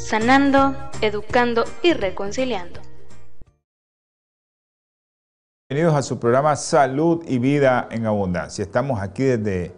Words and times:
sanando, 0.00 0.74
educando 1.02 1.64
y 1.82 1.92
reconciliando. 1.92 2.80
Bienvenidos 5.68 5.94
a 5.94 6.02
su 6.02 6.18
programa 6.18 6.56
Salud 6.56 7.22
y 7.28 7.38
Vida 7.38 7.86
en 7.90 8.06
Abundancia. 8.06 8.62
Estamos 8.62 9.00
aquí 9.00 9.22
desde 9.22 9.72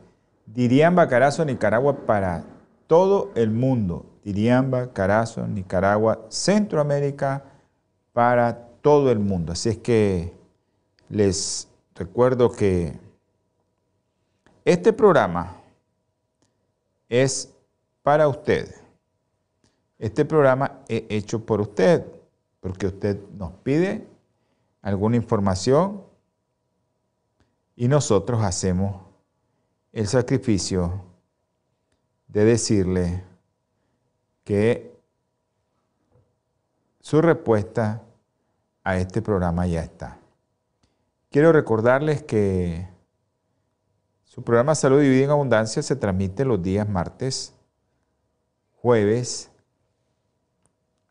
Diriamba, 0.46 1.08
Carazo, 1.08 1.44
Nicaragua 1.44 2.06
para 2.06 2.44
todo 2.86 3.30
el 3.34 3.50
mundo. 3.50 4.06
Diriamba, 4.24 4.92
Carazo, 4.92 5.46
Nicaragua, 5.46 6.24
Centroamérica 6.28 7.42
para 8.12 8.68
todo 8.80 9.10
el 9.10 9.18
mundo. 9.18 9.52
Así 9.52 9.70
es 9.70 9.78
que 9.78 10.32
les 11.10 11.68
recuerdo 11.94 12.52
que 12.52 12.96
este 14.64 14.92
programa 14.92 15.56
es 17.08 17.52
para 18.02 18.28
ustedes. 18.28 18.81
Este 20.02 20.24
programa 20.24 20.80
es 20.88 21.04
hecho 21.10 21.46
por 21.46 21.60
usted, 21.60 22.04
porque 22.58 22.88
usted 22.88 23.20
nos 23.38 23.52
pide 23.52 24.04
alguna 24.80 25.14
información 25.14 26.02
y 27.76 27.86
nosotros 27.86 28.42
hacemos 28.42 29.00
el 29.92 30.08
sacrificio 30.08 31.04
de 32.26 32.44
decirle 32.44 33.22
que 34.42 34.92
su 36.98 37.22
respuesta 37.22 38.02
a 38.82 38.96
este 38.96 39.22
programa 39.22 39.68
ya 39.68 39.84
está. 39.84 40.18
Quiero 41.30 41.52
recordarles 41.52 42.24
que 42.24 42.88
su 44.24 44.42
programa 44.42 44.74
Salud 44.74 45.00
y 45.00 45.08
Vida 45.08 45.26
en 45.26 45.30
Abundancia 45.30 45.80
se 45.80 45.94
transmite 45.94 46.44
los 46.44 46.60
días 46.60 46.88
martes, 46.88 47.54
jueves 48.80 49.51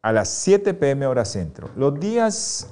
a 0.01 0.11
las 0.11 0.29
7 0.29 0.73
pm 0.73 1.07
hora 1.07 1.25
centro. 1.25 1.69
Los 1.75 1.99
días 1.99 2.69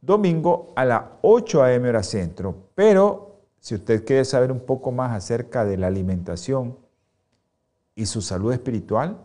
domingo 0.00 0.72
a 0.76 0.84
las 0.84 1.02
8 1.22 1.64
am 1.64 1.84
hora 1.84 2.02
centro. 2.02 2.54
Pero 2.74 3.40
si 3.58 3.74
usted 3.74 4.04
quiere 4.04 4.24
saber 4.24 4.52
un 4.52 4.60
poco 4.60 4.92
más 4.92 5.12
acerca 5.12 5.64
de 5.64 5.76
la 5.76 5.88
alimentación 5.88 6.78
y 7.94 8.06
su 8.06 8.22
salud 8.22 8.52
espiritual, 8.52 9.18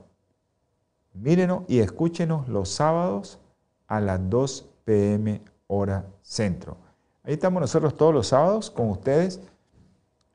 mírenos 1.14 1.64
y 1.68 1.80
escúchenos 1.80 2.48
los 2.50 2.70
sábados 2.70 3.40
a 3.88 4.00
las 4.00 4.30
2 4.30 4.70
pm 4.84 5.42
hora 5.68 6.06
centro. 6.22 6.78
Ahí 7.24 7.34
estamos 7.34 7.62
nosotros 7.62 7.96
todos 7.96 8.14
los 8.14 8.28
sábados 8.28 8.70
con 8.70 8.90
ustedes 8.90 9.40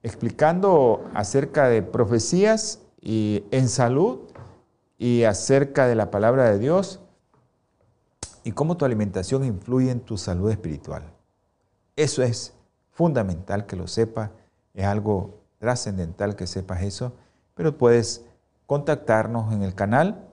explicando 0.03 1.05
acerca 1.15 1.69
de 1.69 1.83
profecías 1.83 2.81
y 3.01 3.45
en 3.51 3.69
salud 3.69 4.30
y 5.01 5.25
acerca 5.25 5.89
de 5.89 5.95
la 5.95 6.11
palabra 6.11 6.51
de 6.51 6.59
Dios 6.59 7.01
y 8.45 8.53
cómo 8.53 8.77
tu 8.77 8.85
alimentación 8.85 9.45
influye 9.45 9.91
en 9.91 10.01
tu 10.01 10.19
salud 10.19 10.51
espiritual. 10.51 11.05
Eso 11.97 12.23
es 12.23 12.53
fundamental 12.91 13.65
que 13.65 13.77
lo 13.77 13.87
sepas, 13.87 14.29
es 14.75 14.85
algo 14.85 15.41
trascendental 15.59 16.37
que 16.37 16.47
sepas 16.47 16.83
eso, 16.83 17.15
pero 17.55 17.79
puedes 17.79 18.27
contactarnos 18.67 19.55
en 19.55 19.63
el 19.63 19.75
canal, 19.75 20.29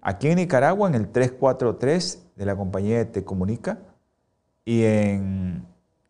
aquí 0.00 0.28
en 0.28 0.36
Nicaragua 0.36 0.88
en 0.88 0.94
el 0.94 1.08
343 1.08 2.28
de 2.36 2.46
la 2.46 2.56
compañía 2.56 2.96
de 2.96 3.04
Te 3.04 3.24
Comunica 3.24 3.78
y 4.64 4.84
en 4.84 5.66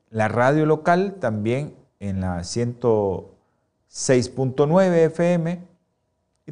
la 0.09 0.29
radio 0.29 0.67
local 0.67 1.17
también 1.19 1.75
en 1.99 2.21
la 2.21 2.43
106.9 2.43 4.93
FM 5.07 5.72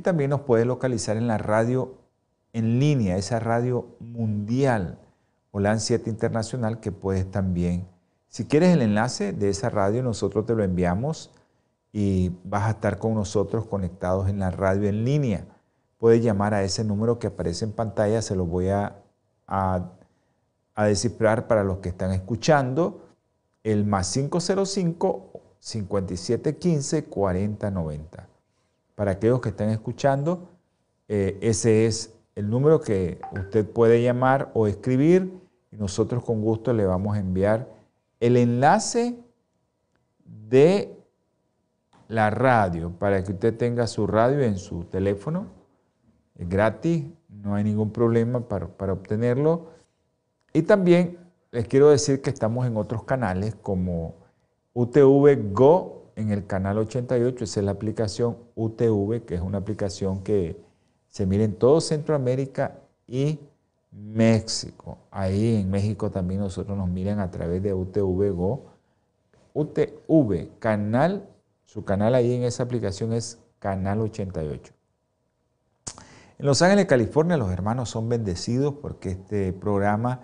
y 0.01 0.03
también 0.03 0.31
nos 0.31 0.41
puede 0.41 0.65
localizar 0.65 1.19
en 1.19 1.27
la 1.27 1.37
radio 1.37 1.99
en 2.55 2.81
línea, 2.81 3.19
esa 3.19 3.39
radio 3.39 3.87
mundial, 4.01 4.99
OLAN 5.53 5.79
7 5.79 6.09
Internacional, 6.09 6.81
que 6.81 6.91
puedes 6.91 7.31
también, 7.31 7.87
si 8.29 8.47
quieres 8.47 8.71
el 8.71 8.81
enlace 8.81 9.35
de 9.35 9.51
esa 9.51 9.69
radio, 9.69 10.03
nosotros 10.03 10.47
te 10.47 10.55
lo 10.55 10.65
enviamos 10.65 11.31
y 11.93 12.33
vas 12.45 12.65
a 12.65 12.71
estar 12.71 12.99
con 12.99 13.15
nosotros 13.15 13.67
conectados 13.67 14.31
en 14.31 14.39
la 14.39 14.51
radio 14.51 14.89
en 14.89 15.05
línea. 15.05 15.45
Puedes 15.99 16.23
llamar 16.23 16.55
a 16.55 16.63
ese 16.63 16.83
número 16.83 17.19
que 17.19 17.27
aparece 17.27 17.67
en 17.67 17.73
pantalla, 17.73 18.23
se 18.23 18.35
lo 18.35 18.47
voy 18.47 18.71
a, 18.71 18.97
a, 19.47 19.91
a 20.75 20.85
descifrar 20.87 21.47
para 21.47 21.63
los 21.63 21.79
que 21.79 21.91
están 21.91 22.13
escuchando, 22.13 23.05
el 23.65 23.85
más 23.85 24.11
505 24.15 25.31
5715 25.59 27.05
4090. 27.05 28.30
Para 29.01 29.13
aquellos 29.13 29.41
que 29.41 29.49
están 29.49 29.71
escuchando, 29.71 30.51
eh, 31.09 31.39
ese 31.41 31.87
es 31.87 32.13
el 32.35 32.51
número 32.51 32.83
que 32.83 33.19
usted 33.33 33.67
puede 33.67 34.03
llamar 34.03 34.51
o 34.53 34.67
escribir 34.67 35.41
y 35.73 35.77
nosotros 35.77 36.23
con 36.23 36.43
gusto 36.43 36.75
le 36.75 36.85
vamos 36.85 37.17
a 37.17 37.21
enviar 37.21 37.67
el 38.21 38.37
enlace 38.37 39.19
de 40.23 40.95
la 42.09 42.29
radio 42.29 42.91
para 42.91 43.25
que 43.25 43.33
usted 43.33 43.57
tenga 43.57 43.87
su 43.87 44.07
radio 44.07 44.43
en 44.43 44.59
su 44.59 44.85
teléfono. 44.85 45.47
Es 46.37 46.47
gratis, 46.47 47.07
no 47.31 47.55
hay 47.55 47.65
ningún 47.65 47.93
problema 47.93 48.41
para, 48.41 48.69
para 48.69 48.93
obtenerlo. 48.93 49.71
Y 50.53 50.61
también 50.61 51.17
les 51.53 51.67
quiero 51.67 51.89
decir 51.89 52.21
que 52.21 52.29
estamos 52.29 52.67
en 52.67 52.77
otros 52.77 53.05
canales 53.05 53.55
como 53.63 54.17
UTV 54.75 55.55
Go 55.55 56.00
en 56.17 56.31
el 56.31 56.47
canal 56.47 56.79
88, 56.79 57.45
esa 57.45 57.61
es 57.61 57.67
la 57.67 57.73
aplicación 57.73 58.37
UTV, 58.55 59.25
que 59.25 59.35
es 59.35 59.41
una 59.41 59.59
aplicación 59.59 60.23
que 60.23 60.61
se 61.09 61.27
mira 61.27 61.45
en 61.45 61.55
todo 61.55 61.81
Centroamérica 61.81 62.79
y 63.07 63.39
México. 63.91 64.99
Ahí 65.11 65.57
en 65.57 65.71
México 65.71 66.11
también 66.11 66.41
nosotros 66.41 66.77
nos 66.77 66.89
miran 66.89 67.19
a 67.19 67.31
través 67.31 67.63
de 67.63 67.75
UTV 67.75 68.33
Go. 68.33 68.67
UTV, 69.53 70.59
canal, 70.59 71.29
su 71.65 71.85
canal 71.85 72.15
ahí 72.15 72.35
en 72.35 72.45
esa 72.45 72.63
aplicación 72.63 73.13
es 73.13 73.39
Canal 73.59 74.01
88. 74.01 74.73
En 76.39 76.47
Los 76.47 76.63
Ángeles, 76.63 76.87
California, 76.87 77.37
los 77.37 77.51
hermanos 77.51 77.91
son 77.91 78.09
bendecidos 78.09 78.75
porque 78.81 79.11
este 79.11 79.53
programa 79.53 80.21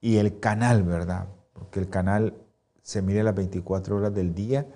y 0.00 0.18
el 0.18 0.38
canal, 0.38 0.82
¿verdad? 0.82 1.28
Porque 1.54 1.80
el 1.80 1.88
canal 1.88 2.34
se 2.82 3.00
mira 3.00 3.22
las 3.22 3.34
24 3.34 3.96
horas 3.96 4.14
del 4.14 4.34
día 4.34 4.66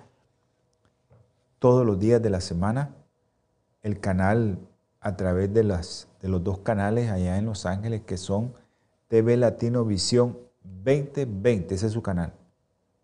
todos 1.59 1.85
los 1.85 1.99
días 1.99 2.21
de 2.21 2.29
la 2.29 2.41
semana. 2.41 2.95
El 3.81 3.99
canal 3.99 4.57
a 5.01 5.15
través 5.15 5.53
de, 5.53 5.63
de 5.63 6.29
los 6.29 6.43
dos 6.43 6.59
canales 6.59 7.09
allá 7.09 7.37
en 7.37 7.45
Los 7.45 7.65
Ángeles 7.65 8.01
que 8.01 8.17
son 8.17 8.53
TV 9.07 9.37
Latino 9.37 9.85
Visión 9.85 10.37
2020, 10.63 11.75
ese 11.75 11.87
es 11.87 11.93
su 11.93 12.01
canal. 12.01 12.33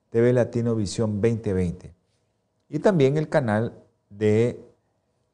TV 0.10 0.34
Latino 0.34 0.75
Visión 0.75 1.22
2020. 1.22 1.94
Y 2.69 2.80
también 2.80 3.18
el 3.18 3.30
canal 3.30 3.74
de 4.10 4.60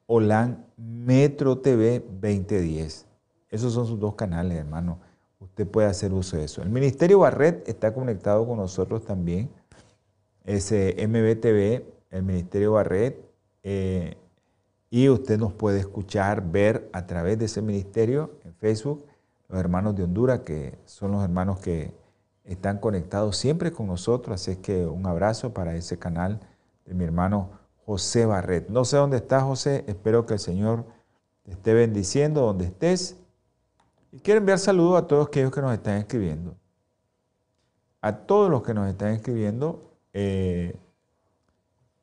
Holan 0.08 0.66
Metro 0.78 1.58
TV 1.60 2.00
2010. 2.00 3.06
Esos 3.50 3.74
son 3.74 3.86
sus 3.86 4.00
dos 4.00 4.16
canales, 4.16 4.58
hermano. 4.58 5.00
Usted 5.40 5.68
puede 5.68 5.88
hacer 5.88 6.14
uso 6.14 6.38
de 6.38 6.46
eso. 6.46 6.62
El 6.62 6.70
Ministerio 6.70 7.20
Barret 7.20 7.68
está 7.68 7.94
conectado 7.94 8.46
con 8.48 8.58
nosotros 8.58 9.04
también. 9.04 9.50
Ese 10.44 10.96
MBTV 11.08 11.84
el 12.12 12.24
Ministerio 12.24 12.74
Barret, 12.74 13.26
eh, 13.64 14.18
y 14.90 15.10
usted 15.10 15.40
nos 15.40 15.54
puede 15.54 15.80
escuchar, 15.80 16.52
ver 16.52 16.90
a 16.94 17.08
través 17.08 17.40
de 17.40 17.46
ese 17.46 17.62
ministerio 17.62 18.32
en 18.44 18.54
Facebook, 18.54 19.06
los 19.48 19.60
hermanos 19.60 19.96
de 19.96 20.04
Honduras, 20.04 20.42
que 20.42 20.78
son 20.86 21.12
los 21.12 21.24
hermanos 21.24 21.60
que 21.60 21.94
están 22.44 22.80
conectados 22.80 23.38
siempre 23.38 23.72
con 23.72 23.88
nosotros, 23.88 24.36
así 24.36 24.52
es 24.52 24.58
que 24.58 24.86
un 24.86 25.06
abrazo 25.06 25.54
para 25.54 25.76
ese 25.76 25.98
canal 25.98 26.40
de 26.86 26.94
mi 26.94 27.04
hermano 27.04 27.52
José 27.86 28.26
Barret. 28.26 28.70
No 28.70 28.86
sé 28.86 28.98
dónde 28.98 29.18
está 29.18 29.42
José, 29.42 29.86
espero 29.88 30.26
que 30.26 30.34
el 30.34 30.40
Señor 30.40 30.86
te 31.44 31.52
esté 31.52 31.74
bendiciendo 31.74 32.42
donde 32.42 32.66
estés. 32.66 33.18
Y 34.12 34.20
quiero 34.20 34.40
enviar 34.40 34.60
saludos 34.60 35.02
a 35.02 35.08
todos 35.08 35.28
aquellos 35.28 35.52
que 35.52 35.62
nos 35.62 35.74
están 35.74 35.98
escribiendo. 35.98 36.56
A 38.02 38.18
todos 38.18 38.50
los 38.50 38.64
que 38.64 38.74
nos 38.74 38.90
están 38.90 39.14
escribiendo, 39.14 39.92
eh, 40.14 40.76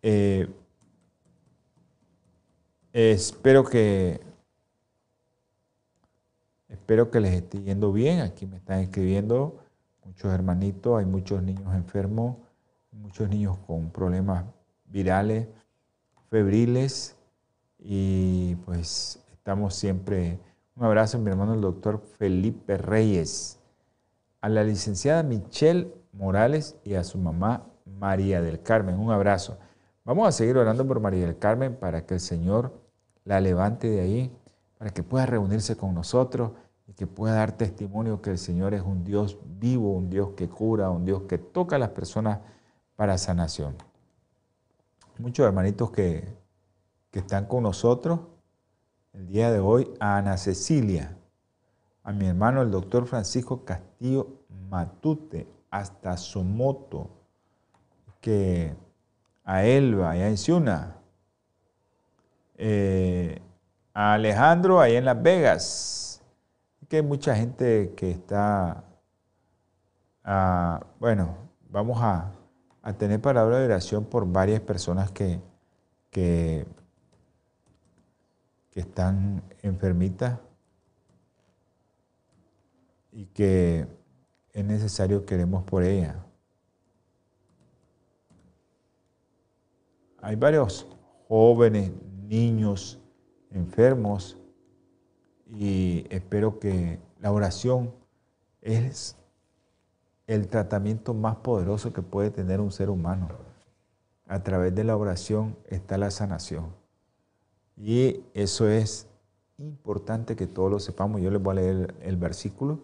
eh, 0.03 0.49
espero 2.93 3.65
que 3.65 4.21
Espero 6.89 7.11
que 7.11 7.21
les 7.21 7.35
esté 7.35 7.63
yendo 7.63 7.93
bien. 7.93 8.21
Aquí 8.21 8.47
me 8.47 8.57
están 8.57 8.81
escribiendo 8.81 9.59
muchos 10.05 10.33
hermanitos, 10.33 10.99
hay 10.99 11.05
muchos 11.05 11.43
niños 11.43 11.75
enfermos, 11.75 12.37
muchos 12.93 13.29
niños 13.29 13.59
con 13.67 13.91
problemas 13.91 14.45
virales, 14.87 15.49
febriles 16.31 17.15
y 17.79 18.55
pues 18.65 19.23
estamos 19.33 19.75
siempre. 19.75 20.39
Un 20.77 20.85
abrazo 20.85 21.19
a 21.19 21.21
mi 21.21 21.31
hermano 21.31 21.53
el 21.53 21.61
doctor 21.61 22.03
Felipe 22.19 22.79
Reyes, 22.79 23.59
a 24.41 24.49
la 24.49 24.65
licenciada 24.65 25.23
Michelle 25.23 25.93
Morales 26.13 26.77
y 26.85 26.95
a 26.95 27.05
su 27.05 27.19
mamá 27.19 27.67
María 27.85 28.41
del 28.41 28.63
Carmen. 28.63 28.99
Un 28.99 29.11
abrazo. 29.11 29.59
Vamos 30.09 30.27
a 30.27 30.33
seguir 30.33 30.57
orando 30.57 30.87
por 30.87 31.01
María 31.01 31.27
del 31.27 31.39
Carmen 31.39 31.77
para 31.77 32.07
que 32.07 32.15
el 32.15 32.21
Señor 32.21 32.73
la 33.27 33.43
levante 33.43 33.91
de 33.91 34.01
ahí, 34.01 34.35
para 34.79 34.91
que 34.91 35.03
pueda 35.03 35.27
reunirse 35.27 35.77
con 35.77 35.95
nosotros 35.95 36.53
y 36.87 36.95
que 36.95 37.07
pueda 37.07 37.35
dar 37.35 37.53
testimonio 37.53 38.23
que 38.23 38.31
el 38.31 38.39
Señor 38.39 38.73
es 38.73 38.81
un 38.81 39.05
Dios 39.05 39.37
vivo, 39.45 39.93
un 39.93 40.09
Dios 40.09 40.31
que 40.35 40.49
cura, 40.49 40.89
un 40.89 41.05
Dios 41.05 41.25
que 41.29 41.37
toca 41.37 41.77
a 41.77 41.79
las 41.79 41.91
personas 41.91 42.39
para 42.97 43.19
sanación. 43.19 43.77
Muchos 45.19 45.45
hermanitos 45.45 45.91
que, 45.91 46.27
que 47.11 47.19
están 47.19 47.45
con 47.45 47.65
nosotros 47.65 48.21
el 49.13 49.27
día 49.27 49.53
de 49.53 49.61
hoy, 49.61 49.93
a 50.01 50.17
Ana 50.17 50.39
Cecilia, 50.39 51.19
a 52.03 52.13
mi 52.13 52.29
hermano 52.29 52.63
el 52.63 52.71
doctor 52.71 53.05
Francisco 53.05 53.63
Castillo 53.63 54.39
Matute, 54.71 55.47
hasta 55.71 56.17
Somoto, 56.17 57.11
que 58.23 58.88
a 59.49 59.65
Elba, 59.65 60.11
allá 60.11 60.29
en 60.29 60.37
Ciuna, 60.37 60.95
eh, 62.59 63.41
a 63.95 64.13
Alejandro, 64.13 64.79
allá 64.79 64.99
en 64.99 65.07
Las 65.07 65.23
Vegas, 65.23 66.21
que 66.87 66.97
hay 66.97 67.03
mucha 67.03 67.35
gente 67.35 67.95
que 67.97 68.11
está, 68.11 68.85
ah, 70.23 70.85
bueno, 71.01 71.35
vamos 71.71 71.99
a, 72.03 72.31
tener 72.99 73.21
palabra 73.21 73.59
de 73.59 73.67
oración 73.67 74.05
por 74.05 74.31
varias 74.31 74.61
personas 74.61 75.11
que, 75.11 75.41
que, 76.11 76.67
que 78.71 78.81
están 78.81 79.43
enfermitas 79.63 80.39
y 83.13 83.27
que 83.27 83.87
es 84.53 84.65
necesario 84.65 85.25
queremos 85.25 85.65
por 85.65 85.83
ella. 85.85 86.17
Hay 90.21 90.37
varios 90.37 90.87
jóvenes, 91.29 91.93
niños 92.27 92.99
enfermos 93.51 94.37
y 95.47 96.05
espero 96.11 96.59
que 96.59 96.99
la 97.21 97.33
oración 97.33 97.95
es 98.61 99.17
el 100.27 100.49
tratamiento 100.49 101.15
más 101.15 101.37
poderoso 101.37 101.93
que 101.93 102.03
puede 102.03 102.31
tener 102.31 102.61
un 102.61 102.73
ser 102.73 102.91
humano. 102.91 103.29
A 104.27 104.43
través 104.43 104.75
de 104.75 104.85
la 104.85 104.97
oración 104.97 105.57
está 105.67 105.97
la 105.97 106.11
sanación. 106.11 106.75
Y 107.77 108.21
eso 108.35 108.69
es 108.69 109.07
importante 109.57 110.37
que 110.37 110.47
todos 110.47 110.71
lo 110.71 110.81
sepamos. 110.81 111.23
Yo 111.23 111.31
les 111.31 111.43
voy 111.43 111.53
a 111.53 111.61
leer 111.61 111.95
el 112.03 112.17
versículo 112.17 112.81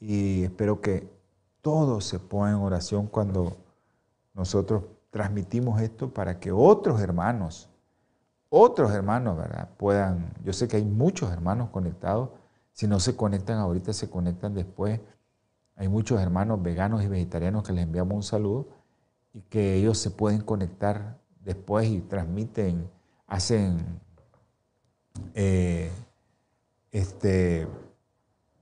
y 0.00 0.44
espero 0.44 0.80
que 0.80 1.08
todos 1.60 2.04
se 2.04 2.18
pongan 2.18 2.56
en 2.56 2.62
oración 2.62 3.06
cuando 3.06 3.56
nosotros 4.34 4.82
transmitimos 5.16 5.80
esto 5.80 6.12
para 6.12 6.38
que 6.38 6.52
otros 6.52 7.00
hermanos, 7.00 7.70
otros 8.50 8.92
hermanos, 8.92 9.38
¿verdad? 9.38 9.70
Puedan, 9.78 10.34
yo 10.44 10.52
sé 10.52 10.68
que 10.68 10.76
hay 10.76 10.84
muchos 10.84 11.32
hermanos 11.32 11.70
conectados, 11.70 12.28
si 12.72 12.86
no 12.86 13.00
se 13.00 13.16
conectan 13.16 13.56
ahorita, 13.56 13.94
se 13.94 14.10
conectan 14.10 14.52
después. 14.52 15.00
Hay 15.74 15.88
muchos 15.88 16.20
hermanos 16.20 16.62
veganos 16.62 17.02
y 17.02 17.08
vegetarianos 17.08 17.64
que 17.64 17.72
les 17.72 17.84
enviamos 17.84 18.14
un 18.14 18.22
saludo 18.24 18.68
y 19.32 19.40
que 19.40 19.76
ellos 19.76 19.96
se 19.96 20.10
pueden 20.10 20.42
conectar 20.42 21.16
después 21.40 21.88
y 21.88 22.02
transmiten, 22.02 22.86
hacen, 23.26 23.98
eh, 25.32 25.90
este, 26.90 27.66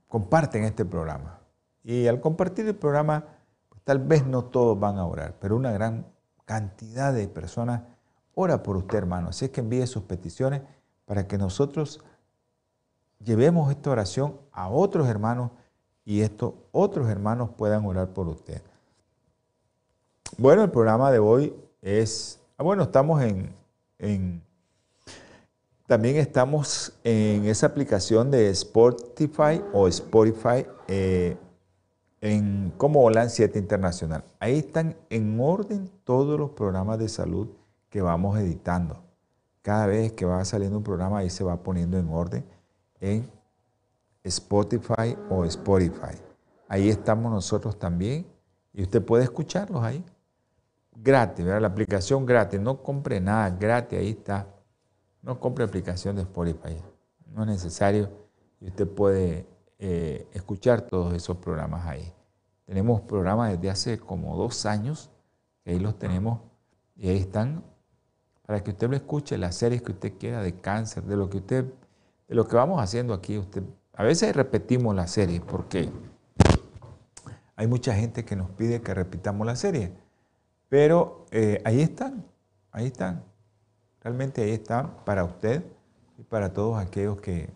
comparten 0.07 0.63
este 0.63 0.85
programa. 0.85 1.41
Y 1.83 2.07
al 2.07 2.21
compartir 2.21 2.65
el 2.65 2.75
programa, 2.75 3.25
tal 3.83 3.99
vez 3.99 4.25
no 4.25 4.45
todos 4.45 4.79
van 4.79 4.97
a 4.97 5.05
orar, 5.05 5.35
pero 5.41 5.57
una 5.57 5.73
gran 5.73 6.14
cantidad 6.45 7.13
de 7.13 7.27
personas 7.27 7.81
ora 8.33 8.63
por 8.63 8.77
usted, 8.77 8.97
hermano. 8.97 9.29
Así 9.29 9.45
es 9.45 9.51
que 9.51 9.61
envíe 9.61 9.85
sus 9.87 10.03
peticiones 10.03 10.61
para 11.05 11.27
que 11.27 11.37
nosotros 11.37 12.01
llevemos 13.23 13.71
esta 13.71 13.89
oración 13.89 14.39
a 14.51 14.69
otros 14.69 15.07
hermanos 15.07 15.51
y 16.03 16.21
estos 16.21 16.53
otros 16.71 17.09
hermanos 17.09 17.49
puedan 17.57 17.85
orar 17.85 18.09
por 18.09 18.27
usted. 18.27 18.61
Bueno, 20.37 20.63
el 20.63 20.71
programa 20.71 21.11
de 21.11 21.19
hoy 21.19 21.55
es, 21.81 22.39
ah, 22.57 22.63
bueno, 22.63 22.83
estamos 22.83 23.21
en, 23.21 23.53
en 23.99 24.43
también 25.87 26.15
estamos 26.17 26.93
en 27.03 27.45
esa 27.45 27.67
aplicación 27.67 28.31
de 28.31 28.49
Spotify 28.49 29.61
o 29.71 29.87
Spotify 29.87 30.65
eh, 30.87 31.37
en, 32.25 32.73
como 32.77 33.03
Holan 33.03 33.29
7 33.29 33.59
Internacional. 33.59 34.23
Ahí 34.39 34.57
están 34.57 34.95
en 35.09 35.39
orden 35.39 35.89
todos 36.03 36.39
los 36.39 36.51
programas 36.51 36.97
de 36.97 37.07
salud 37.07 37.49
que 37.89 38.01
vamos 38.01 38.39
editando. 38.39 39.03
Cada 39.61 39.85
vez 39.87 40.11
que 40.13 40.25
va 40.25 40.43
saliendo 40.43 40.77
un 40.77 40.83
programa, 40.83 41.19
ahí 41.19 41.29
se 41.29 41.43
va 41.43 41.61
poniendo 41.61 41.97
en 41.97 42.09
orden 42.09 42.43
en 42.99 43.29
Spotify 44.23 45.15
o 45.29 45.45
Spotify. 45.45 46.17
Ahí 46.67 46.89
estamos 46.89 47.31
nosotros 47.31 47.77
también 47.77 48.25
y 48.73 48.81
usted 48.81 49.03
puede 49.05 49.23
escucharlos 49.23 49.83
ahí. 49.83 50.03
Gratis, 50.95 51.45
¿verdad? 51.45 51.61
La 51.61 51.67
aplicación 51.67 52.25
gratis, 52.25 52.59
no 52.59 52.81
compre 52.81 53.19
nada, 53.19 53.49
gratis, 53.51 53.99
ahí 53.99 54.09
está 54.09 54.47
no 55.25 55.39
compre 55.39 55.65
aplicación 55.65 56.15
de 56.15 56.21
Spotify. 56.21 56.77
No 57.33 57.41
es 57.41 57.47
necesario 57.49 58.09
y 58.61 58.67
usted 58.67 58.87
puede 58.87 59.45
eh, 59.79 60.27
escuchar 60.33 60.81
todos 60.81 61.13
esos 61.13 61.37
programas 61.37 61.85
ahí. 61.85 62.14
Tenemos 62.65 63.01
programas 63.01 63.51
desde 63.51 63.69
hace 63.69 63.99
como 63.99 64.35
dos 64.35 64.65
años, 64.65 65.11
que 65.63 65.71
ahí 65.71 65.79
los 65.79 65.97
tenemos 65.97 66.39
y 66.95 67.09
ahí 67.09 67.17
están 67.17 67.63
para 68.45 68.63
que 68.63 68.71
usted 68.71 68.89
lo 68.89 68.95
escuche, 68.95 69.37
las 69.37 69.55
series 69.55 69.81
que 69.81 69.91
usted 69.91 70.13
quiera 70.17 70.41
de 70.41 70.59
cáncer, 70.59 71.03
de 71.03 71.15
lo 71.15 71.29
que 71.29 71.37
usted, 71.37 71.65
de 72.27 72.35
lo 72.35 72.47
que 72.47 72.55
vamos 72.55 72.81
haciendo 72.81 73.13
aquí. 73.13 73.37
Usted, 73.37 73.63
a 73.93 74.03
veces 74.03 74.35
repetimos 74.35 74.95
la 74.95 75.07
serie 75.07 75.41
porque 75.41 75.89
hay 77.55 77.67
mucha 77.67 77.95
gente 77.95 78.23
que 78.25 78.35
nos 78.35 78.49
pide 78.51 78.81
que 78.81 78.93
repitamos 78.93 79.47
la 79.47 79.55
serie, 79.55 79.91
pero 80.69 81.25
eh, 81.31 81.61
ahí 81.65 81.81
están, 81.81 82.25
ahí 82.71 82.87
están. 82.87 83.23
Realmente 84.01 84.43
ahí 84.43 84.51
está 84.51 85.03
para 85.05 85.23
usted 85.23 85.63
y 86.17 86.23
para 86.23 86.53
todos 86.53 86.77
aquellos 86.77 87.19
que, 87.19 87.49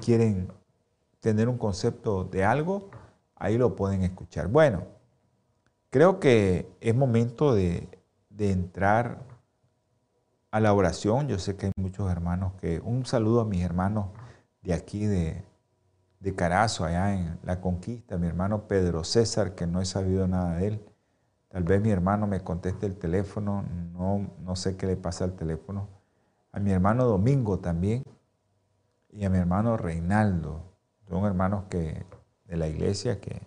quieren 0.00 0.48
tener 1.20 1.50
un 1.50 1.58
concepto 1.58 2.24
de 2.24 2.44
algo, 2.44 2.90
ahí 3.42 3.58
lo 3.58 3.74
pueden 3.74 4.02
escuchar. 4.02 4.46
Bueno, 4.46 4.84
creo 5.90 6.20
que 6.20 6.70
es 6.80 6.94
momento 6.94 7.54
de, 7.54 7.88
entrar 8.38 9.18
a 10.52 10.60
la 10.60 10.72
oración. 10.72 11.26
Yo 11.28 11.38
sé 11.38 11.56
que 11.56 11.66
hay 11.66 11.72
muchos 11.76 12.10
hermanos 12.10 12.52
que... 12.60 12.80
Un 12.80 13.04
saludo 13.04 13.40
a 13.40 13.44
mis 13.44 13.62
hermanos 13.62 14.06
de 14.62 14.74
aquí, 14.74 15.06
de, 15.06 15.44
de 16.20 16.34
Carazo, 16.36 16.84
allá 16.84 17.14
en 17.14 17.38
La 17.42 17.60
Conquista, 17.60 18.16
mi 18.16 18.28
hermano 18.28 18.68
Pedro 18.68 19.02
César, 19.02 19.56
que 19.56 19.66
no 19.66 19.80
he 19.80 19.84
sabido 19.84 20.28
nada 20.28 20.56
de 20.56 20.68
él. 20.68 20.84
Tal 21.48 21.64
vez 21.64 21.80
mi 21.82 21.90
hermano 21.90 22.28
me 22.28 22.42
conteste 22.42 22.86
el 22.86 22.96
teléfono, 22.96 23.64
no, 23.92 24.30
no 24.40 24.56
sé 24.56 24.76
qué 24.76 24.86
le 24.86 24.96
pasa 24.96 25.24
al 25.24 25.34
teléfono. 25.34 25.88
A 26.52 26.60
mi 26.60 26.70
hermano 26.70 27.06
Domingo 27.06 27.58
también 27.58 28.04
y 29.10 29.24
a 29.24 29.30
mi 29.30 29.38
hermano 29.38 29.76
Reinaldo. 29.76 30.62
Son 31.08 31.24
hermanos 31.24 31.64
que, 31.68 32.04
de 32.52 32.58
la 32.58 32.68
iglesia 32.68 33.18
que, 33.18 33.40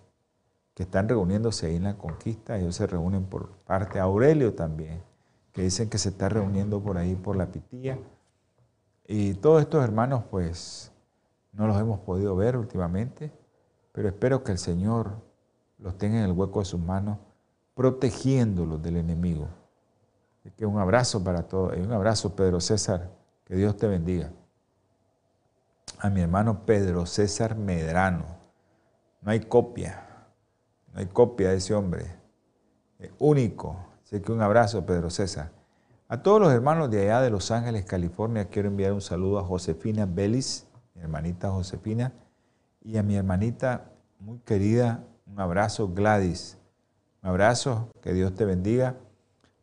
que 0.74 0.82
están 0.82 1.08
reuniéndose 1.08 1.68
ahí 1.68 1.76
en 1.76 1.84
la 1.84 1.96
conquista. 1.96 2.58
Ellos 2.58 2.76
se 2.76 2.88
reúnen 2.88 3.26
por 3.26 3.52
parte. 3.58 4.00
Aurelio 4.00 4.56
también, 4.56 5.04
que 5.54 5.62
dicen 5.62 5.92
que 5.92 6.00
se 6.00 6.10
está 6.10 6.28
reuniendo 6.28 6.82
por 6.82 6.98
ahí 6.98 7.14
por 7.14 7.36
la 7.36 7.46
pitía. 7.46 8.00
Y 9.08 9.36
todos 9.36 9.62
estos 9.62 9.84
hermanos, 9.84 10.24
pues, 10.32 10.92
no 11.54 11.68
los 11.68 11.80
hemos 11.80 12.00
podido 12.00 12.36
ver 12.36 12.58
últimamente, 12.58 13.32
pero 13.92 14.08
espero 14.08 14.44
que 14.44 14.54
el 14.54 14.58
Señor 14.58 15.12
los 15.78 16.00
tenga 16.00 16.18
en 16.18 16.26
el 16.26 16.32
hueco 16.32 16.60
de 16.60 16.66
sus 16.66 16.80
manos 16.80 17.20
protegiéndolos 17.76 18.82
del 18.82 18.98
enemigo. 18.98 19.48
que 20.58 20.66
un 20.66 20.80
abrazo 20.80 21.24
para 21.24 21.44
todos. 21.44 21.78
Un 21.78 21.92
abrazo, 21.92 22.36
Pedro 22.36 22.60
César. 22.60 23.12
Que 23.46 23.56
Dios 23.56 23.78
te 23.78 23.88
bendiga. 23.88 24.32
A 26.00 26.10
mi 26.10 26.22
hermano 26.22 26.66
Pedro 26.66 27.06
César 27.06 27.56
Medrano. 27.56 28.35
No 29.26 29.32
hay 29.32 29.40
copia. 29.40 30.06
No 30.94 31.00
hay 31.00 31.08
copia 31.08 31.50
de 31.50 31.58
ese 31.58 31.74
hombre. 31.74 32.06
Único. 33.18 33.76
Así 34.04 34.22
que 34.22 34.32
un 34.32 34.42
abrazo, 34.42 34.86
Pedro 34.86 35.10
César. 35.10 35.52
A 36.08 36.22
todos 36.22 36.40
los 36.40 36.54
hermanos 36.54 36.92
de 36.92 37.02
allá 37.02 37.22
de 37.22 37.32
Los 37.32 37.50
Ángeles, 37.50 37.86
California, 37.86 38.50
quiero 38.50 38.68
enviar 38.68 38.94
un 38.94 39.02
saludo 39.02 39.40
a 39.40 39.44
Josefina 39.44 40.06
Belis 40.06 40.68
mi 40.94 41.02
hermanita 41.02 41.50
Josefina, 41.50 42.14
y 42.82 42.98
a 42.98 43.04
mi 43.04 43.16
hermanita 43.16 43.92
muy 44.20 44.40
querida, 44.40 45.04
un 45.26 45.40
abrazo, 45.40 45.90
Gladys. 45.90 46.58
Un 47.24 47.30
abrazo, 47.30 47.90
que 48.02 48.14
Dios 48.14 48.34
te 48.36 48.46
bendiga. 48.46 48.96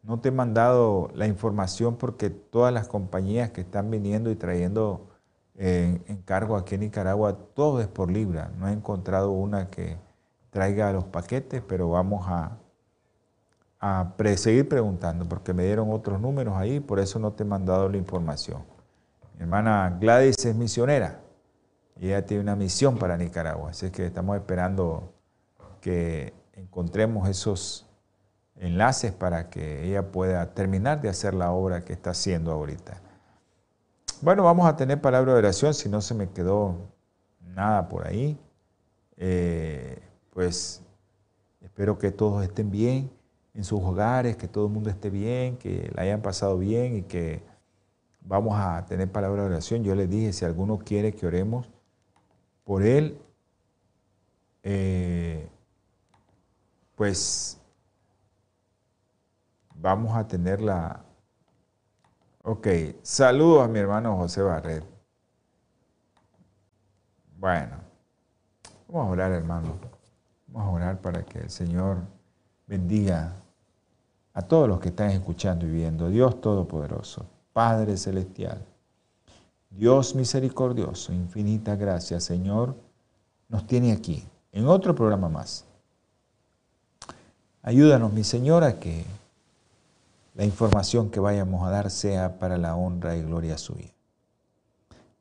No 0.03 0.19
te 0.19 0.29
he 0.29 0.33
mandado 0.33 1.09
la 1.15 1.29
información 1.29 1.97
porque 1.97 2.31
todas 2.31 2.75
las 2.75 2.89
compañías 2.89 3.51
que 3.51 3.61
están 3.61 3.91
viniendo 3.91 4.31
y 4.31 4.35
trayendo 4.35 5.12
encargo 5.57 6.57
aquí 6.57 6.75
en 6.75 6.83
Nicaragua, 6.83 7.37
todo 7.55 7.81
es 7.81 7.89
por 7.89 8.11
libra. 8.11 8.51
No 8.59 8.69
he 8.69 8.73
encontrado 8.73 9.31
una 9.33 9.69
que 9.69 9.97
traiga 10.51 10.93
los 10.93 11.05
paquetes, 11.05 11.63
pero 11.67 11.91
vamos 11.91 12.27
a, 12.29 12.59
a 13.81 14.15
seguir 14.37 14.69
preguntando 14.69 15.27
porque 15.29 15.53
me 15.53 15.65
dieron 15.65 15.91
otros 15.91 16.21
números 16.21 16.55
ahí, 16.57 16.81
por 16.81 17.01
eso 17.01 17.19
no 17.19 17.33
te 17.33 17.43
he 17.43 17.47
mandado 17.47 17.89
la 17.89 17.97
información. 17.97 18.63
Mi 19.35 19.43
hermana 19.43 19.97
Gladys 20.01 20.45
es 20.45 20.55
misionera 20.55 21.21
y 21.99 22.09
ella 22.09 22.25
tiene 22.25 22.43
una 22.43 22.57
misión 22.57 22.99
para 22.99 23.17
Nicaragua, 23.17 23.71
así 23.71 23.91
que 23.91 24.07
estamos 24.07 24.37
esperando 24.37 25.13
que 25.81 26.35
encontremos 26.53 27.29
esos 27.29 27.87
enlaces 28.57 29.13
para 29.13 29.51
que 29.51 29.85
ella 29.85 30.13
pueda 30.13 30.55
terminar 30.55 31.01
de 31.01 31.09
hacer 31.09 31.35
la 31.35 31.51
obra 31.53 31.85
que 31.85 31.93
está 31.93 32.11
haciendo 32.11 32.53
ahorita. 32.53 33.01
Bueno, 34.23 34.45
vamos 34.45 34.69
a 34.69 34.77
tener 34.77 35.01
palabra 35.01 35.33
de 35.33 35.39
oración, 35.41 35.75
si 35.75 35.89
no 35.89 36.01
se 36.01 36.15
me 36.15 36.31
quedó 36.31 36.77
nada 37.41 37.89
por 37.89 38.07
ahí. 38.07 38.39
Eh, 39.17 40.01
pues 40.31 40.81
espero 41.61 41.99
que 41.99 42.13
todos 42.13 42.45
estén 42.45 42.71
bien 42.71 43.11
en 43.53 43.65
sus 43.65 43.81
hogares, 43.81 44.37
que 44.37 44.47
todo 44.47 44.67
el 44.67 44.73
mundo 44.73 44.91
esté 44.91 45.11
bien, 45.11 45.57
que 45.57 45.91
la 45.97 46.03
hayan 46.03 46.23
pasado 46.23 46.57
bien 46.57 46.99
y 46.99 47.03
que 47.03 47.43
vamos 48.21 48.55
a 48.57 48.87
tener 48.87 49.11
palabra 49.11 49.43
de 49.43 49.49
oración. 49.49 49.83
Yo 49.83 49.97
les 49.97 50.09
dije, 50.09 50.33
si 50.33 50.45
alguno 50.45 50.79
quiere 50.79 51.13
que 51.13 51.27
oremos 51.27 51.69
por 52.63 52.85
él, 52.85 53.19
eh, 54.63 55.49
pues 56.95 57.61
vamos 59.75 60.17
a 60.17 60.29
tener 60.29 60.61
la... 60.61 61.05
Ok, 62.45 62.67
saludos 63.03 63.65
a 63.65 63.69
mi 63.69 63.79
hermano 63.79 64.17
José 64.17 64.43
Barret. 64.43 64.85
Bueno, 67.39 67.77
vamos 68.89 69.09
a 69.09 69.11
orar 69.13 69.33
hermano. 69.33 69.79
Vamos 70.49 70.69
a 70.69 70.73
orar 70.73 71.01
para 71.01 71.23
que 71.25 71.39
el 71.39 71.51
Señor 71.51 71.99
bendiga 72.67 73.37
a 74.35 74.43
todos 74.43 74.69
los 74.69 74.81
que 74.81 74.89
están 74.89 75.11
escuchando 75.11 75.67
y 75.67 75.71
viendo. 75.71 76.09
Dios 76.09 76.41
Todopoderoso, 76.41 77.27
Padre 77.53 77.97
Celestial, 77.97 78.65
Dios 79.71 80.17
misericordioso, 80.17 81.13
infinita 81.13 81.77
gracia, 81.77 82.19
Señor, 82.19 82.75
nos 83.49 83.69
tiene 83.69 83.93
aquí, 83.93 84.27
en 84.51 84.67
otro 84.67 84.97
programa 84.97 85.29
más. 85.29 85.65
Ayúdanos, 87.63 88.13
mi 88.13 88.25
Señor, 88.25 88.65
a 88.65 88.81
que 88.81 89.05
la 90.35 90.45
información 90.45 91.11
que 91.11 91.21
vayamos 91.21 91.67
a 91.67 91.71
dar 91.71 91.91
sea 91.91 92.39
para 92.39 92.57
la 92.57 92.75
honra 92.75 93.17
y 93.17 93.23
gloria 93.23 93.59
suya. 93.59 93.93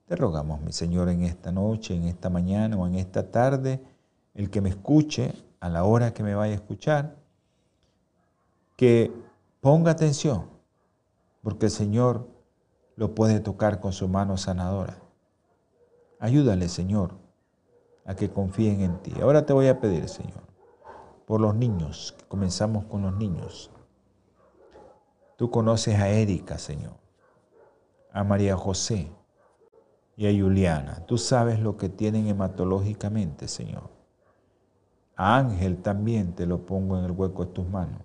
Te 0.07 0.15
rogamos, 0.15 0.61
mi 0.61 0.71
Señor, 0.71 1.09
en 1.09 1.23
esta 1.23 1.51
noche, 1.51 1.95
en 1.95 2.05
esta 2.05 2.29
mañana 2.29 2.77
o 2.77 2.87
en 2.87 2.95
esta 2.95 3.31
tarde, 3.31 3.81
el 4.33 4.49
que 4.49 4.61
me 4.61 4.69
escuche 4.69 5.33
a 5.59 5.69
la 5.69 5.83
hora 5.83 6.13
que 6.13 6.23
me 6.23 6.35
vaya 6.35 6.53
a 6.53 6.55
escuchar, 6.55 7.15
que 8.75 9.11
ponga 9.61 9.91
atención, 9.91 10.45
porque 11.43 11.67
el 11.67 11.71
Señor 11.71 12.27
lo 12.95 13.15
puede 13.15 13.39
tocar 13.39 13.79
con 13.79 13.93
su 13.93 14.07
mano 14.07 14.37
sanadora. 14.37 14.97
Ayúdale, 16.19 16.69
Señor, 16.69 17.13
a 18.05 18.15
que 18.15 18.29
confíen 18.29 18.81
en 18.81 18.97
ti. 19.01 19.13
Ahora 19.21 19.45
te 19.45 19.53
voy 19.53 19.67
a 19.67 19.79
pedir, 19.79 20.07
Señor, 20.07 20.43
por 21.25 21.41
los 21.41 21.55
niños, 21.55 22.15
que 22.17 22.25
comenzamos 22.25 22.85
con 22.85 23.01
los 23.01 23.15
niños. 23.15 23.71
Tú 25.41 25.49
conoces 25.49 25.99
a 25.99 26.07
Erika, 26.07 26.59
Señor, 26.59 26.93
a 28.13 28.23
María 28.23 28.55
José 28.55 29.11
y 30.15 30.27
a 30.27 30.39
Juliana. 30.39 31.03
Tú 31.07 31.17
sabes 31.17 31.59
lo 31.59 31.77
que 31.77 31.89
tienen 31.89 32.27
hematológicamente, 32.27 33.47
Señor. 33.47 33.89
A 35.15 35.37
Ángel 35.37 35.81
también 35.81 36.35
te 36.35 36.45
lo 36.45 36.63
pongo 36.63 36.95
en 36.99 37.05
el 37.05 37.11
hueco 37.11 37.43
de 37.43 37.53
tus 37.53 37.67
manos. 37.67 38.03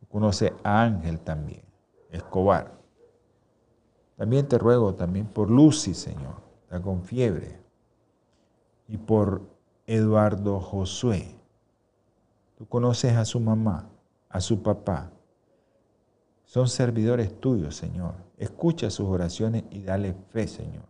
Tú 0.00 0.06
conoces 0.08 0.52
a 0.64 0.82
Ángel 0.82 1.18
también, 1.20 1.62
Escobar. 2.10 2.78
También 4.18 4.46
te 4.46 4.58
ruego 4.58 4.94
también 4.94 5.26
por 5.28 5.50
Lucy, 5.50 5.94
Señor, 5.94 6.42
está 6.64 6.82
con 6.82 7.04
fiebre. 7.04 7.58
Y 8.86 8.98
por 8.98 9.40
Eduardo 9.86 10.60
Josué. 10.60 11.38
Tú 12.58 12.68
conoces 12.68 13.16
a 13.16 13.24
su 13.24 13.40
mamá, 13.40 13.88
a 14.28 14.42
su 14.42 14.62
papá. 14.62 15.13
Son 16.44 16.68
servidores 16.68 17.40
tuyos, 17.40 17.76
Señor. 17.76 18.14
Escucha 18.36 18.90
sus 18.90 19.08
oraciones 19.08 19.64
y 19.70 19.82
dale 19.82 20.14
fe, 20.30 20.46
Señor. 20.46 20.84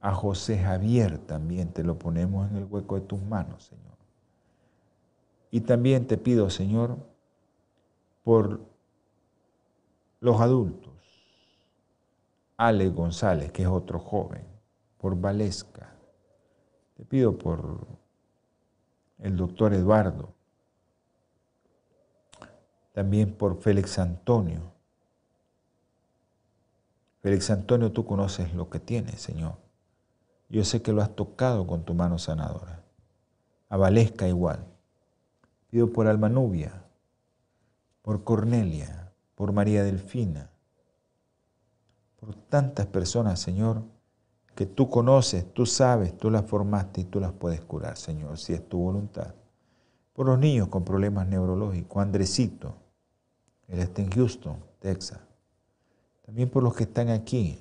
A 0.00 0.12
José 0.12 0.58
Javier 0.58 1.18
también 1.18 1.72
te 1.72 1.84
lo 1.84 1.98
ponemos 1.98 2.50
en 2.50 2.56
el 2.56 2.64
hueco 2.64 2.96
de 2.96 3.02
tus 3.02 3.22
manos, 3.22 3.64
Señor. 3.64 3.96
Y 5.50 5.60
también 5.60 6.06
te 6.06 6.18
pido, 6.18 6.50
Señor, 6.50 6.96
por 8.24 8.60
los 10.20 10.40
adultos, 10.40 10.92
Ale 12.56 12.88
González, 12.88 13.52
que 13.52 13.62
es 13.62 13.68
otro 13.68 13.98
joven, 13.98 14.44
por 14.98 15.20
Valesca. 15.20 15.94
Te 16.94 17.04
pido 17.04 17.36
por 17.36 17.86
el 19.18 19.36
doctor 19.36 19.74
Eduardo, 19.74 20.34
también 22.92 23.34
por 23.34 23.60
Félix 23.60 23.98
Antonio. 23.98 24.60
Félix 27.20 27.50
Antonio, 27.50 27.92
tú 27.92 28.04
conoces 28.04 28.52
lo 28.54 28.68
que 28.68 28.80
tienes, 28.80 29.20
Señor. 29.20 29.56
Yo 30.48 30.64
sé 30.64 30.82
que 30.82 30.92
lo 30.92 31.02
has 31.02 31.14
tocado 31.14 31.66
con 31.66 31.84
tu 31.84 31.94
mano 31.94 32.18
sanadora. 32.18 32.82
A 33.68 33.76
Valesca 33.76 34.28
igual. 34.28 34.66
Pido 35.70 35.90
por 35.90 36.06
Alma 36.06 36.28
Nubia, 36.28 36.84
por 38.02 38.24
Cornelia, 38.24 39.12
por 39.34 39.52
María 39.52 39.82
Delfina, 39.82 40.50
por 42.20 42.34
tantas 42.34 42.86
personas, 42.86 43.40
Señor, 43.40 43.82
que 44.54 44.66
tú 44.66 44.90
conoces, 44.90 45.52
tú 45.54 45.64
sabes, 45.64 46.18
tú 46.18 46.30
las 46.30 46.44
formaste 46.44 47.00
y 47.00 47.04
tú 47.04 47.18
las 47.18 47.32
puedes 47.32 47.62
curar, 47.62 47.96
Señor, 47.96 48.36
si 48.36 48.52
es 48.52 48.68
tu 48.68 48.78
voluntad. 48.78 49.34
Por 50.12 50.26
los 50.26 50.38
niños 50.38 50.68
con 50.68 50.84
problemas 50.84 51.26
neurológicos, 51.26 52.02
Andresito, 52.02 52.81
él 53.72 53.78
está 53.78 54.02
en 54.02 54.10
Houston, 54.10 54.56
Texas. 54.80 55.18
También 56.26 56.50
por 56.50 56.62
los 56.62 56.74
que 56.74 56.82
están 56.82 57.08
aquí, 57.08 57.58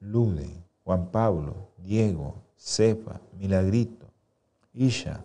Lude, 0.00 0.50
Juan 0.82 1.12
Pablo, 1.12 1.68
Diego, 1.78 2.34
Cefa, 2.56 3.20
Milagrito, 3.38 4.08
Isha. 4.74 5.24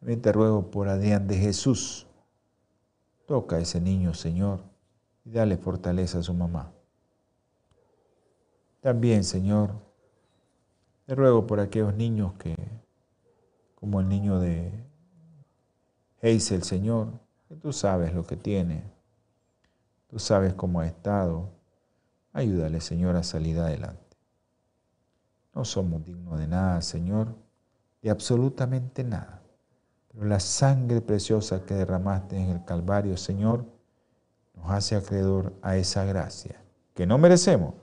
También 0.00 0.20
te 0.20 0.32
ruego 0.32 0.72
por 0.72 0.88
Adrián 0.88 1.28
de 1.28 1.36
Jesús. 1.38 2.08
Toca 3.26 3.56
a 3.56 3.60
ese 3.60 3.80
niño, 3.80 4.12
Señor, 4.12 4.58
y 5.24 5.30
dale 5.30 5.56
fortaleza 5.56 6.18
a 6.18 6.22
su 6.24 6.34
mamá. 6.34 6.72
También, 8.80 9.22
Señor, 9.22 9.70
te 11.06 11.14
ruego 11.14 11.46
por 11.46 11.60
aquellos 11.60 11.94
niños 11.94 12.32
que, 12.40 12.56
como 13.76 14.00
el 14.00 14.08
niño 14.08 14.40
de 14.40 14.72
Hazel, 16.20 16.64
Señor, 16.64 17.21
que 17.52 17.58
tú 17.58 17.70
sabes 17.70 18.14
lo 18.14 18.24
que 18.24 18.34
tiene, 18.34 18.82
tú 20.08 20.18
sabes 20.18 20.54
cómo 20.54 20.80
ha 20.80 20.86
estado. 20.86 21.50
Ayúdale, 22.32 22.80
Señor, 22.80 23.14
a 23.14 23.22
salir 23.22 23.58
adelante. 23.58 24.16
No 25.54 25.66
somos 25.66 26.02
dignos 26.02 26.38
de 26.38 26.46
nada, 26.46 26.80
Señor, 26.80 27.36
de 28.00 28.08
absolutamente 28.08 29.04
nada. 29.04 29.42
Pero 30.08 30.24
la 30.24 30.40
sangre 30.40 31.02
preciosa 31.02 31.66
que 31.66 31.74
derramaste 31.74 32.38
en 32.38 32.48
el 32.48 32.64
Calvario, 32.64 33.18
Señor, 33.18 33.66
nos 34.54 34.70
hace 34.70 34.96
acreedor 34.96 35.52
a 35.60 35.76
esa 35.76 36.06
gracia 36.06 36.58
que 36.94 37.06
no 37.06 37.18
merecemos, 37.18 37.74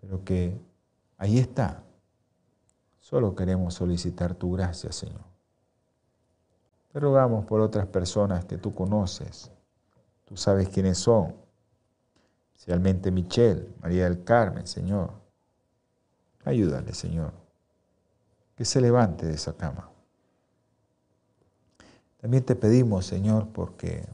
pero 0.00 0.24
que 0.24 0.58
ahí 1.18 1.36
está. 1.36 1.82
Solo 3.00 3.34
queremos 3.34 3.74
solicitar 3.74 4.34
tu 4.34 4.52
gracia, 4.52 4.92
Señor. 4.92 5.31
Te 6.92 7.00
rogamos 7.00 7.46
por 7.46 7.60
otras 7.60 7.86
personas 7.86 8.44
que 8.44 8.58
tú 8.58 8.74
conoces. 8.74 9.50
Tú 10.26 10.36
sabes 10.36 10.68
quiénes 10.68 10.98
son. 10.98 11.34
Especialmente 12.54 13.10
Michelle, 13.10 13.68
María 13.80 14.04
del 14.04 14.22
Carmen, 14.24 14.66
Señor. 14.66 15.10
Ayúdale, 16.44 16.92
Señor. 16.92 17.32
Que 18.54 18.64
se 18.64 18.80
levante 18.80 19.26
de 19.26 19.34
esa 19.34 19.54
cama. 19.54 19.88
También 22.20 22.44
te 22.44 22.54
pedimos, 22.54 23.06
Señor, 23.06 23.48
porque 23.48 24.06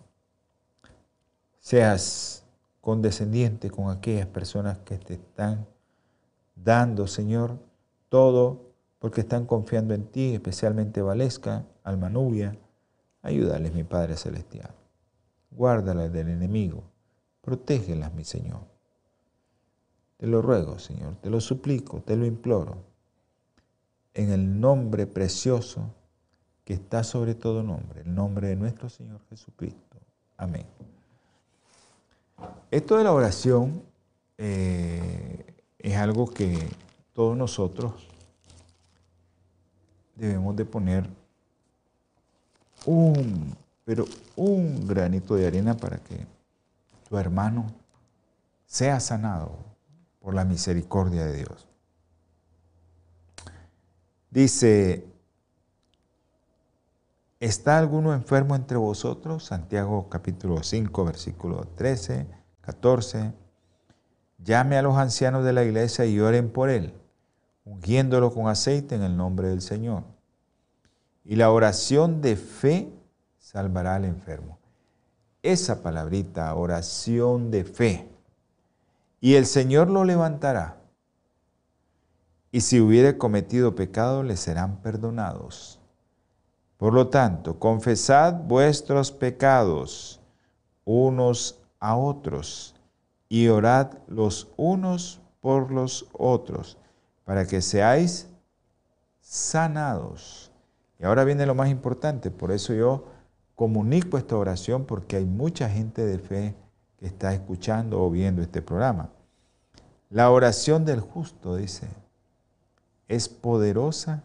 seas 1.58 2.44
condescendiente 2.80 3.70
con 3.70 3.90
aquellas 3.90 4.26
personas 4.26 4.78
que 4.78 4.97
te 4.97 5.14
están 5.14 5.66
dando, 6.54 7.06
Señor, 7.06 7.58
todo 8.08 8.68
porque 8.99 9.20
están 9.20 9.47
confiando 9.47 9.94
en 9.94 10.06
ti, 10.06 10.35
especialmente 10.35 11.02
Valesca, 11.02 11.66
Almanubia. 11.85 12.56
Ayúdales, 13.28 13.75
mi 13.75 13.85
Padre 13.85 14.16
Celestial. 14.16 14.70
Guárdalas 15.50 16.11
del 16.11 16.30
enemigo. 16.30 16.82
Protégelas, 17.42 18.12
mi 18.14 18.25
Señor. 18.25 18.61
Te 20.16 20.26
lo 20.26 20.40
ruego, 20.40 20.78
Señor, 20.78 21.16
te 21.16 21.28
lo 21.28 21.38
suplico, 21.40 22.00
te 22.00 22.16
lo 22.16 22.25
imploro. 22.25 22.76
En 24.14 24.30
el 24.30 24.58
nombre 24.58 25.06
precioso 25.06 25.94
que 26.64 26.73
está 26.73 27.04
sobre 27.04 27.35
todo 27.35 27.62
nombre, 27.62 28.00
el 28.00 28.14
nombre 28.14 28.49
de 28.49 28.56
nuestro 28.56 28.88
Señor 28.88 29.20
Jesucristo. 29.28 29.99
Amén. 30.38 30.66
Esto 32.70 32.97
de 32.97 33.04
la 33.04 33.12
oración 33.12 33.82
eh, 34.38 35.62
es 35.78 35.97
algo 35.97 36.28
que 36.30 36.58
todos 37.12 37.37
nosotros 37.37 38.08
debemos 40.16 40.56
de 40.56 40.64
poner 40.64 41.08
un, 42.87 43.56
pero 43.85 44.06
un 44.37 44.87
granito 44.87 45.35
de 45.35 45.47
arena 45.47 45.76
para 45.76 45.99
que 45.99 46.26
tu 47.08 47.16
hermano 47.16 47.66
sea 48.66 49.00
sanado 49.00 49.56
por 50.20 50.35
la 50.35 50.44
misericordia 50.44 51.25
de 51.26 51.37
Dios. 51.38 51.66
Dice, 54.30 55.06
¿está 57.40 57.78
alguno 57.78 58.12
enfermo 58.12 58.54
entre 58.54 58.76
vosotros? 58.76 59.44
Santiago 59.44 60.08
capítulo 60.11 60.62
5, 60.62 61.04
versículo 61.04 61.66
13, 61.76 62.26
14. 62.61 63.32
Llame 64.44 64.76
a 64.76 64.82
los 64.82 64.97
ancianos 64.97 65.44
de 65.44 65.54
la 65.54 65.64
iglesia 65.64 66.04
y 66.04 66.20
oren 66.20 66.50
por 66.50 66.68
él, 66.68 66.92
ungiéndolo 67.64 68.32
con 68.32 68.49
aceite 68.49 68.94
en 68.94 69.02
el 69.02 69.16
nombre 69.16 69.49
del 69.49 69.62
Señor. 69.62 70.04
Y 71.28 71.37
la 71.37 71.50
oración 71.52 72.23
de 72.23 72.37
fe 72.37 72.90
salvará 73.38 73.97
al 73.97 74.06
enfermo. 74.06 74.58
Esa 75.42 75.82
palabrita, 75.82 76.54
oración 76.54 77.50
de 77.50 77.64
fe. 77.64 78.08
Y 79.20 79.35
el 79.35 79.44
Señor 79.44 79.90
lo 79.90 80.04
levantará. 80.04 80.78
Y 82.50 82.62
si 82.62 82.80
hubiere 82.80 83.18
cometido 83.18 83.75
pecado, 83.75 84.23
le 84.23 84.38
serán 84.38 84.78
perdonados. 84.78 85.78
Por 86.78 86.94
lo 86.94 87.08
tanto, 87.08 87.58
confesad 87.58 88.32
vuestros 88.32 89.12
pecados 89.12 90.23
unos 90.87 91.61
a 91.78 91.94
otros 91.94 92.75
y 93.28 93.49
orad 93.49 93.99
los 94.06 94.49
unos 94.56 95.20
por 95.42 95.70
los 95.73 96.06
otros, 96.14 96.78
para 97.26 97.47
que 97.47 97.61
seáis 97.61 98.28
sanados. 99.20 100.48
Y 100.99 101.05
ahora 101.05 101.25
viene 101.25 101.47
lo 101.47 101.55
más 101.55 101.69
importante, 101.71 102.31
por 102.31 102.50
eso 102.50 102.75
yo 102.75 103.05
comunico 103.55 104.19
esta 104.19 104.37
oración, 104.37 104.85
porque 104.85 105.17
hay 105.17 105.25
mucha 105.25 105.69
gente 105.69 106.05
de 106.05 106.19
fe 106.19 106.55
que 106.99 107.07
está 107.07 107.33
escuchando 107.33 108.02
o 108.02 108.11
viendo 108.11 108.43
este 108.43 108.62
programa. 108.62 109.11
La 110.11 110.31
oración 110.31 110.85
del 110.85 111.00
justo, 111.00 111.57
dice, 111.57 111.88
es 113.09 113.28
poderosa 113.28 114.23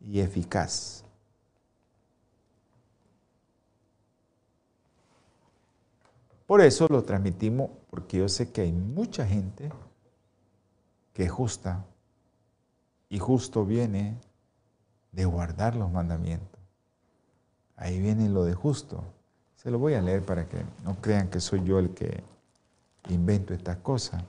y 0.00 0.20
eficaz. 0.20 1.04
Por 6.46 6.60
eso 6.60 6.86
lo 6.88 7.02
transmitimos, 7.02 7.70
porque 7.90 8.18
yo 8.18 8.28
sé 8.28 8.52
que 8.52 8.60
hay 8.60 8.72
mucha 8.72 9.26
gente 9.26 9.70
que 11.12 11.24
es 11.24 11.32
justa 11.32 11.84
y 13.08 13.18
justo 13.18 13.64
viene 13.64 14.16
de 15.16 15.24
guardar 15.24 15.74
los 15.74 15.90
mandamientos. 15.90 16.60
Ahí 17.74 17.98
viene 18.00 18.28
lo 18.28 18.44
de 18.44 18.52
justo. 18.52 19.02
Se 19.56 19.70
lo 19.70 19.78
voy 19.78 19.94
a 19.94 20.02
leer 20.02 20.22
para 20.22 20.46
que 20.46 20.58
no 20.84 20.94
crean 21.00 21.28
que 21.30 21.40
soy 21.40 21.64
yo 21.64 21.78
el 21.78 21.94
que 21.94 22.22
invento 23.08 23.54
estas 23.54 23.78
cosas. 23.78 24.22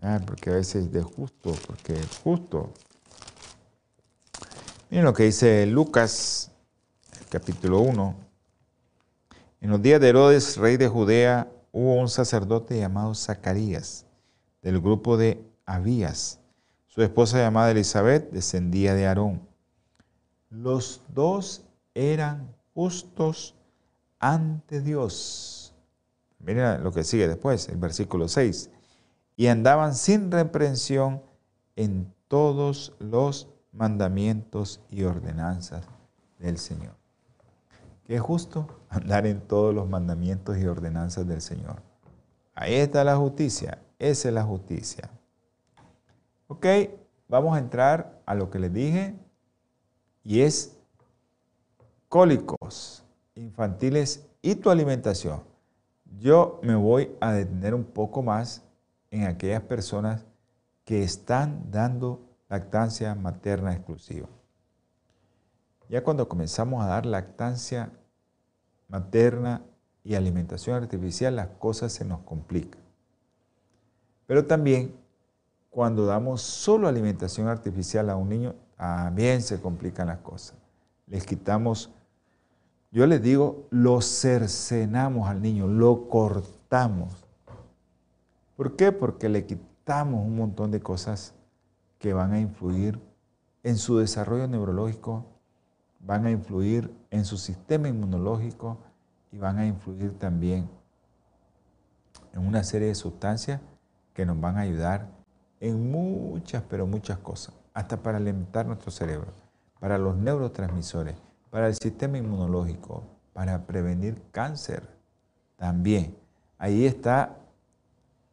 Ah, 0.00 0.18
porque 0.24 0.48
a 0.48 0.54
veces 0.54 0.90
de 0.90 1.02
justo, 1.02 1.54
porque 1.66 1.92
es 1.92 2.18
justo. 2.24 2.72
Miren 4.88 5.04
lo 5.04 5.12
que 5.12 5.24
dice 5.24 5.66
Lucas, 5.66 6.50
capítulo 7.28 7.80
1, 7.80 8.14
en 9.60 9.70
los 9.70 9.82
días 9.82 10.00
de 10.00 10.08
Herodes, 10.08 10.56
rey 10.56 10.78
de 10.78 10.88
Judea, 10.88 11.52
hubo 11.70 11.96
un 11.96 12.08
sacerdote 12.08 12.78
llamado 12.78 13.14
Zacarías, 13.14 14.06
del 14.62 14.80
grupo 14.80 15.18
de 15.18 15.44
Abías. 15.66 16.40
Su 16.86 17.02
esposa 17.02 17.38
llamada 17.38 17.70
Elizabeth 17.70 18.30
descendía 18.30 18.94
de 18.94 19.06
Aarón. 19.06 19.49
Los 20.50 21.02
dos 21.08 21.64
eran 21.94 22.54
justos 22.74 23.56
ante 24.18 24.82
Dios. 24.82 25.74
Mira 26.38 26.78
lo 26.78 26.92
que 26.92 27.04
sigue 27.04 27.26
después, 27.26 27.68
el 27.68 27.78
versículo 27.78 28.28
6. 28.28 28.70
Y 29.36 29.46
andaban 29.46 29.94
sin 29.94 30.30
reprensión 30.30 31.22
en 31.76 32.12
todos 32.28 32.94
los 32.98 33.48
mandamientos 33.72 34.80
y 34.90 35.04
ordenanzas 35.04 35.86
del 36.38 36.58
Señor 36.58 37.00
es 38.14 38.20
justo 38.20 38.66
andar 38.88 39.26
en 39.26 39.40
todos 39.40 39.74
los 39.74 39.88
mandamientos 39.88 40.58
y 40.58 40.66
ordenanzas 40.66 41.26
del 41.26 41.40
Señor. 41.40 41.76
Ahí 42.54 42.74
está 42.74 43.04
la 43.04 43.16
justicia, 43.16 43.78
esa 43.98 44.28
es 44.28 44.34
la 44.34 44.42
justicia. 44.42 45.08
Ok, 46.48 46.66
vamos 47.28 47.54
a 47.54 47.60
entrar 47.60 48.20
a 48.26 48.34
lo 48.34 48.50
que 48.50 48.58
les 48.58 48.72
dije 48.72 49.14
y 50.24 50.40
es 50.40 50.76
cólicos 52.08 53.04
infantiles 53.34 54.26
y 54.42 54.54
tu 54.56 54.70
alimentación. 54.70 55.42
Yo 56.18 56.60
me 56.62 56.74
voy 56.74 57.10
a 57.20 57.32
detener 57.32 57.74
un 57.74 57.84
poco 57.84 58.22
más 58.22 58.62
en 59.10 59.24
aquellas 59.24 59.62
personas 59.62 60.24
que 60.84 61.02
están 61.02 61.70
dando 61.70 62.20
lactancia 62.48 63.14
materna 63.14 63.72
exclusiva. 63.72 64.28
Ya 65.88 66.02
cuando 66.02 66.28
comenzamos 66.28 66.82
a 66.82 66.88
dar 66.88 67.06
lactancia 67.06 67.90
materna 68.88 69.62
y 70.02 70.14
alimentación 70.14 70.76
artificial, 70.76 71.36
las 71.36 71.48
cosas 71.58 71.92
se 71.92 72.04
nos 72.04 72.20
complican. 72.20 72.80
Pero 74.26 74.46
también 74.46 74.94
cuando 75.70 76.06
damos 76.06 76.42
solo 76.42 76.88
alimentación 76.88 77.48
artificial 77.48 78.10
a 78.10 78.16
un 78.16 78.28
niño, 78.28 78.54
también 78.80 79.42
se 79.42 79.60
complican 79.60 80.06
las 80.06 80.20
cosas. 80.20 80.56
Les 81.06 81.26
quitamos, 81.26 81.90
yo 82.90 83.06
les 83.06 83.20
digo, 83.20 83.66
lo 83.68 84.00
cercenamos 84.00 85.28
al 85.28 85.42
niño, 85.42 85.66
lo 85.66 86.08
cortamos. 86.08 87.26
¿Por 88.56 88.76
qué? 88.76 88.90
Porque 88.90 89.28
le 89.28 89.44
quitamos 89.44 90.24
un 90.24 90.34
montón 90.34 90.70
de 90.70 90.80
cosas 90.80 91.34
que 91.98 92.14
van 92.14 92.32
a 92.32 92.40
influir 92.40 92.98
en 93.62 93.76
su 93.76 93.98
desarrollo 93.98 94.48
neurológico, 94.48 95.26
van 95.98 96.24
a 96.24 96.30
influir 96.30 96.90
en 97.10 97.26
su 97.26 97.36
sistema 97.36 97.86
inmunológico 97.86 98.78
y 99.30 99.36
van 99.36 99.58
a 99.58 99.66
influir 99.66 100.18
también 100.18 100.70
en 102.32 102.46
una 102.46 102.64
serie 102.64 102.88
de 102.88 102.94
sustancias 102.94 103.60
que 104.14 104.24
nos 104.24 104.40
van 104.40 104.56
a 104.56 104.60
ayudar 104.60 105.06
en 105.60 105.90
muchas, 105.90 106.62
pero 106.62 106.86
muchas 106.86 107.18
cosas, 107.18 107.54
hasta 107.74 107.96
para 108.02 108.18
alimentar 108.18 108.66
nuestro 108.66 108.90
cerebro, 108.90 109.32
para 109.78 109.98
los 109.98 110.16
neurotransmisores, 110.16 111.16
para 111.50 111.68
el 111.68 111.74
sistema 111.74 112.18
inmunológico, 112.18 113.04
para 113.32 113.66
prevenir 113.66 114.22
cáncer 114.30 114.88
también. 115.56 116.16
Ahí 116.58 116.86
está 116.86 117.36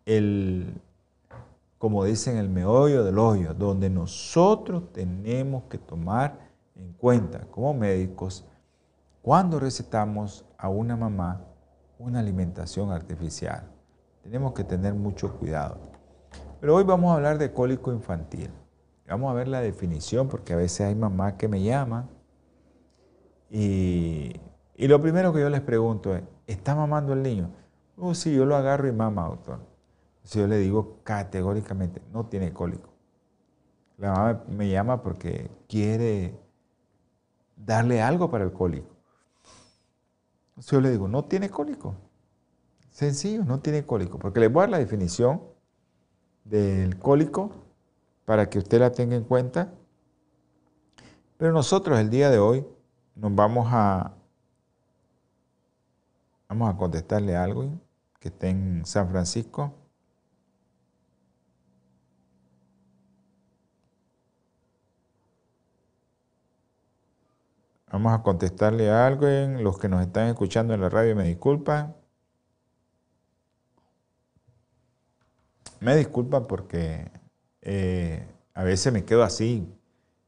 el, 0.06 0.82
como 1.78 2.04
dicen, 2.04 2.38
el 2.38 2.50
meollo 2.50 3.04
del 3.04 3.20
hoyo, 3.20 3.54
donde 3.54 3.90
nosotros 3.90 4.92
tenemos 4.92 5.64
que 5.70 5.78
tomar 5.78 6.40
en 6.76 6.94
cuenta 6.94 7.46
como 7.52 7.74
médicos 7.74 8.46
cuando 9.22 9.60
recetamos 9.60 10.46
a 10.58 10.70
una 10.70 10.96
mamá 10.96 11.42
una 12.00 12.20
alimentación 12.20 12.92
artificial. 12.92 13.64
Tenemos 14.22 14.54
que 14.54 14.64
tener 14.64 14.94
mucho 14.94 15.34
cuidado. 15.38 15.78
Pero 16.60 16.76
hoy 16.76 16.84
vamos 16.84 17.12
a 17.12 17.16
hablar 17.16 17.38
de 17.38 17.52
cólico 17.52 17.92
infantil. 17.92 18.52
Vamos 19.08 19.32
a 19.32 19.34
ver 19.34 19.48
la 19.48 19.62
definición 19.62 20.28
porque 20.28 20.54
a 20.54 20.58
veces 20.58 20.82
hay 20.82 20.96
mamás 20.96 21.34
que 21.34 21.48
me 21.48 21.64
llaman 21.64 22.10
y, 23.50 24.40
lo 24.78 25.02
primero 25.02 25.34
que 25.34 25.40
yo 25.40 25.50
les 25.50 25.62
pregunto 25.62 26.16
es, 26.16 26.24
¿está 26.46 26.76
mamando 26.76 27.14
el 27.14 27.24
niño? 27.24 27.50
Oh, 27.98 28.14
sí, 28.14 28.36
yo 28.36 28.46
lo 28.46 28.56
agarro 28.56 28.88
y 28.88 28.92
mama, 28.92 29.28
doctor. 29.28 29.60
Si 30.24 30.40
yo 30.40 30.48
le 30.48 30.58
digo 30.58 31.00
categóricamente, 31.04 32.02
no 32.12 32.26
tiene 32.26 32.54
cólico. 32.54 32.90
La 33.98 34.12
mamá 34.12 34.44
me 34.48 34.70
llama 34.70 35.02
porque 35.02 35.50
quiere 35.68 36.38
darle 37.56 38.02
algo 38.02 38.30
para 38.30 38.44
el 38.44 38.52
cólico. 38.52 38.90
Entonces 40.50 40.72
yo 40.72 40.82
le 40.82 40.92
digo, 40.92 41.08
no 41.08 41.26
tiene 41.26 41.50
cólico. 41.50 41.96
Sencillo, 42.92 43.46
no 43.46 43.60
tiene 43.60 43.86
cólico. 43.86 44.20
Porque 44.20 44.40
les 44.40 44.52
voy 44.52 44.60
a 44.60 44.64
dar 44.64 44.70
la 44.72 44.80
definición 44.80 45.42
del 46.44 47.00
cólico 47.00 47.52
para 48.28 48.50
que 48.50 48.60
usted 48.60 48.82
la 48.82 48.92
tenga 48.92 49.16
en 49.16 49.24
cuenta. 49.24 49.74
Pero 51.38 51.54
nosotros 51.54 51.98
el 51.98 52.10
día 52.10 52.30
de 52.30 52.40
hoy 52.40 52.68
nos 53.16 53.34
vamos 53.34 53.70
a, 53.72 54.18
vamos 56.50 56.76
a 56.76 56.78
contestarle 56.78 57.38
algo 57.38 57.80
que 58.20 58.28
está 58.28 58.48
en 58.50 58.86
San 58.86 59.10
Francisco. 59.10 59.74
Vamos 67.90 68.12
a 68.12 68.22
contestarle 68.24 68.90
a 68.90 69.08
alguien. 69.08 69.64
Los 69.64 69.80
que 69.80 69.88
nos 69.88 70.02
están 70.02 70.28
escuchando 70.28 70.74
en 70.74 70.82
la 70.82 70.90
radio 70.90 71.16
me 71.16 71.24
disculpan. 71.24 71.96
Me 75.80 75.96
disculpan 75.96 76.46
porque 76.46 77.10
eh, 77.70 78.26
a 78.54 78.64
veces 78.64 78.94
me 78.94 79.04
quedo 79.04 79.24
así 79.24 79.68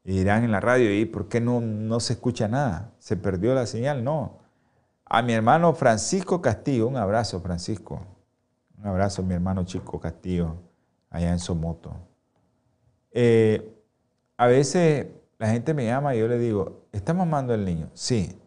y 0.04 0.12
dirán 0.12 0.44
en 0.44 0.52
la 0.52 0.60
radio, 0.60 0.94
¿y 0.94 1.06
por 1.06 1.30
qué 1.30 1.40
no, 1.40 1.62
no 1.62 2.02
se 2.02 2.14
escucha 2.14 2.50
nada? 2.50 2.92
¿Se 3.00 3.16
perdió 3.16 3.56
la 3.56 3.66
señal? 3.66 4.04
No. 4.04 4.40
A 5.06 5.22
mi 5.22 5.32
hermano 5.32 5.74
Francisco 5.74 6.42
Castillo, 6.42 6.86
un 6.88 6.98
abrazo 6.98 7.40
Francisco. 7.40 8.02
Un 8.78 8.88
abrazo 8.88 9.22
a 9.22 9.26
mi 9.26 9.34
hermano 9.34 9.64
Chico 9.64 10.02
Castillo, 10.02 10.58
allá 11.10 11.32
en 11.32 11.40
Somoto. 11.40 11.96
Eh, 13.12 13.74
a 14.36 14.48
veces 14.48 15.08
la 15.38 15.50
gente 15.50 15.74
me 15.74 15.86
llama 15.86 16.16
y 16.16 16.20
yo 16.20 16.28
le 16.28 16.38
digo, 16.38 16.88
¿está 16.92 17.14
mamando 17.14 17.54
el 17.54 17.64
niño? 17.64 17.90
Sí. 17.94 18.38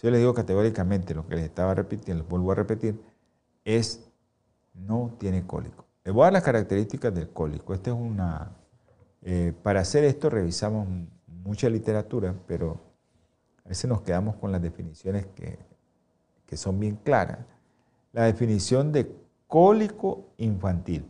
Yo 0.00 0.12
le 0.12 0.18
digo 0.18 0.32
categóricamente 0.32 1.12
lo 1.12 1.26
que 1.26 1.34
les 1.34 1.44
estaba 1.44 1.74
repitiendo, 1.74 2.22
vuelvo 2.22 2.52
a 2.52 2.54
repetir, 2.54 3.00
es 3.64 4.08
no 4.74 5.16
tiene 5.18 5.44
cólico. 5.44 5.87
Les 6.08 6.14
voy 6.14 6.22
a 6.22 6.24
dar 6.24 6.32
las 6.32 6.42
características 6.42 7.14
del 7.14 7.28
cólico. 7.28 7.74
Esta 7.74 7.90
es 7.90 7.96
una. 7.96 8.50
Eh, 9.20 9.52
para 9.62 9.80
hacer 9.80 10.04
esto 10.04 10.30
revisamos 10.30 10.88
mucha 11.26 11.68
literatura, 11.68 12.34
pero 12.46 12.80
a 13.62 13.68
veces 13.68 13.90
nos 13.90 14.00
quedamos 14.00 14.36
con 14.36 14.50
las 14.50 14.62
definiciones 14.62 15.26
que, 15.26 15.58
que 16.46 16.56
son 16.56 16.80
bien 16.80 16.96
claras. 16.96 17.40
La 18.14 18.22
definición 18.22 18.90
de 18.90 19.14
cólico 19.46 20.24
infantil 20.38 21.04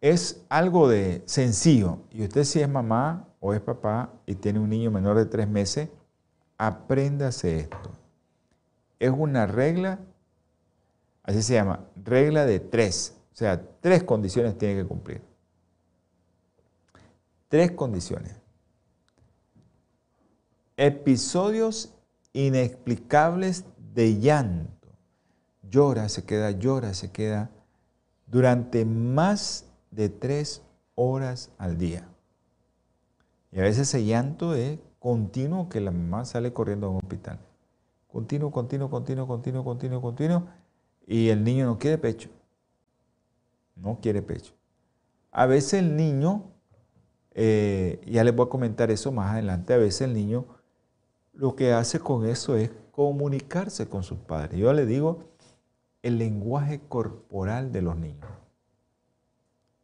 es 0.00 0.44
algo 0.48 0.88
de 0.88 1.22
sencillo. 1.26 2.00
Y 2.10 2.24
usted 2.24 2.42
si 2.42 2.60
es 2.60 2.68
mamá 2.68 3.28
o 3.38 3.54
es 3.54 3.60
papá 3.60 4.10
y 4.26 4.34
tiene 4.34 4.58
un 4.58 4.70
niño 4.70 4.90
menor 4.90 5.18
de 5.18 5.26
tres 5.26 5.46
meses, 5.46 5.88
apréndase 6.58 7.60
esto. 7.60 7.92
Es 8.98 9.12
una 9.12 9.46
regla, 9.46 10.00
así 11.22 11.42
se 11.42 11.54
llama, 11.54 11.84
regla 11.94 12.44
de 12.44 12.58
tres. 12.58 13.15
O 13.36 13.38
sea, 13.38 13.62
tres 13.82 14.02
condiciones 14.02 14.56
tiene 14.56 14.80
que 14.80 14.88
cumplir. 14.88 15.20
Tres 17.48 17.72
condiciones. 17.72 18.34
Episodios 20.78 21.92
inexplicables 22.32 23.66
de 23.92 24.18
llanto. 24.18 24.88
Llora, 25.68 26.08
se 26.08 26.24
queda, 26.24 26.50
llora, 26.50 26.94
se 26.94 27.12
queda 27.12 27.50
durante 28.26 28.86
más 28.86 29.66
de 29.90 30.08
tres 30.08 30.62
horas 30.94 31.50
al 31.58 31.76
día. 31.76 32.08
Y 33.52 33.58
a 33.60 33.64
veces 33.64 33.88
ese 33.88 34.02
llanto 34.06 34.54
es 34.54 34.78
continuo 34.98 35.68
que 35.68 35.82
la 35.82 35.90
mamá 35.90 36.24
sale 36.24 36.54
corriendo 36.54 36.86
a 36.86 36.90
un 36.90 36.96
hospital. 36.96 37.38
Continuo, 38.06 38.50
continuo, 38.50 38.88
continuo, 38.88 39.26
continuo, 39.26 39.62
continuo, 39.62 40.00
continuo. 40.00 40.46
Y 41.06 41.28
el 41.28 41.44
niño 41.44 41.66
no 41.66 41.78
quiere 41.78 41.98
pecho. 41.98 42.30
No 43.76 44.00
quiere 44.00 44.22
pecho. 44.22 44.54
A 45.30 45.46
veces 45.46 45.74
el 45.74 45.96
niño, 45.96 46.44
eh, 47.32 48.00
ya 48.06 48.24
les 48.24 48.34
voy 48.34 48.46
a 48.46 48.50
comentar 48.50 48.90
eso 48.90 49.12
más 49.12 49.32
adelante, 49.32 49.74
a 49.74 49.78
veces 49.78 50.02
el 50.02 50.14
niño 50.14 50.46
lo 51.32 51.54
que 51.54 51.72
hace 51.72 52.00
con 52.00 52.26
eso 52.26 52.56
es 52.56 52.70
comunicarse 52.90 53.88
con 53.88 54.02
sus 54.02 54.18
padres. 54.18 54.58
Yo 54.58 54.72
le 54.72 54.86
digo 54.86 55.24
el 56.02 56.18
lenguaje 56.18 56.80
corporal 56.88 57.72
de 57.72 57.82
los 57.82 57.96
niños. 57.96 58.30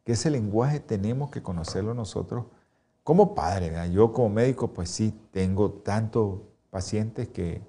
Que 0.03 0.13
ese 0.13 0.31
lenguaje 0.31 0.79
tenemos 0.79 1.29
que 1.29 1.43
conocerlo 1.43 1.93
nosotros 1.93 2.45
como 3.03 3.35
padre, 3.35 3.91
yo 3.91 4.13
como 4.13 4.29
médico, 4.29 4.73
pues 4.73 4.89
sí, 4.89 5.13
tengo 5.31 5.71
tantos 5.71 6.39
pacientes 6.69 7.27
que, 7.27 7.61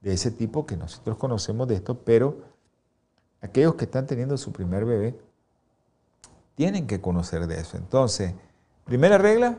de 0.00 0.12
ese 0.12 0.32
tipo 0.32 0.66
que 0.66 0.76
nosotros 0.76 1.16
conocemos 1.16 1.68
de 1.68 1.76
esto, 1.76 2.02
pero 2.04 2.42
aquellos 3.40 3.76
que 3.76 3.84
están 3.84 4.06
teniendo 4.06 4.36
su 4.36 4.52
primer 4.52 4.84
bebé 4.84 5.16
tienen 6.60 6.86
que 6.86 7.00
conocer 7.00 7.46
de 7.46 7.58
eso. 7.58 7.78
Entonces, 7.78 8.34
primera 8.84 9.16
regla, 9.16 9.56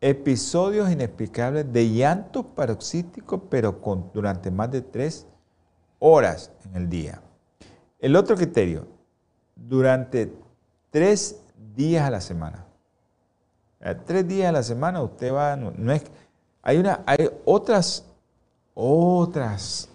episodios 0.00 0.88
inexplicables 0.88 1.72
de 1.72 1.90
llanto 1.90 2.44
paroxístico, 2.44 3.48
pero 3.50 3.80
con, 3.80 4.08
durante 4.14 4.52
más 4.52 4.70
de 4.70 4.82
tres 4.82 5.26
horas 5.98 6.52
en 6.64 6.76
el 6.76 6.88
día. 6.88 7.20
El 7.98 8.14
otro 8.14 8.36
criterio, 8.36 8.86
durante 9.56 10.32
tres 10.90 11.40
días 11.74 12.06
a 12.06 12.10
la 12.10 12.20
semana. 12.20 12.64
Tres 14.06 14.28
días 14.28 14.50
a 14.50 14.52
la 14.52 14.62
semana 14.62 15.02
usted 15.02 15.34
va, 15.34 15.56
no, 15.56 15.92
es, 15.92 16.04
hay 16.62 16.78
una, 16.78 17.02
hay 17.04 17.28
otras, 17.44 18.06
otras, 18.74 19.88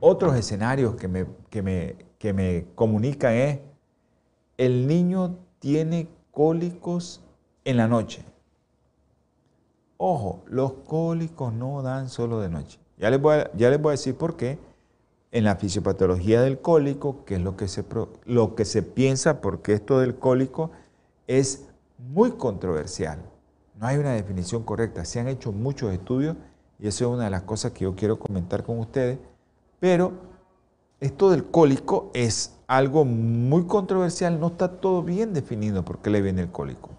otros 0.00 0.36
escenarios 0.36 0.96
que 0.96 1.08
me, 1.08 1.24
que 1.48 1.62
me, 1.62 2.11
que 2.22 2.32
me 2.32 2.66
comunican 2.76 3.32
es, 3.32 3.58
el 4.56 4.86
niño 4.86 5.40
tiene 5.58 6.08
cólicos 6.30 7.20
en 7.64 7.78
la 7.78 7.88
noche. 7.88 8.24
Ojo, 9.96 10.44
los 10.46 10.72
cólicos 10.86 11.52
no 11.52 11.82
dan 11.82 12.08
solo 12.08 12.38
de 12.38 12.48
noche. 12.48 12.78
Ya 12.96 13.10
les 13.10 13.20
voy 13.20 13.38
a, 13.38 13.50
ya 13.54 13.70
les 13.70 13.82
voy 13.82 13.90
a 13.90 13.98
decir 13.98 14.14
por 14.14 14.36
qué. 14.36 14.60
En 15.32 15.42
la 15.42 15.56
fisiopatología 15.56 16.42
del 16.42 16.60
cólico, 16.60 17.24
que 17.24 17.34
es 17.34 17.40
lo 17.40 17.56
que 17.56 17.66
se, 17.66 17.84
lo 18.24 18.54
que 18.54 18.66
se 18.66 18.84
piensa, 18.84 19.40
porque 19.40 19.72
esto 19.72 19.98
del 19.98 20.14
cólico 20.14 20.70
es 21.26 21.66
muy 21.98 22.30
controversial. 22.30 23.18
No 23.80 23.88
hay 23.88 23.96
una 23.96 24.12
definición 24.12 24.62
correcta. 24.62 25.04
Se 25.04 25.18
han 25.18 25.26
hecho 25.26 25.50
muchos 25.50 25.92
estudios 25.92 26.36
y 26.78 26.86
eso 26.86 27.04
es 27.04 27.14
una 27.16 27.24
de 27.24 27.30
las 27.30 27.42
cosas 27.42 27.72
que 27.72 27.82
yo 27.82 27.96
quiero 27.96 28.20
comentar 28.20 28.62
con 28.62 28.78
ustedes. 28.78 29.18
Pero 29.80 30.31
esto 31.02 31.30
del 31.30 31.44
cólico 31.46 32.12
es 32.14 32.56
algo 32.68 33.04
muy 33.04 33.66
controversial. 33.66 34.38
No 34.38 34.46
está 34.46 34.80
todo 34.80 35.02
bien 35.02 35.34
definido 35.34 35.84
por 35.84 35.98
qué 35.98 36.10
le 36.10 36.22
viene 36.22 36.42
el 36.42 36.52
cólico. 36.52 36.90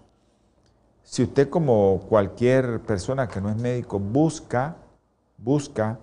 Si 1.02 1.22
usted 1.22 1.48
como 1.48 2.00
cualquier 2.06 2.82
persona 2.82 3.28
que 3.28 3.40
no 3.40 3.48
es 3.48 3.56
médico 3.56 3.98
busca, 3.98 4.76
busca 5.38 5.98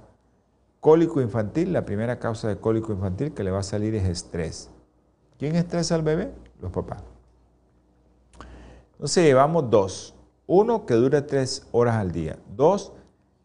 cólico 0.79 1.21
infantil, 1.21 1.73
la 1.73 1.85
primera 1.85 2.17
causa 2.17 2.47
de 2.47 2.57
cólico 2.57 2.91
infantil 2.91 3.33
que 3.33 3.43
le 3.43 3.51
va 3.51 3.59
a 3.59 3.63
salir 3.63 3.93
es 3.93 4.07
estrés. 4.07 4.71
¿Quién 5.37 5.55
estresa 5.55 5.93
al 5.93 6.01
bebé? 6.01 6.33
Los 6.59 6.71
papás. 6.71 7.03
Entonces 8.93 9.23
llevamos 9.23 9.69
dos. 9.69 10.15
Uno, 10.47 10.87
que 10.87 10.95
dure 10.95 11.21
tres 11.21 11.67
horas 11.71 11.97
al 11.97 12.11
día. 12.11 12.39
Dos, 12.55 12.93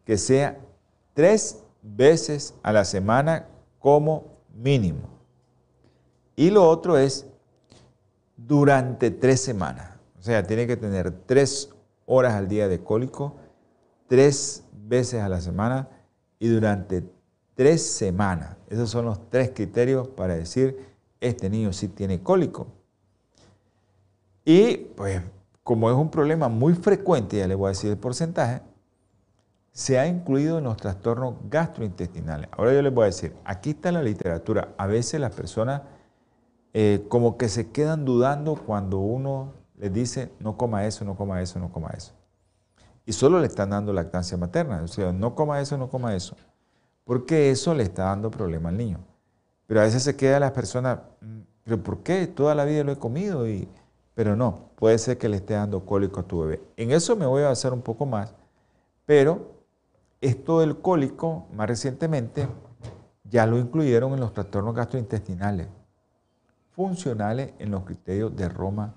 que 0.06 0.16
sea 0.16 0.58
tres 1.12 1.62
veces 1.82 2.54
a 2.62 2.72
la 2.72 2.86
semana 2.86 3.48
como 3.78 4.35
mínimo. 4.56 5.08
Y 6.34 6.50
lo 6.50 6.68
otro 6.68 6.98
es 6.98 7.26
durante 8.36 9.10
tres 9.10 9.40
semanas. 9.40 9.96
O 10.18 10.22
sea, 10.22 10.46
tiene 10.46 10.66
que 10.66 10.76
tener 10.76 11.10
tres 11.10 11.70
horas 12.04 12.34
al 12.34 12.48
día 12.48 12.68
de 12.68 12.82
cólico, 12.82 13.36
tres 14.08 14.64
veces 14.72 15.22
a 15.22 15.28
la 15.28 15.40
semana 15.40 15.88
y 16.38 16.48
durante 16.48 17.04
tres 17.54 17.82
semanas. 17.82 18.56
Esos 18.68 18.90
son 18.90 19.06
los 19.06 19.30
tres 19.30 19.50
criterios 19.54 20.08
para 20.08 20.36
decir, 20.36 20.78
este 21.20 21.48
niño 21.48 21.72
sí 21.72 21.88
tiene 21.88 22.22
cólico. 22.22 22.66
Y 24.44 24.76
pues 24.96 25.22
como 25.64 25.90
es 25.90 25.96
un 25.96 26.10
problema 26.10 26.48
muy 26.48 26.74
frecuente, 26.74 27.38
ya 27.38 27.48
les 27.48 27.56
voy 27.56 27.66
a 27.66 27.70
decir 27.70 27.90
el 27.90 27.96
porcentaje, 27.96 28.62
se 29.76 29.98
ha 29.98 30.06
incluido 30.06 30.56
en 30.56 30.64
los 30.64 30.78
trastornos 30.78 31.34
gastrointestinales. 31.50 32.48
Ahora 32.52 32.72
yo 32.72 32.80
les 32.80 32.94
voy 32.94 33.02
a 33.02 33.06
decir, 33.08 33.36
aquí 33.44 33.70
está 33.70 33.92
la 33.92 34.02
literatura. 34.02 34.72
A 34.78 34.86
veces 34.86 35.20
las 35.20 35.34
personas 35.34 35.82
eh, 36.72 37.04
como 37.10 37.36
que 37.36 37.50
se 37.50 37.70
quedan 37.72 38.06
dudando 38.06 38.54
cuando 38.54 39.00
uno 39.00 39.52
les 39.76 39.92
dice, 39.92 40.32
no 40.40 40.56
coma 40.56 40.86
eso, 40.86 41.04
no 41.04 41.14
coma 41.14 41.42
eso, 41.42 41.58
no 41.58 41.70
coma 41.70 41.90
eso. 41.90 42.14
Y 43.04 43.12
solo 43.12 43.38
le 43.38 43.48
están 43.48 43.68
dando 43.68 43.92
lactancia 43.92 44.38
materna. 44.38 44.80
O 44.82 44.88
sea, 44.88 45.12
no 45.12 45.34
coma 45.34 45.60
eso, 45.60 45.76
no 45.76 45.90
coma 45.90 46.14
eso. 46.16 46.36
Porque 47.04 47.50
eso 47.50 47.74
le 47.74 47.82
está 47.82 48.04
dando 48.04 48.30
problema 48.30 48.70
al 48.70 48.78
niño. 48.78 49.00
Pero 49.66 49.80
a 49.80 49.82
veces 49.82 50.02
se 50.02 50.16
queda 50.16 50.40
las 50.40 50.52
personas, 50.52 51.00
mm, 51.20 51.40
pero 51.64 51.82
¿por 51.82 52.02
qué? 52.02 52.26
Toda 52.26 52.54
la 52.54 52.64
vida 52.64 52.82
lo 52.82 52.92
he 52.92 52.96
comido 52.96 53.46
y 53.46 53.68
pero 54.14 54.36
no, 54.36 54.70
puede 54.76 54.96
ser 54.96 55.18
que 55.18 55.28
le 55.28 55.36
esté 55.36 55.52
dando 55.52 55.84
cólico 55.84 56.20
a 56.20 56.22
tu 56.22 56.40
bebé. 56.40 56.62
En 56.78 56.92
eso 56.92 57.14
me 57.14 57.26
voy 57.26 57.42
a 57.42 57.48
basar 57.48 57.74
un 57.74 57.82
poco 57.82 58.06
más, 58.06 58.34
pero 59.04 59.55
esto 60.20 60.60
del 60.60 60.78
cólico, 60.80 61.46
más 61.52 61.68
recientemente, 61.68 62.48
ya 63.24 63.46
lo 63.46 63.58
incluyeron 63.58 64.12
en 64.14 64.20
los 64.20 64.32
trastornos 64.32 64.74
gastrointestinales, 64.74 65.68
funcionales 66.72 67.52
en 67.58 67.70
los 67.70 67.84
criterios 67.84 68.34
de 68.36 68.48
Roma 68.48 68.94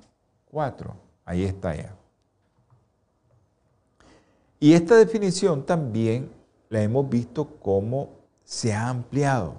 4. 0.51 0.95
Ahí 1.25 1.43
está 1.43 1.75
ya. 1.75 1.95
Y 4.59 4.73
esta 4.73 4.95
definición 4.95 5.65
también 5.65 6.31
la 6.69 6.81
hemos 6.81 7.09
visto 7.09 7.59
cómo 7.61 8.09
se 8.43 8.73
ha 8.73 8.89
ampliado. 8.89 9.55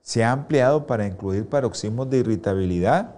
Se 0.00 0.24
ha 0.24 0.32
ampliado 0.32 0.86
para 0.86 1.06
incluir 1.06 1.48
paroxismos 1.48 2.08
de 2.08 2.18
irritabilidad 2.18 3.16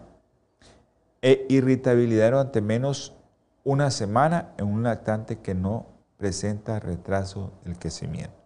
e 1.23 1.47
irritabilidad 1.49 2.31
durante 2.31 2.61
menos 2.61 3.15
una 3.63 3.91
semana 3.91 4.53
en 4.57 4.67
un 4.67 4.83
lactante 4.83 5.39
que 5.39 5.55
no 5.55 5.87
presenta 6.21 6.79
retraso 6.79 7.51
del 7.65 7.79
crecimiento. 7.79 8.37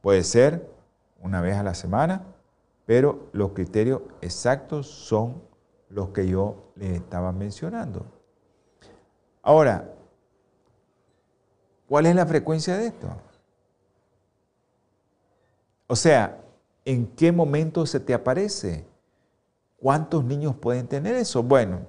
Puede 0.00 0.24
ser 0.24 0.72
una 1.20 1.42
vez 1.42 1.54
a 1.54 1.62
la 1.62 1.74
semana, 1.74 2.24
pero 2.86 3.28
los 3.32 3.52
criterios 3.52 4.00
exactos 4.22 4.86
son 4.86 5.42
los 5.90 6.08
que 6.08 6.26
yo 6.26 6.72
les 6.76 6.92
estaba 6.92 7.30
mencionando. 7.30 8.06
Ahora, 9.42 9.92
¿cuál 11.86 12.06
es 12.06 12.14
la 12.14 12.24
frecuencia 12.24 12.78
de 12.78 12.86
esto? 12.86 13.08
O 15.88 15.96
sea, 15.96 16.40
¿en 16.86 17.06
qué 17.06 17.32
momento 17.32 17.84
se 17.84 18.00
te 18.00 18.14
aparece? 18.14 18.86
¿Cuántos 19.76 20.24
niños 20.24 20.56
pueden 20.56 20.88
tener 20.88 21.16
eso? 21.16 21.42
Bueno, 21.42 21.80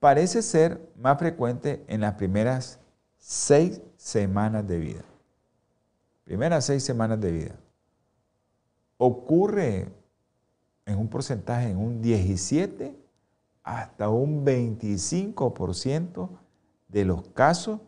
parece 0.00 0.42
ser 0.42 0.90
más 0.96 1.16
frecuente 1.16 1.84
en 1.86 2.00
las 2.00 2.14
primeras 2.14 2.80
seis 3.28 3.80
semanas 3.96 4.68
de 4.68 4.78
vida. 4.78 5.04
Primeras 6.22 6.64
seis 6.66 6.84
semanas 6.84 7.20
de 7.20 7.32
vida. 7.32 7.56
Ocurre 8.98 9.88
en 10.84 10.96
un 10.96 11.08
porcentaje, 11.08 11.70
en 11.70 11.76
un 11.76 12.00
17 12.00 12.94
hasta 13.64 14.10
un 14.10 14.46
25% 14.46 16.28
de 16.86 17.04
los 17.04 17.26
casos 17.30 17.80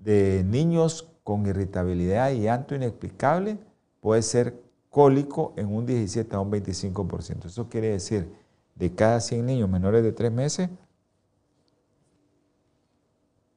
de 0.00 0.44
niños 0.44 1.10
con 1.24 1.44
irritabilidad 1.44 2.30
y 2.30 2.42
llanto 2.42 2.76
inexplicable 2.76 3.58
puede 4.00 4.22
ser 4.22 4.62
cólico 4.90 5.54
en 5.56 5.74
un 5.74 5.86
17 5.86 6.36
a 6.36 6.38
un 6.38 6.52
25%. 6.52 7.46
Eso 7.46 7.68
quiere 7.68 7.88
decir, 7.88 8.32
de 8.76 8.94
cada 8.94 9.18
100 9.18 9.44
niños 9.44 9.68
menores 9.68 10.04
de 10.04 10.12
3 10.12 10.30
meses, 10.30 10.70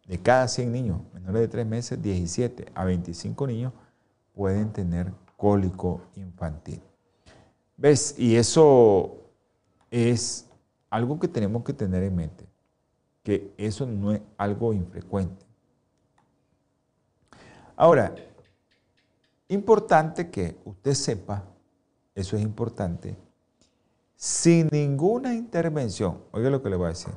de 0.06 0.20
cada 0.20 0.48
100 0.48 0.72
niños 0.72 1.02
menores 1.14 1.42
de 1.42 1.48
3 1.48 1.66
meses, 1.66 2.02
17 2.02 2.72
a 2.74 2.86
25 2.86 3.48
niños 3.48 3.74
pueden 4.34 4.72
tener 4.72 5.12
cólico 5.38 6.02
infantil. 6.16 6.82
¿Ves? 7.78 8.16
Y 8.18 8.36
eso 8.36 9.18
es 9.92 10.48
algo 10.90 11.20
que 11.20 11.28
tenemos 11.28 11.64
que 11.64 11.74
tener 11.74 12.04
en 12.04 12.16
mente, 12.16 12.46
que 13.24 13.54
eso 13.58 13.86
no 13.86 14.12
es 14.14 14.22
algo 14.38 14.74
infrecuente. 14.74 15.46
Ahora, 17.76 18.16
importante 19.50 20.30
que 20.30 20.58
usted 20.64 20.94
sepa, 20.94 21.44
eso 22.14 22.38
es 22.38 22.44
importante, 22.44 23.18
sin 24.16 24.70
ninguna 24.72 25.34
intervención, 25.34 26.22
oiga 26.32 26.50
lo 26.50 26.62
que 26.62 26.70
le 26.70 26.78
voy 26.78 26.86
a 26.86 26.90
decir, 26.90 27.14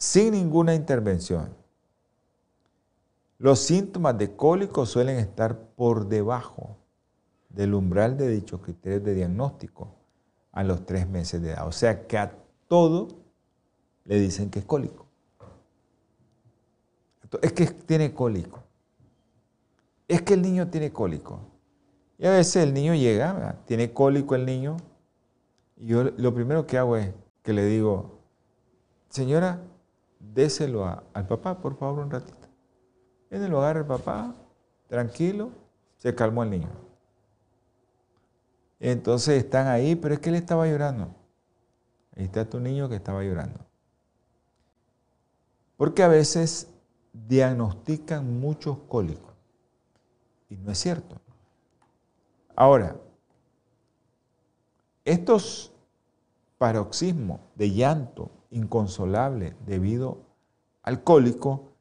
sin 0.00 0.32
ninguna 0.32 0.74
intervención, 0.74 1.54
los 3.38 3.60
síntomas 3.60 4.16
de 4.18 4.34
cólico 4.34 4.86
suelen 4.86 5.18
estar 5.18 5.58
por 5.76 6.08
debajo 6.08 6.78
del 7.50 7.74
umbral 7.74 8.16
de 8.16 8.28
dichos 8.28 8.60
criterios 8.60 9.04
de 9.04 9.14
diagnóstico 9.14 9.94
a 10.52 10.64
los 10.64 10.86
tres 10.86 11.06
meses 11.08 11.42
de 11.42 11.50
edad. 11.50 11.66
O 11.66 11.72
sea 11.72 12.06
que 12.06 12.18
a 12.18 12.32
todo 12.66 13.08
le 14.04 14.18
dicen 14.18 14.50
que 14.50 14.60
es 14.60 14.64
cólico. 14.64 15.06
Es 17.42 17.52
que 17.52 17.66
tiene 17.66 18.12
cólico. 18.12 18.62
Es 20.08 20.22
que 20.22 20.34
el 20.34 20.42
niño 20.42 20.68
tiene 20.68 20.92
cólico. 20.92 21.40
Y 22.18 22.26
a 22.26 22.30
veces 22.30 22.56
el 22.64 22.74
niño 22.74 22.94
llega, 22.94 23.58
tiene 23.66 23.92
cólico 23.92 24.34
el 24.34 24.44
niño, 24.44 24.76
y 25.76 25.86
yo 25.86 26.04
lo 26.04 26.34
primero 26.34 26.66
que 26.66 26.76
hago 26.76 26.96
es 26.96 27.14
que 27.42 27.52
le 27.52 27.64
digo, 27.64 28.18
señora, 29.08 29.60
déselo 30.20 30.86
al 31.12 31.26
papá, 31.26 31.60
por 31.60 31.76
favor, 31.76 32.04
un 32.04 32.10
ratito. 32.10 32.48
En 33.30 33.42
el 33.42 33.52
hogar 33.52 33.78
el 33.78 33.86
papá, 33.86 34.34
tranquilo, 34.86 35.50
se 35.96 36.14
calmó 36.14 36.42
el 36.44 36.50
niño. 36.50 36.68
Entonces 38.78 39.44
están 39.44 39.66
ahí, 39.66 39.96
pero 39.96 40.14
es 40.14 40.20
que 40.20 40.30
él 40.30 40.36
estaba 40.36 40.66
llorando. 40.66 41.14
Ahí 42.16 42.24
está 42.24 42.48
tu 42.48 42.60
niño 42.60 42.88
que 42.88 42.96
estaba 42.96 43.22
llorando. 43.22 43.60
Porque 45.76 46.02
a 46.02 46.08
veces 46.08 46.68
diagnostican 47.12 48.40
muchos 48.40 48.78
cólicos. 48.88 49.34
Y 50.48 50.56
no 50.56 50.72
es 50.72 50.78
cierto. 50.78 51.20
Ahora, 52.56 52.96
estos 55.04 55.72
paroxismos 56.58 57.40
de 57.54 57.70
llanto 57.70 58.30
inconsolable 58.50 59.54
debido 59.66 60.18
al 60.82 61.02
cólico, 61.02 61.72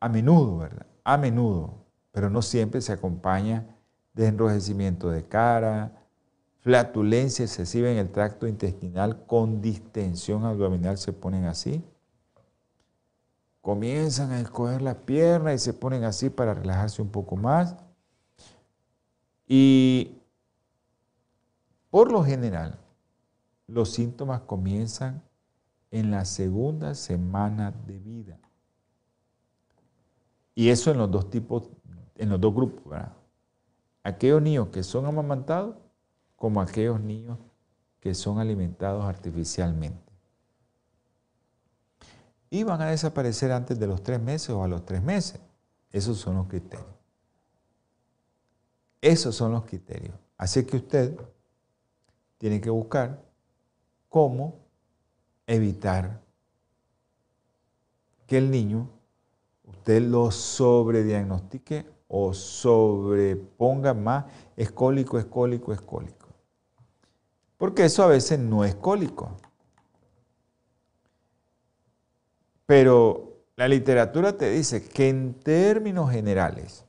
a 0.00 0.08
menudo, 0.08 0.58
¿verdad? 0.58 0.86
A 1.04 1.16
menudo, 1.16 1.74
pero 2.12 2.30
no 2.30 2.42
siempre 2.42 2.80
se 2.80 2.92
acompaña 2.92 3.66
de 4.14 4.26
enrojecimiento 4.26 5.10
de 5.10 5.24
cara, 5.24 5.92
flatulencia 6.60 7.44
excesiva 7.44 7.90
en 7.90 7.98
el 7.98 8.10
tracto 8.10 8.48
intestinal 8.48 9.24
con 9.26 9.60
distensión 9.60 10.44
abdominal 10.44 10.98
se 10.98 11.12
ponen 11.12 11.44
así. 11.44 11.84
Comienzan 13.60 14.32
a 14.32 14.40
escoger 14.40 14.82
las 14.82 14.96
piernas 14.96 15.54
y 15.54 15.58
se 15.58 15.74
ponen 15.74 16.04
así 16.04 16.30
para 16.30 16.54
relajarse 16.54 17.02
un 17.02 17.10
poco 17.10 17.36
más. 17.36 17.76
Y 19.46 20.18
por 21.90 22.10
lo 22.10 22.24
general, 22.24 22.78
los 23.68 23.92
síntomas 23.92 24.40
comienzan 24.40 25.22
en 25.98 26.10
la 26.10 26.26
segunda 26.26 26.94
semana 26.94 27.70
de 27.70 27.98
vida. 27.98 28.38
Y 30.54 30.68
eso 30.68 30.90
en 30.90 30.98
los 30.98 31.10
dos 31.10 31.30
tipos, 31.30 31.70
en 32.16 32.28
los 32.28 32.40
dos 32.40 32.54
grupos, 32.54 32.94
Aquellos 34.02 34.40
niños 34.40 34.68
que 34.68 34.84
son 34.84 35.04
amamantados 35.06 35.74
como 36.36 36.60
aquellos 36.60 37.00
niños 37.00 37.38
que 37.98 38.14
son 38.14 38.38
alimentados 38.38 39.04
artificialmente. 39.04 40.12
Y 42.50 42.62
van 42.62 42.82
a 42.82 42.90
desaparecer 42.90 43.50
antes 43.50 43.80
de 43.80 43.86
los 43.88 44.02
tres 44.02 44.20
meses 44.20 44.50
o 44.50 44.62
a 44.62 44.68
los 44.68 44.84
tres 44.84 45.02
meses. 45.02 45.40
Esos 45.90 46.18
son 46.18 46.36
los 46.36 46.46
criterios. 46.46 46.86
Esos 49.00 49.34
son 49.34 49.52
los 49.52 49.64
criterios. 49.64 50.14
Así 50.36 50.64
que 50.64 50.76
usted 50.76 51.18
tiene 52.38 52.60
que 52.60 52.70
buscar 52.70 53.24
cómo 54.08 54.65
evitar 55.46 56.20
que 58.26 58.38
el 58.38 58.50
niño 58.50 58.88
usted 59.64 60.02
lo 60.02 60.30
sobrediagnostique 60.30 61.86
o 62.08 62.34
sobreponga 62.34 63.94
más 63.94 64.26
escólico, 64.56 65.18
escólico, 65.18 65.72
escólico. 65.72 66.28
Porque 67.58 67.84
eso 67.84 68.02
a 68.02 68.08
veces 68.08 68.38
no 68.38 68.64
es 68.64 68.74
cólico. 68.74 69.36
Pero 72.66 73.44
la 73.56 73.68
literatura 73.68 74.36
te 74.36 74.50
dice 74.50 74.86
que 74.86 75.08
en 75.08 75.34
términos 75.34 76.10
generales, 76.10 76.84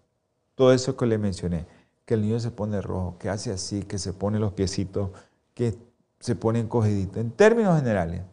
todo 0.56 0.74
eso 0.74 0.98
que 0.98 1.06
le 1.06 1.17
mencioné, 1.17 1.65
que 2.06 2.15
el 2.15 2.22
niño 2.22 2.39
se 2.39 2.52
pone 2.52 2.82
rojo, 2.82 3.17
que 3.20 3.30
hace 3.30 3.52
así, 3.52 3.84
que 3.84 3.98
se 3.98 4.13
pone 4.13 4.39
los 4.39 4.54
piecitos, 4.54 5.12
que 5.54 5.78
se 6.20 6.36
pone 6.36 6.60
encogidito, 6.60 7.20
en 7.20 7.32
términos 7.32 7.78
generales, 7.78 8.24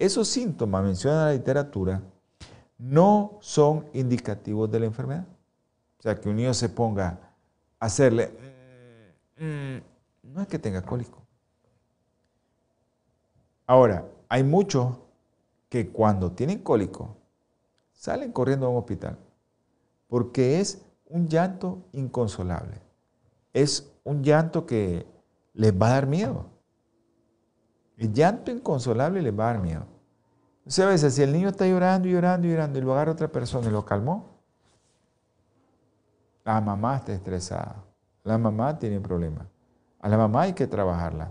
esos 0.00 0.26
síntomas, 0.28 0.82
menciona 0.82 1.26
la 1.26 1.32
literatura, 1.32 2.02
no 2.78 3.38
son 3.40 3.86
indicativos 3.92 4.70
de 4.70 4.80
la 4.80 4.86
enfermedad. 4.86 5.26
O 5.98 6.02
sea, 6.02 6.18
que 6.18 6.28
un 6.28 6.36
niño 6.36 6.54
se 6.54 6.70
ponga 6.70 7.34
a 7.78 7.86
hacerle, 7.86 8.32
mm, 9.38 9.44
mm", 9.44 9.82
no 10.32 10.40
es 10.40 10.48
que 10.48 10.58
tenga 10.58 10.82
cólico. 10.82 11.22
Ahora, 13.66 14.08
hay 14.28 14.42
muchos 14.42 14.96
que 15.68 15.90
cuando 15.90 16.32
tienen 16.32 16.60
cólico 16.60 17.16
salen 17.92 18.32
corriendo 18.32 18.66
a 18.66 18.70
un 18.70 18.78
hospital 18.78 19.18
porque 20.08 20.60
es 20.60 20.82
un 21.06 21.28
llanto 21.28 21.84
inconsolable. 21.92 22.80
Es 23.52 23.92
un 24.02 24.22
llanto 24.22 24.66
que 24.66 25.06
les 25.54 25.72
va 25.72 25.88
a 25.88 25.90
dar 25.90 26.06
miedo. 26.06 26.46
El 28.00 28.14
llanto 28.14 28.50
inconsolable 28.50 29.20
les 29.20 29.38
va 29.38 29.50
a 29.50 29.52
dar 29.52 29.62
miedo. 29.62 29.84
O 30.66 30.70
sea, 30.70 30.86
a 30.86 30.88
veces 30.88 31.14
si 31.14 31.22
el 31.22 31.32
niño 31.34 31.50
está 31.50 31.66
llorando 31.66 32.08
y 32.08 32.12
llorando 32.12 32.46
y 32.46 32.50
llorando 32.50 32.78
y 32.78 32.82
lo 32.82 32.94
agarra 32.94 33.12
otra 33.12 33.28
persona 33.28 33.68
y 33.68 33.70
lo 33.70 33.84
calmó, 33.84 34.40
La 36.42 36.62
mamá 36.62 36.96
está 36.96 37.12
estresada. 37.12 37.84
La 38.24 38.38
mamá 38.38 38.78
tiene 38.78 39.00
problemas. 39.00 39.46
A 40.00 40.08
la 40.08 40.16
mamá 40.16 40.42
hay 40.42 40.54
que 40.54 40.66
trabajarla, 40.66 41.30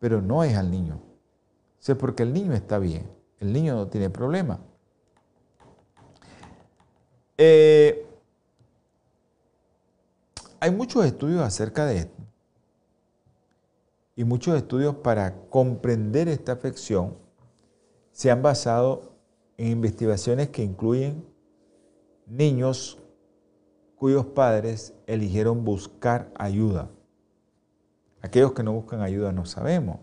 pero 0.00 0.22
no 0.22 0.42
es 0.42 0.56
al 0.56 0.70
niño. 0.70 0.98
O 1.86 1.94
porque 1.98 2.22
el 2.22 2.32
niño 2.32 2.54
está 2.54 2.78
bien, 2.78 3.10
el 3.38 3.52
niño 3.52 3.74
no 3.74 3.88
tiene 3.88 4.08
problema. 4.08 4.58
Eh, 7.36 8.06
hay 10.58 10.70
muchos 10.70 11.04
estudios 11.04 11.42
acerca 11.42 11.84
de 11.84 11.98
esto 11.98 12.17
y 14.18 14.24
muchos 14.24 14.56
estudios 14.56 14.96
para 14.96 15.42
comprender 15.48 16.26
esta 16.26 16.50
afección 16.50 17.14
se 18.10 18.32
han 18.32 18.42
basado 18.42 19.12
en 19.56 19.68
investigaciones 19.68 20.48
que 20.48 20.64
incluyen 20.64 21.24
niños 22.26 22.98
cuyos 23.94 24.26
padres 24.26 24.92
eligieron 25.06 25.64
buscar 25.64 26.32
ayuda. 26.34 26.90
Aquellos 28.20 28.54
que 28.54 28.64
no 28.64 28.72
buscan 28.72 29.02
ayuda 29.02 29.30
no 29.30 29.46
sabemos. 29.46 30.00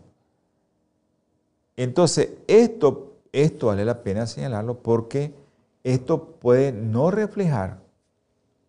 Entonces, 1.76 2.36
esto, 2.48 3.18
esto 3.34 3.68
vale 3.68 3.84
la 3.84 4.02
pena 4.02 4.28
señalarlo 4.28 4.82
porque 4.82 5.36
esto 5.84 6.38
puede 6.40 6.72
no 6.72 7.12
reflejar 7.12 7.82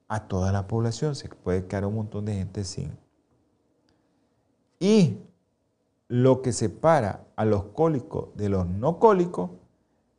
a 0.09 0.27
toda 0.27 0.51
la 0.51 0.67
población, 0.67 1.15
se 1.15 1.29
puede 1.29 1.67
quedar 1.67 1.85
un 1.85 1.95
montón 1.95 2.25
de 2.25 2.35
gente 2.35 2.65
sin. 2.65 2.99
Y 4.81 5.19
lo 6.09 6.43
que 6.43 6.53
separa 6.53 7.27
a 7.37 7.45
los 7.45 7.65
cólicos 7.65 8.29
de 8.37 8.49
los 8.49 8.67
no 8.67 8.99
cólicos 8.99 9.51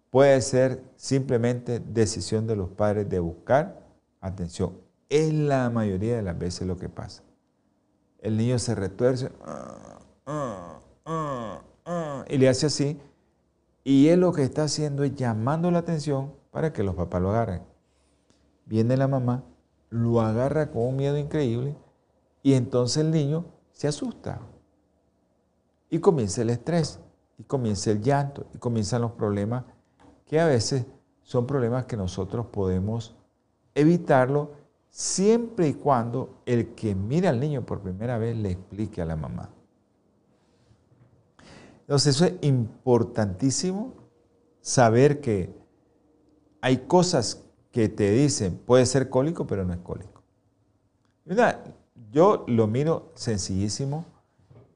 puede 0.10 0.42
ser 0.42 0.84
simplemente 0.96 1.80
decisión 1.80 2.48
de 2.48 2.56
los 2.56 2.70
padres 2.70 3.10
de 3.10 3.20
buscar 3.20 3.82
atención. 4.22 4.74
Es 5.10 5.34
la 5.34 5.70
mayoría 5.70 6.18
de 6.18 6.24
las 6.24 6.38
veces 6.38 6.68
lo 6.68 6.78
que 6.78 6.90
pasa. 6.90 7.24
El 8.20 8.38
niño 8.38 8.60
se 8.60 8.76
retuerce 8.76 9.32
y 12.28 12.38
le 12.38 12.50
hace 12.50 12.66
así. 12.66 13.00
Y 13.84 14.10
él 14.10 14.20
lo 14.20 14.34
que 14.34 14.44
está 14.44 14.64
haciendo 14.64 15.04
es 15.04 15.16
llamando 15.16 15.72
la 15.72 15.80
atención 15.80 16.34
para 16.52 16.74
que 16.74 16.84
los 16.84 16.96
papás 16.96 17.22
lo 17.22 17.30
agarren. 17.30 17.62
Viene 18.66 18.98
la 18.98 19.08
mamá, 19.08 19.44
lo 19.90 20.20
agarra 20.20 20.72
con 20.72 20.84
un 20.84 20.98
miedo 20.98 21.18
increíble 21.18 21.78
y 22.44 22.54
entonces 22.54 22.98
el 22.98 23.12
niño 23.12 23.46
se 23.72 23.88
asusta. 23.88 24.42
Y 25.90 26.00
comienza 26.00 26.42
el 26.42 26.50
estrés, 26.50 27.00
y 27.38 27.44
comienza 27.44 27.92
el 27.92 28.02
llanto, 28.02 28.48
y 28.54 28.58
comienzan 28.58 29.02
los 29.02 29.12
problemas 29.12 29.64
que 30.26 30.40
a 30.40 30.46
veces 30.46 30.86
son 31.22 31.48
problemas 31.48 31.86
que 31.86 31.98
nosotros 31.98 32.48
podemos 32.48 33.16
evitarlo 33.76 34.52
siempre 34.90 35.68
y 35.68 35.74
cuando 35.74 36.42
el 36.46 36.74
que 36.74 36.96
mira 36.96 37.30
al 37.30 37.40
niño 37.40 37.66
por 37.66 37.82
primera 37.82 38.18
vez 38.18 38.36
le 38.36 38.52
explique 38.52 39.02
a 39.02 39.06
la 39.06 39.16
mamá. 39.16 39.50
Entonces 41.82 42.16
eso 42.16 42.26
es 42.26 42.34
importantísimo 42.42 43.94
saber 44.62 45.22
que 45.22 45.54
hay 46.62 46.78
cosas 46.78 47.44
que 47.72 47.88
te 47.88 48.12
dicen, 48.12 48.58
puede 48.58 48.86
ser 48.86 49.10
cólico, 49.10 49.48
pero 49.48 49.64
no 49.64 49.74
es 49.74 49.80
cólico. 49.80 50.24
Yo 52.12 52.46
lo 52.48 52.68
miro 52.68 53.12
sencillísimo, 53.16 54.06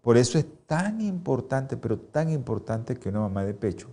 por 0.02 0.18
eso 0.18 0.38
es 0.38 0.46
tan 0.66 1.00
importante, 1.02 1.78
pero 1.78 1.98
tan 1.98 2.30
importante 2.30 2.96
que 2.96 3.10
una 3.10 3.20
mamá 3.20 3.44
de 3.46 3.54
pecho, 3.54 3.90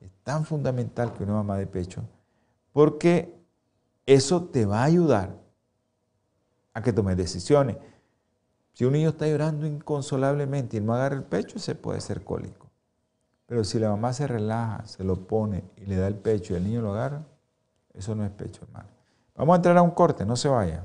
es 0.00 0.10
tan 0.22 0.44
fundamental 0.44 1.12
que 1.12 1.22
una 1.22 1.34
mamá 1.34 1.56
de 1.56 1.66
pecho, 1.66 2.02
porque 2.72 3.32
eso 4.04 4.44
te 4.44 4.66
va 4.66 4.80
a 4.80 4.84
ayudar 4.84 5.36
a 6.74 6.82
que 6.82 6.92
tomes 6.92 7.16
decisiones. 7.16 7.76
Si 8.72 8.84
un 8.84 8.92
niño 8.92 9.10
está 9.10 9.26
llorando 9.26 9.66
inconsolablemente 9.66 10.76
y 10.76 10.80
no 10.80 10.94
agarra 10.94 11.16
el 11.16 11.24
pecho, 11.24 11.58
se 11.58 11.74
puede 11.74 12.00
ser 12.00 12.22
cólico. 12.22 12.66
Pero 13.46 13.64
si 13.64 13.78
la 13.78 13.88
mamá 13.88 14.12
se 14.12 14.26
relaja, 14.26 14.84
se 14.86 15.04
lo 15.04 15.26
pone 15.26 15.64
y 15.76 15.86
le 15.86 15.96
da 15.96 16.08
el 16.08 16.16
pecho 16.16 16.52
y 16.52 16.56
el 16.56 16.64
niño 16.64 16.82
lo 16.82 16.92
agarra, 16.92 17.24
eso 17.94 18.14
no 18.14 18.24
es 18.24 18.30
pecho, 18.30 18.62
hermano. 18.64 18.88
Vamos 19.36 19.54
a 19.54 19.56
entrar 19.56 19.78
a 19.78 19.82
un 19.82 19.92
corte, 19.92 20.26
no 20.26 20.36
se 20.36 20.48
vaya. 20.48 20.84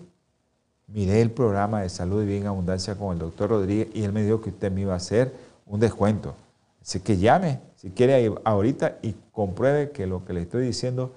miré 0.88 1.22
el 1.22 1.32
programa 1.32 1.82
de 1.82 1.90
salud 1.90 2.24
y 2.24 2.26
bien 2.26 2.48
abundancia 2.48 2.96
con 2.96 3.14
el 3.14 3.20
doctor 3.20 3.52
Rodríguez 3.52 3.90
y 3.94 4.04
él 4.04 4.12
me 4.12 4.24
dijo 4.24 4.42
que 4.42 4.50
usted 4.50 4.72
me 4.72 4.82
iba 4.82 4.94
a 4.94 4.98
hacer 4.98 5.32
un 5.66 5.80
descuento. 5.80 6.36
Así 6.82 7.00
que 7.00 7.18
llame, 7.18 7.62
si 7.76 7.92
quiere 7.92 8.34
ahorita 8.44 8.98
y 9.02 9.16
compruebe 9.32 9.92
que 9.92 10.08
lo 10.08 10.26
que 10.26 10.34
le 10.34 10.42
estoy 10.42 10.66
diciendo 10.66 11.14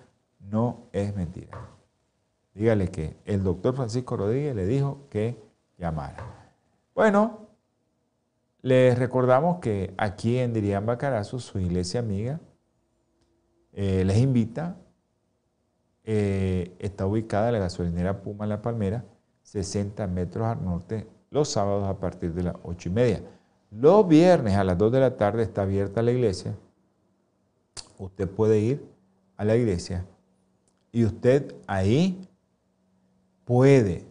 no 0.50 0.82
es 0.92 1.16
mentira. 1.16 1.58
Dígale 2.54 2.88
que 2.88 3.16
el 3.24 3.42
doctor 3.42 3.74
Francisco 3.74 4.16
Rodríguez 4.16 4.54
le 4.54 4.66
dijo 4.66 4.98
que 5.10 5.36
llamara. 5.78 6.24
Bueno, 6.94 7.45
les 8.66 8.98
recordamos 8.98 9.60
que 9.60 9.94
aquí 9.96 10.38
en 10.38 10.52
Dirián 10.52 10.86
Bacarazo, 10.86 11.38
su 11.38 11.60
iglesia 11.60 12.00
amiga, 12.00 12.40
eh, 13.72 14.04
les 14.04 14.18
invita, 14.18 14.76
eh, 16.02 16.74
está 16.80 17.06
ubicada 17.06 17.48
en 17.48 17.52
la 17.52 17.58
gasolinera 17.60 18.22
Puma 18.22 18.46
La 18.46 18.62
Palmera, 18.62 19.04
60 19.42 20.06
metros 20.08 20.46
al 20.46 20.64
norte, 20.64 21.06
los 21.30 21.48
sábados 21.48 21.86
a 21.86 22.00
partir 22.00 22.34
de 22.34 22.42
las 22.42 22.56
8 22.64 22.88
y 22.88 22.92
media. 22.92 23.22
Los 23.70 24.08
viernes 24.08 24.56
a 24.56 24.64
las 24.64 24.76
2 24.76 24.90
de 24.90 25.00
la 25.00 25.16
tarde 25.16 25.44
está 25.44 25.62
abierta 25.62 26.02
la 26.02 26.10
iglesia 26.10 26.56
usted 27.98 28.28
puede 28.28 28.58
ir 28.58 28.84
a 29.36 29.44
la 29.44 29.56
iglesia 29.56 30.04
y 30.92 31.04
usted 31.04 31.54
ahí 31.68 32.28
puede 33.44 34.04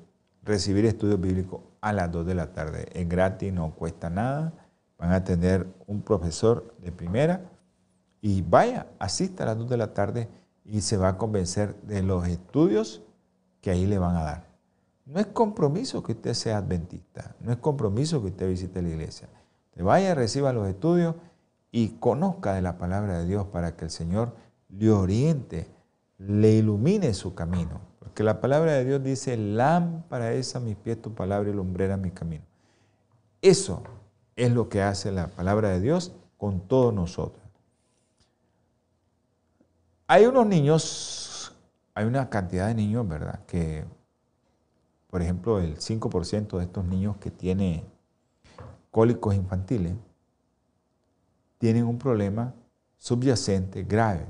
recibir 0.43 0.85
estudios 0.85 1.19
bíblicos 1.19 1.64
a 1.85 1.93
las 1.93 2.11
2 2.11 2.25
de 2.25 2.33
la 2.33 2.51
tarde. 2.51 2.87
Es 2.93 3.07
gratis, 3.07 3.53
no 3.53 3.75
cuesta 3.75 4.09
nada. 4.09 4.53
Van 4.97 5.11
a 5.11 5.23
tener 5.23 5.67
un 5.85 6.01
profesor 6.01 6.73
de 6.81 6.91
primera 6.91 7.41
y 8.21 8.41
vaya, 8.41 8.87
asista 8.97 9.43
a 9.43 9.47
las 9.47 9.59
2 9.59 9.69
de 9.69 9.77
la 9.77 9.93
tarde 9.93 10.27
y 10.63 10.81
se 10.81 10.97
va 10.97 11.09
a 11.09 11.17
convencer 11.19 11.79
de 11.83 12.01
los 12.01 12.27
estudios 12.27 13.03
que 13.61 13.69
ahí 13.69 13.85
le 13.85 13.99
van 13.99 14.15
a 14.15 14.23
dar. 14.23 14.47
No 15.05 15.19
es 15.19 15.27
compromiso 15.27 16.01
que 16.01 16.13
usted 16.13 16.33
sea 16.33 16.57
adventista, 16.57 17.35
no 17.39 17.51
es 17.51 17.59
compromiso 17.59 18.19
que 18.23 18.29
usted 18.29 18.49
visite 18.49 18.81
la 18.81 18.89
iglesia. 18.89 19.29
Te 19.69 19.83
vaya, 19.83 20.15
reciba 20.15 20.51
los 20.53 20.67
estudios 20.67 21.13
y 21.71 21.89
conozca 21.99 22.55
de 22.55 22.63
la 22.63 22.79
palabra 22.79 23.19
de 23.19 23.27
Dios 23.27 23.45
para 23.45 23.75
que 23.75 23.85
el 23.85 23.91
Señor 23.91 24.33
le 24.69 24.89
oriente, 24.89 25.67
le 26.17 26.53
ilumine 26.53 27.13
su 27.13 27.35
camino. 27.35 27.79
Porque 28.15 28.23
la 28.23 28.39
palabra 28.39 28.71
de 28.71 28.85
Dios 28.85 29.03
dice, 29.03 29.35
lámpara 29.35 30.31
es 30.31 30.55
a 30.55 30.61
mis 30.61 30.77
pies 30.77 31.01
tu 31.01 31.13
palabra 31.13 31.49
y 31.49 31.53
lumbrera 31.53 31.97
mi 31.97 32.11
camino. 32.11 32.45
Eso 33.41 33.83
es 34.37 34.53
lo 34.53 34.69
que 34.69 34.81
hace 34.81 35.11
la 35.11 35.27
palabra 35.27 35.67
de 35.71 35.81
Dios 35.81 36.13
con 36.37 36.61
todos 36.61 36.93
nosotros. 36.93 37.43
Hay 40.07 40.27
unos 40.27 40.47
niños, 40.47 41.53
hay 41.93 42.05
una 42.05 42.29
cantidad 42.29 42.67
de 42.67 42.75
niños, 42.75 43.05
¿verdad? 43.05 43.43
Que, 43.47 43.83
por 45.09 45.21
ejemplo, 45.21 45.59
el 45.59 45.75
5% 45.75 46.57
de 46.57 46.63
estos 46.63 46.85
niños 46.85 47.17
que 47.17 47.31
tiene 47.31 47.83
cólicos 48.91 49.35
infantiles 49.35 49.93
tienen 51.57 51.83
un 51.83 51.97
problema 51.97 52.53
subyacente 52.97 53.83
grave. 53.83 54.25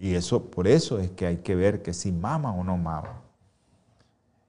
Y 0.00 0.14
eso, 0.14 0.42
por 0.46 0.66
eso 0.66 0.98
es 0.98 1.10
que 1.10 1.26
hay 1.26 1.36
que 1.36 1.54
ver 1.54 1.82
que 1.82 1.92
si 1.92 2.10
mama 2.10 2.54
o 2.54 2.64
no 2.64 2.78
mama. 2.78 3.20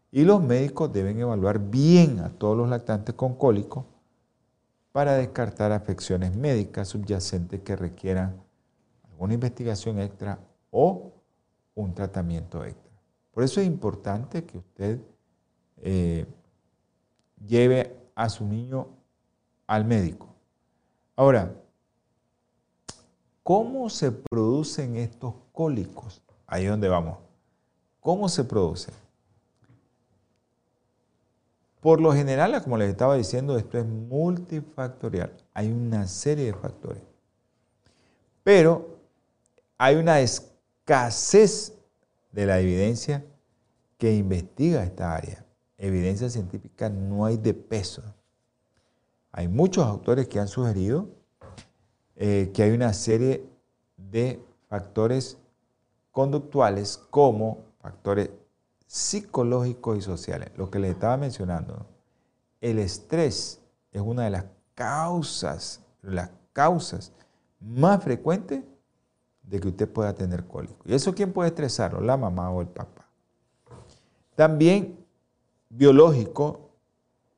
Y 0.10 0.24
los 0.24 0.42
médicos 0.42 0.94
deben 0.94 1.20
evaluar 1.20 1.60
bien 1.60 2.20
a 2.20 2.30
todos 2.30 2.56
los 2.56 2.70
lactantes 2.70 3.16
con 3.16 3.36
cólico 3.36 3.86
para 4.94 5.16
descartar 5.16 5.74
afecciones 5.74 6.34
médicas 6.34 6.88
subyacentes 6.88 7.60
que 7.62 7.76
requieran 7.76 8.42
una 9.20 9.34
investigación 9.34 10.00
extra 10.00 10.40
o 10.72 11.12
un 11.76 11.94
tratamiento 11.94 12.64
extra. 12.64 12.92
Por 13.34 13.44
eso 13.44 13.60
es 13.60 13.68
importante 13.68 14.46
que 14.46 14.58
usted 14.58 15.00
eh, 15.82 16.26
lleve 17.46 17.94
a 18.16 18.30
su 18.30 18.46
niño 18.46 18.88
al 19.68 19.84
médico. 19.84 20.28
Ahora, 21.16 21.54
¿cómo 23.44 23.90
se 23.90 24.12
producen 24.12 24.98
estos 24.98 25.34
cólicos? 25.52 26.22
Ahí 26.48 26.66
es 26.66 26.70
donde 26.70 26.90
vamos. 26.90 27.18
¿Cómo 28.00 28.28
se 28.30 28.44
producen? 28.44 28.94
Por 31.80 32.00
lo 32.00 32.14
general, 32.14 32.62
como 32.64 32.78
les 32.78 32.90
estaba 32.90 33.16
diciendo, 33.16 33.58
esto 33.58 33.80
es 33.80 33.86
multifactorial. 33.86 35.32
Hay 35.54 35.72
una 35.72 36.08
serie 36.08 36.46
de 36.46 36.54
factores. 36.54 37.02
Pero 38.44 39.00
hay 39.78 39.96
una 39.96 40.20
escasez 40.20 41.74
de 42.32 42.46
la 42.46 42.60
evidencia 42.60 43.26
que 43.98 44.16
investiga 44.16 44.84
esta 44.84 45.16
área. 45.16 45.44
Evidencia 45.78 46.30
científica 46.30 46.90
no 46.90 47.26
hay 47.26 47.38
de 47.38 47.54
peso. 47.54 48.04
Hay 49.32 49.48
muchos 49.48 49.86
autores 49.86 50.28
que 50.28 50.40
han 50.40 50.48
sugerido 50.48 51.10
eh, 52.16 52.52
que 52.54 52.62
hay 52.62 52.72
una 52.72 52.94
serie 52.94 53.44
de 53.98 54.40
factores 54.70 55.38
conductuales 56.12 56.98
como 57.10 57.60
factores 57.80 58.30
psicológicos 58.86 59.98
y 59.98 60.02
sociales. 60.02 60.52
Lo 60.58 60.70
que 60.70 60.80
les 60.80 60.92
estaba 60.92 61.18
mencionando, 61.18 61.86
el 62.60 62.80
estrés 62.80 63.62
es 63.92 64.02
una 64.02 64.26
de 64.26 64.32
las 64.32 64.46
causas, 64.76 65.82
las 66.02 66.30
causas 66.54 67.14
más 67.60 68.04
frecuentes 68.04 68.64
de 69.44 69.60
que 69.60 69.70
usted 69.70 69.90
pueda 69.90 70.14
tener 70.14 70.46
cólico. 70.46 70.78
¿Y 70.86 70.94
eso 70.94 71.14
quién 71.14 71.34
puede 71.34 71.50
estresarlo? 71.50 72.02
La 72.02 72.18
mamá 72.18 72.52
o 72.52 72.62
el 72.62 72.68
papá. 72.68 73.08
También 74.36 74.98
biológico, 75.70 76.72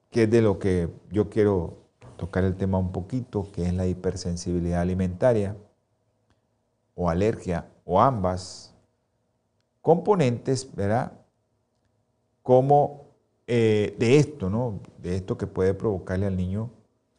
que 0.09 0.23
es 0.23 0.31
de 0.31 0.41
lo 0.41 0.59
que 0.59 0.89
yo 1.11 1.29
quiero 1.29 1.77
tocar 2.17 2.43
el 2.43 2.55
tema 2.55 2.77
un 2.77 2.91
poquito, 2.91 3.51
que 3.51 3.65
es 3.65 3.73
la 3.73 3.87
hipersensibilidad 3.87 4.81
alimentaria 4.81 5.55
o 6.95 7.09
alergia 7.09 7.67
o 7.85 7.99
ambas 7.99 8.73
componentes, 9.81 10.73
¿verdad? 10.75 11.11
Como 12.41 13.05
eh, 13.47 13.95
de 13.99 14.17
esto, 14.17 14.49
¿no? 14.49 14.79
De 14.97 15.15
esto 15.15 15.37
que 15.37 15.47
puede 15.47 15.73
provocarle 15.73 16.25
al 16.25 16.37
niño 16.37 16.69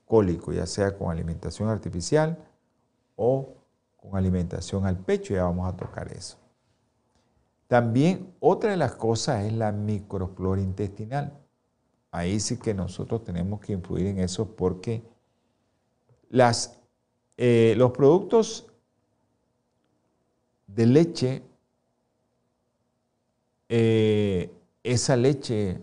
cólico, 0.06 0.52
ya 0.52 0.66
sea 0.66 0.96
con 0.96 1.10
alimentación 1.10 1.68
artificial 1.68 2.38
o 3.16 3.54
con 3.96 4.16
alimentación 4.16 4.86
al 4.86 4.98
pecho, 4.98 5.34
ya 5.34 5.44
vamos 5.44 5.72
a 5.72 5.76
tocar 5.76 6.12
eso. 6.12 6.38
También 7.66 8.34
otra 8.40 8.70
de 8.70 8.76
las 8.76 8.94
cosas 8.94 9.44
es 9.44 9.52
la 9.52 9.72
microflora 9.72 10.60
intestinal. 10.60 11.32
Ahí 12.10 12.38
sí 12.38 12.58
que 12.58 12.74
nosotros 12.74 13.24
tenemos 13.24 13.60
que 13.60 13.72
influir 13.72 14.06
en 14.06 14.20
eso 14.20 14.54
porque 14.54 15.02
las, 16.28 16.78
eh, 17.36 17.74
los 17.76 17.90
productos 17.90 18.73
de 20.66 20.86
leche, 20.86 21.42
eh, 23.68 24.50
esa 24.82 25.16
leche 25.16 25.80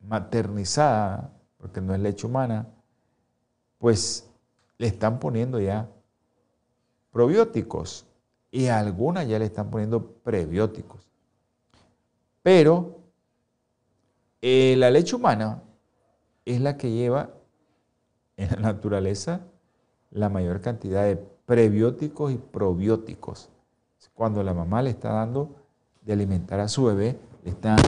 maternizada, 0.00 1.32
porque 1.58 1.80
no 1.80 1.94
es 1.94 2.00
leche 2.00 2.26
humana, 2.26 2.68
pues 3.78 4.28
le 4.78 4.86
están 4.86 5.18
poniendo 5.18 5.60
ya 5.60 5.88
probióticos 7.10 8.06
y 8.50 8.66
algunas 8.66 9.26
ya 9.28 9.38
le 9.38 9.46
están 9.46 9.70
poniendo 9.70 10.04
prebióticos. 10.22 11.08
Pero 12.42 13.00
eh, 14.42 14.74
la 14.76 14.90
leche 14.90 15.16
humana 15.16 15.62
es 16.44 16.60
la 16.60 16.76
que 16.76 16.90
lleva 16.90 17.30
en 18.36 18.50
la 18.50 18.56
naturaleza 18.56 19.40
la 20.10 20.28
mayor 20.28 20.60
cantidad 20.60 21.04
de 21.04 21.16
prebióticos 21.16 22.32
y 22.32 22.36
probióticos. 22.36 23.48
Cuando 24.14 24.42
la 24.42 24.54
mamá 24.54 24.82
le 24.82 24.90
está 24.90 25.10
dando 25.10 25.48
de 26.02 26.12
alimentar 26.12 26.60
a 26.60 26.68
su 26.68 26.84
bebé, 26.84 27.16
le 27.44 27.50
están 27.50 27.78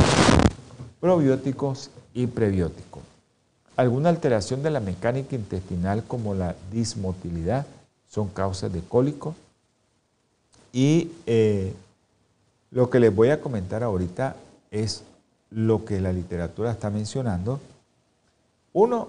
probióticos 1.00 1.90
y 2.14 2.26
prebióticos. 2.26 3.02
Alguna 3.76 4.08
alteración 4.08 4.62
de 4.62 4.70
la 4.70 4.80
mecánica 4.80 5.36
intestinal 5.36 6.02
como 6.04 6.34
la 6.34 6.56
dismotilidad 6.72 7.66
son 8.08 8.28
causas 8.28 8.72
de 8.72 8.80
cólico. 8.80 9.34
Y 10.72 11.12
eh, 11.26 11.74
lo 12.70 12.88
que 12.88 13.00
les 13.00 13.14
voy 13.14 13.28
a 13.28 13.40
comentar 13.40 13.82
ahorita 13.82 14.36
es 14.70 15.02
lo 15.50 15.84
que 15.84 16.00
la 16.00 16.12
literatura 16.12 16.70
está 16.70 16.90
mencionando. 16.90 17.60
Uno, 18.72 19.08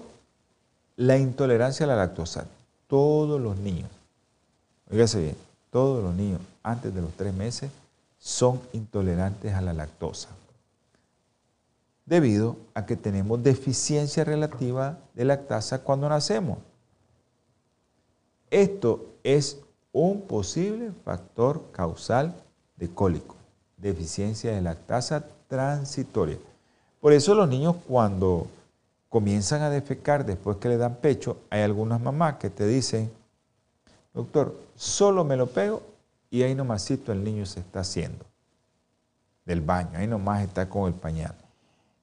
la 0.96 1.16
intolerancia 1.16 1.84
a 1.84 1.88
la 1.88 1.96
lactosa. 1.96 2.46
Todos 2.86 3.40
los 3.40 3.58
niños, 3.58 3.90
oígase 4.90 5.20
bien, 5.20 5.36
todos 5.70 6.02
los 6.02 6.14
niños 6.14 6.40
antes 6.62 6.94
de 6.94 7.02
los 7.02 7.12
tres 7.12 7.34
meses 7.34 7.70
son 8.18 8.60
intolerantes 8.72 9.54
a 9.54 9.60
la 9.60 9.72
lactosa 9.72 10.28
debido 12.08 12.56
a 12.72 12.86
que 12.86 12.96
tenemos 12.96 13.42
deficiencia 13.42 14.24
relativa 14.24 14.98
de 15.14 15.26
lactasa 15.26 15.80
cuando 15.82 16.08
nacemos. 16.08 16.58
Esto 18.50 19.04
es 19.22 19.58
un 19.92 20.22
posible 20.22 20.92
factor 21.04 21.62
causal 21.70 22.34
de 22.76 22.88
cólico, 22.88 23.36
deficiencia 23.76 24.52
de 24.52 24.62
lactasa 24.62 25.26
transitoria. 25.48 26.38
Por 27.00 27.12
eso 27.12 27.34
los 27.34 27.48
niños 27.48 27.76
cuando 27.86 28.46
comienzan 29.10 29.60
a 29.60 29.70
defecar 29.70 30.24
después 30.24 30.56
que 30.56 30.68
le 30.70 30.78
dan 30.78 30.96
pecho, 30.96 31.36
hay 31.50 31.60
algunas 31.60 32.00
mamás 32.00 32.36
que 32.36 32.48
te 32.48 32.66
dicen, 32.66 33.10
doctor, 34.18 34.56
solo 34.74 35.22
me 35.24 35.36
lo 35.36 35.46
pego 35.46 35.80
y 36.28 36.42
ahí 36.42 36.52
nomasito 36.52 37.12
el 37.12 37.22
niño 37.22 37.46
se 37.46 37.60
está 37.60 37.80
haciendo 37.80 38.24
del 39.46 39.60
baño, 39.60 39.90
ahí 39.94 40.08
nomás 40.08 40.42
está 40.42 40.68
con 40.68 40.88
el 40.88 40.94
pañal. 40.94 41.34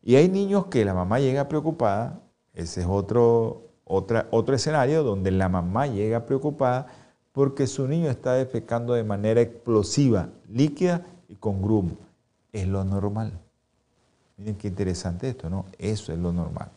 Y 0.01 0.15
hay 0.15 0.29
niños 0.29 0.67
que 0.67 0.85
la 0.85 0.93
mamá 0.93 1.19
llega 1.19 1.49
preocupada, 1.49 2.17
ese 2.53 2.81
es 2.81 2.87
otro, 2.87 3.63
otro 3.83 4.55
escenario 4.55 5.03
donde 5.03 5.29
la 5.29 5.49
mamá 5.49 5.87
llega 5.87 6.25
preocupada 6.25 6.87
porque 7.33 7.67
su 7.67 7.85
niño 7.85 8.09
está 8.09 8.33
defecando 8.33 8.93
de 8.93 9.03
manera 9.03 9.41
explosiva, 9.41 10.29
líquida 10.49 11.05
y 11.27 11.35
con 11.35 11.61
grumo. 11.61 11.97
Es 12.53 12.65
lo 12.65 12.85
normal. 12.85 13.33
Miren 14.37 14.55
qué 14.55 14.69
interesante 14.69 15.27
esto, 15.27 15.49
¿no? 15.49 15.65
Eso 15.77 16.13
es 16.13 16.17
lo 16.17 16.31
normal. 16.31 16.69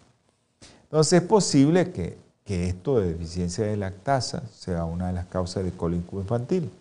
Entonces 0.82 1.22
es 1.22 1.28
posible 1.28 1.92
que, 1.92 2.18
que 2.48 2.66
esto 2.66 2.98
de 2.98 3.12
deficiencia 3.12 3.66
de 3.66 3.76
lactasa 3.76 4.46
sea 4.46 4.86
una 4.86 5.08
de 5.08 5.12
las 5.12 5.26
causas 5.26 5.64
de 5.64 5.70
cólico 5.70 6.18
infantil. 6.18 6.72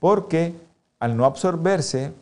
porque 0.00 0.52
al 0.98 1.16
no 1.16 1.24
absorberse 1.24 2.12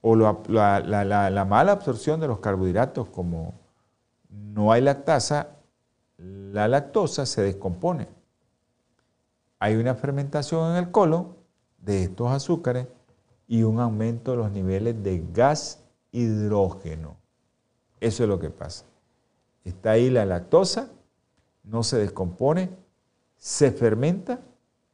o 0.00 0.16
la, 0.16 0.80
la, 0.80 1.44
mala 1.44 1.70
absorción 1.70 2.18
de 2.18 2.26
los 2.26 2.40
carbohidratos, 2.40 3.06
como 3.06 3.54
no 4.28 4.72
hay 4.72 4.82
lactasa, 4.82 5.50
la 6.18 6.66
lactosa 6.66 7.24
se 7.24 7.42
descompone. 7.42 8.08
Hay 9.60 9.76
una 9.76 9.94
fermentación 9.94 10.72
en 10.72 10.78
el 10.78 10.90
colon 10.90 11.36
de 11.78 12.02
estos 12.02 12.32
azúcares 12.32 12.88
y 13.46 13.62
un 13.62 13.78
aumento 13.78 14.32
de 14.32 14.38
los 14.38 14.50
niveles 14.50 15.00
de 15.04 15.24
gas 15.32 15.78
hidrógeno. 16.10 17.14
Eso 18.00 18.24
es 18.24 18.28
lo 18.28 18.40
que 18.40 18.50
pasa. 18.50 18.86
Está 19.64 19.92
ahí 19.92 20.10
la 20.10 20.26
lactosa, 20.26 20.88
no 21.64 21.82
se 21.82 21.98
descompone, 21.98 22.70
se 23.36 23.72
fermenta 23.72 24.40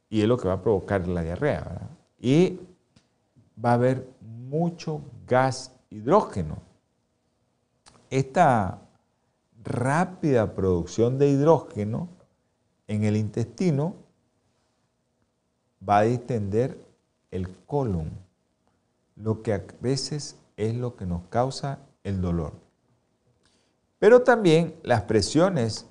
y 0.09 0.21
es 0.21 0.27
lo 0.27 0.37
que 0.37 0.47
va 0.47 0.55
a 0.55 0.61
provocar 0.61 1.07
la 1.07 1.21
diarrea. 1.21 1.89
Y 2.19 2.59
va 3.63 3.71
a 3.71 3.75
haber 3.75 4.07
mucho 4.21 5.01
gas 5.27 5.71
hidrógeno. 5.89 6.57
Esta 8.09 8.79
rápida 9.63 10.55
producción 10.55 11.17
de 11.17 11.29
hidrógeno 11.29 12.09
en 12.87 13.03
el 13.03 13.15
intestino 13.17 13.93
va 15.87 15.99
a 15.99 16.03
distender 16.03 16.77
el 17.31 17.55
colon, 17.65 18.09
lo 19.15 19.43
que 19.43 19.53
a 19.53 19.63
veces 19.79 20.37
es 20.57 20.75
lo 20.75 20.95
que 20.95 21.05
nos 21.05 21.21
causa 21.29 21.79
el 22.03 22.21
dolor. 22.21 22.53
Pero 23.99 24.23
también 24.23 24.75
las 24.81 25.03
presiones 25.03 25.85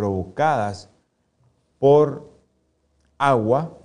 provocadas 0.00 0.88
por 1.78 2.26
agua. 3.18 3.76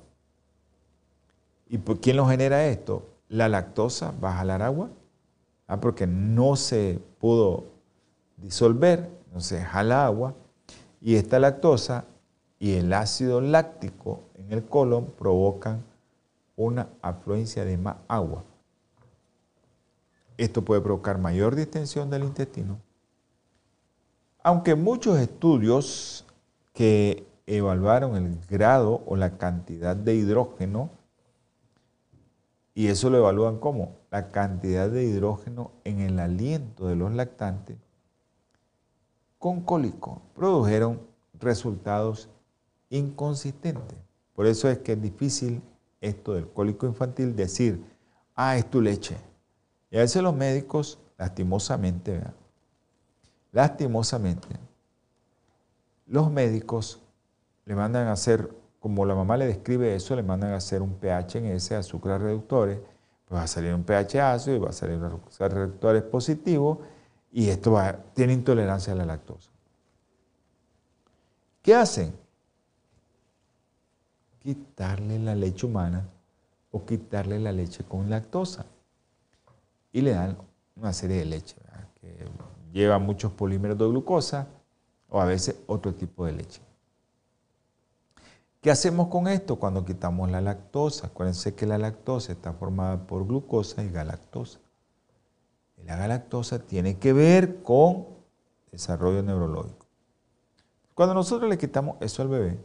¿Y 1.67 1.77
por 1.77 1.99
quién 1.99 2.15
lo 2.15 2.25
genera 2.25 2.67
esto? 2.67 3.03
La 3.27 3.49
lactosa 3.49 4.13
va 4.23 4.29
a 4.29 4.37
jalar 4.37 4.61
agua, 4.61 4.89
¿ah? 5.67 5.81
porque 5.81 6.07
no 6.07 6.55
se 6.55 7.01
pudo 7.19 7.65
disolver, 8.37 9.09
se 9.39 9.61
jala 9.61 10.05
agua, 10.05 10.35
y 11.01 11.15
esta 11.15 11.37
lactosa 11.37 12.05
y 12.59 12.75
el 12.75 12.93
ácido 12.93 13.41
láctico 13.41 14.21
en 14.35 14.53
el 14.53 14.63
colon 14.63 15.07
provocan 15.17 15.83
una 16.55 16.87
afluencia 17.01 17.65
de 17.65 17.77
más 17.77 17.97
agua. 18.07 18.45
Esto 20.37 20.63
puede 20.63 20.79
provocar 20.79 21.17
mayor 21.17 21.55
distensión 21.55 22.09
del 22.09 22.23
intestino. 22.23 22.79
Aunque 24.45 24.75
muchos 24.75 25.17
estudios 25.17 26.23
que 26.71 27.25
evaluaron 27.47 28.15
el 28.15 28.37
grado 28.47 29.01
o 29.07 29.15
la 29.15 29.39
cantidad 29.39 29.95
de 29.95 30.13
hidrógeno, 30.13 30.91
y 32.75 32.85
eso 32.85 33.09
lo 33.09 33.17
evalúan 33.17 33.57
como 33.57 33.95
la 34.11 34.29
cantidad 34.29 34.87
de 34.87 35.03
hidrógeno 35.03 35.71
en 35.83 35.99
el 35.99 36.19
aliento 36.19 36.85
de 36.85 36.95
los 36.95 37.11
lactantes, 37.11 37.77
con 39.39 39.61
cólico 39.61 40.21
produjeron 40.35 41.01
resultados 41.39 42.29
inconsistentes. 42.91 43.97
Por 44.35 44.45
eso 44.45 44.69
es 44.69 44.77
que 44.77 44.91
es 44.91 45.01
difícil 45.01 45.63
esto 46.01 46.35
del 46.35 46.47
cólico 46.49 46.85
infantil 46.85 47.35
decir, 47.35 47.83
ah, 48.35 48.55
es 48.55 48.69
tu 48.69 48.79
leche. 48.79 49.17
Y 49.89 49.97
a 49.97 50.01
veces 50.01 50.21
los 50.21 50.35
médicos, 50.35 50.99
lastimosamente, 51.17 52.21
lastimosamente, 53.55 54.49
los 56.07 56.29
médicos 56.29 56.99
le 57.63 57.73
mandan 57.73 58.07
a 58.07 58.11
hacer, 58.11 58.49
como 58.81 59.05
la 59.05 59.15
mamá 59.15 59.37
le 59.37 59.47
describe 59.47 59.95
eso, 59.95 60.13
le 60.13 60.23
mandan 60.23 60.51
a 60.51 60.57
hacer 60.57 60.81
un 60.81 60.95
pH 60.95 61.37
en 61.37 61.45
ese 61.45 61.73
azúcar 61.73 62.21
reductores, 62.21 62.79
pues 63.25 63.39
va 63.39 63.43
a 63.43 63.47
salir 63.47 63.73
un 63.73 63.85
pH 63.85 64.19
ácido 64.19 64.57
y 64.57 64.59
va 64.59 64.69
a 64.69 64.73
salir 64.73 64.97
un 64.97 65.05
azúcar 65.05 65.53
reductores 65.53 66.03
positivo 66.03 66.81
y 67.31 67.47
esto 67.47 67.79
tiene 68.13 68.33
intolerancia 68.33 68.91
a 68.91 68.97
la 68.97 69.05
lactosa. 69.05 69.49
¿Qué 71.61 71.73
hacen? 71.73 72.13
Quitarle 74.39 75.17
la 75.17 75.33
leche 75.33 75.65
humana 75.65 76.05
o 76.71 76.85
quitarle 76.85 77.39
la 77.39 77.53
leche 77.53 77.85
con 77.85 78.09
lactosa. 78.09 78.65
Y 79.93 80.01
le 80.01 80.11
dan 80.11 80.37
una 80.75 80.91
serie 80.91 81.19
de 81.19 81.25
leche 81.25 81.55
que 82.01 82.27
lleva 82.75 82.99
muchos 82.99 83.31
polímeros 83.31 83.77
de 83.77 83.87
glucosa 83.87 84.47
o 85.09 85.21
a 85.21 85.25
veces 85.25 85.55
otro 85.65 85.93
tipo 85.93 86.25
de 86.25 86.33
leche. 86.33 86.61
¿Qué 88.59 88.69
hacemos 88.69 89.07
con 89.07 89.29
esto 89.29 89.55
cuando 89.55 89.85
quitamos 89.85 90.29
la 90.29 90.41
lactosa? 90.41 91.07
Acuérdense 91.07 91.55
que 91.55 91.65
la 91.65 91.77
lactosa 91.77 92.33
está 92.33 92.51
formada 92.51 93.07
por 93.07 93.25
glucosa 93.25 93.81
y 93.81 93.89
galactosa. 93.89 94.59
La 95.85 95.95
galactosa 95.95 96.59
tiene 96.59 96.97
que 96.97 97.13
ver 97.13 97.63
con 97.63 98.07
desarrollo 98.71 99.23
neurológico. 99.23 99.85
Cuando 100.95 101.13
nosotros 101.13 101.49
le 101.49 101.57
quitamos 101.57 101.95
eso 102.01 102.23
al 102.23 102.27
bebé, 102.27 102.57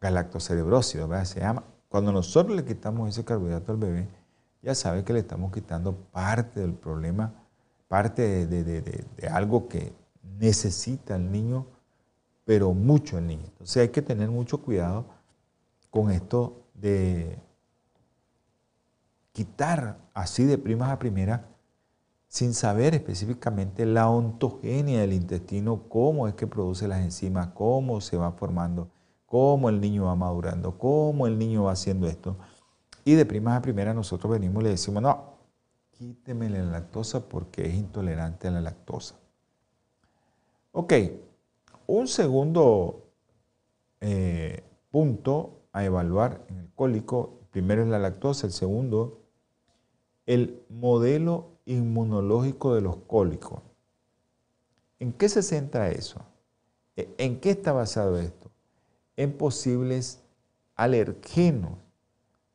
galactocerebrósido, 0.00 1.06
¿verdad? 1.06 1.24
se 1.24 1.40
llama. 1.40 1.62
Cuando 1.88 2.10
nosotros 2.10 2.56
le 2.56 2.64
quitamos 2.64 3.10
ese 3.10 3.24
carbohidrato 3.24 3.72
al 3.72 3.78
bebé, 3.78 4.08
ya 4.62 4.74
sabe 4.74 5.04
que 5.04 5.12
le 5.12 5.20
estamos 5.20 5.52
quitando 5.52 5.94
parte 5.94 6.60
del 6.60 6.72
problema, 6.72 7.32
parte 7.88 8.46
de, 8.46 9.04
algo 9.30 9.68
que 9.68 9.92
necesita 10.38 11.16
el 11.16 11.30
niño 11.30 11.66
pero 12.44 12.72
mucho 12.72 13.18
el 13.18 13.26
niño. 13.26 13.44
Entonces 13.44 13.76
hay 13.78 13.88
que 13.88 14.02
tener 14.02 14.30
mucho 14.30 14.62
cuidado 14.62 15.06
con 15.90 16.12
esto 16.12 16.62
de 16.74 17.38
quitar 19.32 19.98
así 20.14 20.44
de 20.44 20.56
primas 20.56 20.90
a 20.90 20.98
primeras 20.98 21.40
sin 22.28 22.54
saber 22.54 22.94
específicamente 22.94 23.84
la 23.84 24.08
ontogenia 24.08 25.00
del 25.00 25.12
intestino, 25.12 25.88
cómo 25.88 26.28
es 26.28 26.34
que 26.34 26.46
produce 26.46 26.86
las 26.86 27.00
enzimas, 27.00 27.48
cómo 27.48 28.00
se 28.00 28.16
va 28.16 28.30
formando, 28.32 28.90
cómo 29.26 29.68
el 29.68 29.80
niño 29.80 30.04
va 30.04 30.14
madurando, 30.14 30.78
cómo 30.78 31.26
el 31.26 31.38
niño 31.38 31.64
va 31.64 31.72
haciendo 31.72 32.06
esto. 32.06 32.36
Y 33.04 33.14
de 33.14 33.26
primas 33.26 33.58
a 33.58 33.62
primeras 33.62 33.94
nosotros 33.94 34.30
venimos 34.30 34.60
y 34.60 34.64
le 34.64 34.70
decimos, 34.70 35.02
no, 35.02 35.35
quíteme 35.98 36.50
la 36.50 36.62
lactosa 36.62 37.28
porque 37.28 37.66
es 37.66 37.74
intolerante 37.74 38.48
a 38.48 38.50
la 38.50 38.60
lactosa. 38.60 39.16
Ok, 40.72 40.92
un 41.86 42.06
segundo 42.06 43.08
eh, 44.00 44.62
punto 44.90 45.62
a 45.72 45.84
evaluar 45.84 46.44
en 46.48 46.58
el 46.58 46.70
cólico, 46.74 47.40
primero 47.50 47.82
es 47.82 47.88
la 47.88 47.98
lactosa, 47.98 48.46
el 48.46 48.52
segundo, 48.52 49.22
el 50.26 50.62
modelo 50.68 51.52
inmunológico 51.64 52.74
de 52.74 52.82
los 52.82 52.96
cólicos. 53.06 53.62
¿En 54.98 55.12
qué 55.12 55.28
se 55.28 55.42
centra 55.42 55.90
eso? 55.90 56.20
¿E, 56.96 57.08
¿En 57.18 57.40
qué 57.40 57.50
está 57.50 57.72
basado 57.72 58.18
esto? 58.18 58.50
En 59.16 59.32
posibles 59.32 60.22
alergenos. 60.74 61.78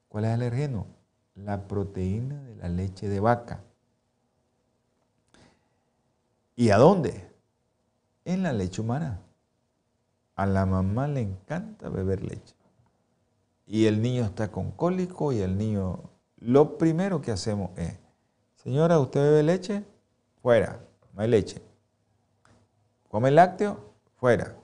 ¿Cuál 0.10 0.26
es 0.26 0.30
el 0.30 0.36
alergeno? 0.36 1.01
La 1.44 1.68
proteína 1.68 2.42
de 2.44 2.56
la 2.56 2.70
leche 2.70 3.10
de 3.10 3.20
vaca. 3.20 3.62
¿Y 6.56 6.70
a 6.70 6.78
dónde? 6.78 7.32
en 8.26 8.44
la 8.44 8.54
leche 8.54 8.82
humana. 8.82 9.20
A 10.36 10.46
la 10.46 10.66
mamá 10.66 11.08
le 11.08 11.22
encanta 11.22 11.89
beber 11.89 12.24
leche. 12.24 12.56
Y 13.68 13.86
el 13.86 14.02
niño 14.02 14.24
está 14.24 14.52
con 14.52 14.72
cólico 14.72 15.32
y 15.32 15.39
el 15.39 15.58
niño, 15.58 16.00
lo 16.38 16.78
primero 16.78 17.22
que 17.22 17.32
hacemos 17.32 17.72
es, 17.78 17.98
señora, 18.56 19.00
¿usted 19.00 19.22
bebe 19.22 19.44
leche? 19.44 19.86
Fuera, 20.42 20.80
no 21.14 21.22
hay 21.22 21.30
leche. 21.30 21.62
¿Come 23.08 23.32
lácteo? 23.32 23.94
Fuera. 24.18 24.56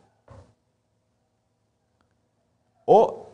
O 2.85 3.27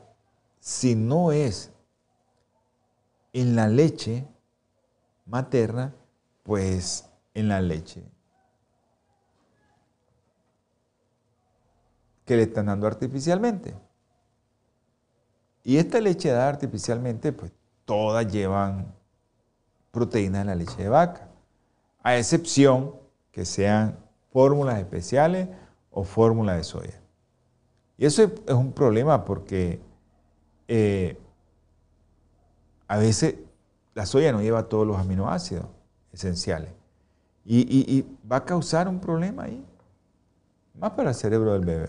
si 0.60 0.96
no 0.96 1.32
es 1.32 1.72
en 3.34 3.56
la 3.56 3.68
leche 3.68 4.26
materna, 5.26 5.94
pues 6.44 7.10
en 7.34 7.50
la 7.50 7.62
leche 7.62 8.04
que 12.26 12.38
le 12.38 12.44
están 12.44 12.68
dando 12.68 12.88
artificialmente. 12.88 13.76
Y 15.64 15.78
esta 15.78 16.00
leche 16.00 16.30
dada 16.30 16.50
artificialmente, 16.50 17.32
pues 17.32 17.52
todas 17.86 18.32
llevan 18.32 18.94
proteínas 19.92 20.42
de 20.42 20.46
la 20.46 20.56
leche 20.56 20.84
de 20.84 20.90
vaca, 20.90 21.30
a 22.02 22.18
excepción 22.18 22.96
que 23.32 23.46
sean 23.46 23.98
fórmulas 24.32 24.80
especiales 24.80 25.50
o 25.92 26.04
fórmulas 26.04 26.58
de 26.58 26.64
soya. 26.64 27.02
Y 27.98 28.06
eso 28.06 28.24
es 28.24 28.54
un 28.54 28.74
problema 28.74 29.24
porque 29.24 29.82
eh, 30.68 31.18
a 32.88 32.98
veces 32.98 33.36
la 33.94 34.06
soya 34.06 34.32
no 34.32 34.42
lleva 34.42 34.70
todos 34.70 34.86
los 34.86 34.98
aminoácidos 34.98 35.66
esenciales 36.12 36.72
y 37.46 38.06
va 38.32 38.38
a 38.38 38.46
causar 38.46 38.88
un 38.88 39.00
problema 39.00 39.44
ahí 39.44 39.66
más 40.80 40.92
para 40.92 41.10
el 41.10 41.16
cerebro 41.16 41.54
del 41.54 41.66
bebé. 41.66 41.88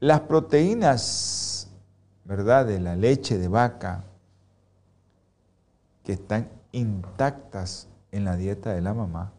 Las 0.00 0.20
proteínas 0.20 1.62
¿verdad? 2.24 2.66
De 2.66 2.80
la 2.80 2.96
leche 2.96 3.38
de 3.38 3.48
vaca 3.48 4.04
que 6.04 6.12
están 6.12 6.48
intactas 6.72 7.88
en 8.10 8.24
la 8.24 8.36
dieta 8.36 8.72
de 8.72 8.80
la 8.80 8.94
mamá, 8.94 9.32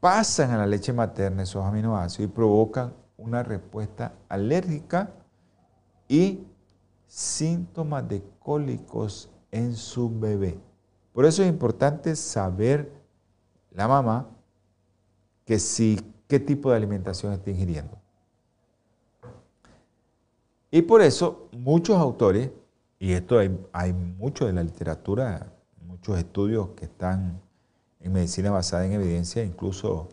pasan 0.00 0.50
a 0.50 0.58
la 0.58 0.66
leche 0.66 0.92
materna 0.92 1.42
esos 1.42 1.64
aminoácidos 1.64 2.30
y 2.30 2.32
provocan 2.32 2.92
una 3.16 3.42
respuesta 3.42 4.12
alérgica 4.28 5.10
y 6.08 6.46
síntomas 7.06 8.08
de 8.08 8.22
cólicos 8.38 9.30
en 9.50 9.74
su 9.74 10.10
bebé. 10.18 10.58
Por 11.12 11.24
eso 11.24 11.42
es 11.42 11.48
importante 11.48 12.14
saber 12.16 12.92
la 13.70 13.88
mamá 13.88 14.28
que 15.44 15.58
qué 16.26 16.40
tipo 16.40 16.70
de 16.70 16.76
alimentación 16.76 17.32
está 17.32 17.50
ingiriendo. 17.50 17.96
Y 20.70 20.82
por 20.82 21.00
eso 21.00 21.48
muchos 21.52 21.96
autores, 21.96 22.50
y 22.98 23.12
esto 23.12 23.38
hay, 23.38 23.56
hay 23.72 23.92
mucho 23.92 24.46
de 24.46 24.52
la 24.52 24.62
literatura, 24.62 25.52
muchos 25.86 26.18
estudios 26.18 26.70
que 26.70 26.86
están 26.86 27.40
en 28.00 28.12
medicina 28.12 28.50
basada 28.50 28.84
en 28.84 28.92
evidencia, 28.92 29.42
incluso 29.42 30.08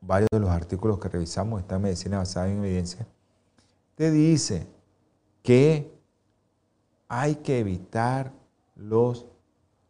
varios 0.00 0.28
de 0.30 0.40
los 0.40 0.50
artículos 0.50 0.98
que 0.98 1.08
revisamos 1.08 1.60
están 1.60 1.76
en 1.76 1.82
medicina 1.84 2.18
basada 2.18 2.48
en 2.48 2.58
evidencia, 2.58 3.06
te 3.94 4.10
dice 4.10 4.66
que 5.42 5.97
hay 7.08 7.36
que 7.36 7.58
evitar 7.58 8.32
los 8.76 9.26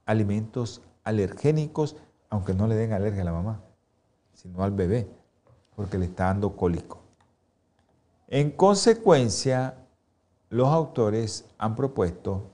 alimentos 0.06 0.82
alergénicos, 1.04 1.96
aunque 2.30 2.54
no 2.54 2.66
le 2.66 2.76
den 2.76 2.92
alergia 2.92 3.22
a 3.22 3.26
la 3.26 3.32
mamá, 3.32 3.60
sino 4.32 4.62
al 4.62 4.70
bebé, 4.70 5.08
porque 5.76 5.98
le 5.98 6.06
está 6.06 6.26
dando 6.26 6.56
cólico. 6.56 7.02
En 8.28 8.50
consecuencia, 8.50 9.74
los 10.48 10.68
autores 10.68 11.44
han 11.58 11.76
propuesto 11.76 12.52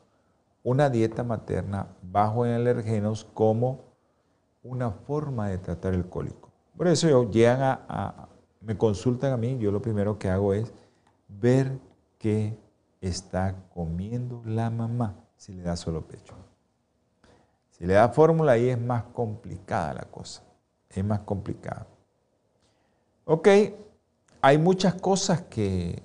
una 0.63 0.89
dieta 0.89 1.23
materna 1.23 1.89
bajo 2.03 2.47
en 2.47 2.53
alergenos 2.53 3.25
como 3.35 3.81
una 4.63 4.91
forma 4.91 5.49
de 5.49 5.59
tratar 5.59 5.95
el 5.95 6.09
cólico. 6.09 6.51
Por 6.77 6.89
eso 6.89 7.07
ellos 7.07 7.31
llegan 7.31 7.61
a, 7.89 8.29
me 8.61 8.77
consultan 8.77 9.33
a 9.33 9.37
mí, 9.37 9.59
yo 9.59 9.71
lo 9.71 9.83
primero 9.83 10.19
que 10.19 10.29
hago 10.29 10.55
es 10.55 10.73
ver 11.29 11.79
qué 12.19 12.57
está 13.09 13.55
comiendo 13.73 14.43
la 14.45 14.71
mamá 14.71 15.15
si 15.37 15.53
le 15.53 15.63
da 15.63 15.77
solo 15.77 16.07
pecho. 16.07 16.35
Si 17.71 17.87
le 17.87 17.95
da 17.95 18.09
fórmula 18.09 18.53
ahí 18.53 18.69
es 18.69 18.81
más 18.81 19.05
complicada 19.05 19.95
la 19.95 20.05
cosa, 20.05 20.43
es 20.89 21.05
más 21.05 21.21
complicada. 21.21 21.87
Ok, 23.25 23.49
hay 24.41 24.59
muchas 24.59 24.95
cosas 24.95 25.43
que 25.43 26.03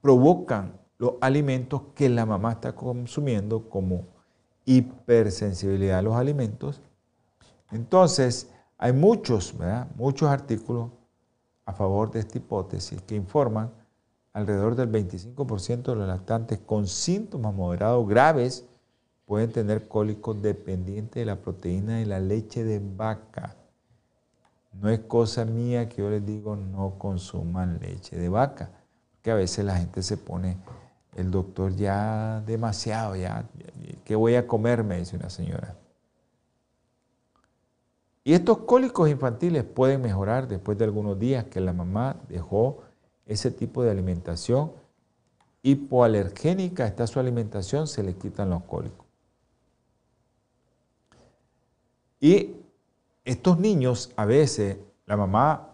provocan 0.00 0.78
los 0.98 1.14
alimentos 1.20 1.82
que 1.94 2.08
la 2.08 2.26
mamá 2.26 2.52
está 2.52 2.74
consumiendo 2.74 3.68
como 3.68 4.06
hipersensibilidad 4.64 5.98
a 5.98 6.02
los 6.02 6.14
alimentos. 6.14 6.80
Entonces, 7.70 8.50
hay 8.78 8.92
muchos, 8.92 9.54
muchos 9.96 10.28
artículos 10.28 10.90
a 11.70 11.72
favor 11.72 12.10
de 12.10 12.20
esta 12.20 12.38
hipótesis 12.38 13.00
que 13.02 13.14
informan 13.14 13.70
alrededor 14.32 14.74
del 14.74 14.90
25% 14.90 15.82
de 15.82 15.94
los 15.94 16.08
lactantes 16.08 16.58
con 16.58 16.86
síntomas 16.86 17.54
moderados 17.54 18.06
graves 18.08 18.64
pueden 19.24 19.52
tener 19.52 19.86
cólicos 19.86 20.42
dependientes 20.42 21.20
de 21.20 21.26
la 21.26 21.36
proteína 21.36 21.98
de 21.98 22.06
la 22.06 22.18
leche 22.18 22.64
de 22.64 22.80
vaca. 22.80 23.54
No 24.72 24.88
es 24.88 25.00
cosa 25.00 25.44
mía 25.44 25.88
que 25.88 26.02
yo 26.02 26.10
les 26.10 26.26
digo 26.26 26.56
no 26.56 26.98
consuman 26.98 27.78
leche 27.80 28.16
de 28.16 28.28
vaca, 28.28 28.70
que 29.22 29.30
a 29.30 29.34
veces 29.34 29.64
la 29.64 29.76
gente 29.76 30.02
se 30.02 30.16
pone, 30.16 30.56
el 31.16 31.30
doctor 31.30 31.74
ya 31.76 32.42
demasiado, 32.46 33.14
ya, 33.14 33.44
¿qué 34.04 34.16
voy 34.16 34.34
a 34.34 34.46
comer? 34.46 34.82
Me 34.82 34.98
dice 34.98 35.16
una 35.16 35.30
señora. 35.30 35.76
Y 38.30 38.34
estos 38.34 38.58
cólicos 38.58 39.10
infantiles 39.10 39.64
pueden 39.64 40.02
mejorar 40.02 40.46
después 40.46 40.78
de 40.78 40.84
algunos 40.84 41.18
días 41.18 41.46
que 41.46 41.60
la 41.60 41.72
mamá 41.72 42.14
dejó 42.28 42.78
ese 43.26 43.50
tipo 43.50 43.82
de 43.82 43.90
alimentación 43.90 44.70
hipoalergénica 45.64 46.86
está 46.86 47.08
su 47.08 47.18
alimentación, 47.18 47.88
se 47.88 48.04
le 48.04 48.14
quitan 48.14 48.50
los 48.50 48.62
cólicos. 48.62 49.04
Y 52.20 52.54
estos 53.24 53.58
niños, 53.58 54.12
a 54.14 54.26
veces, 54.26 54.78
la 55.06 55.16
mamá 55.16 55.70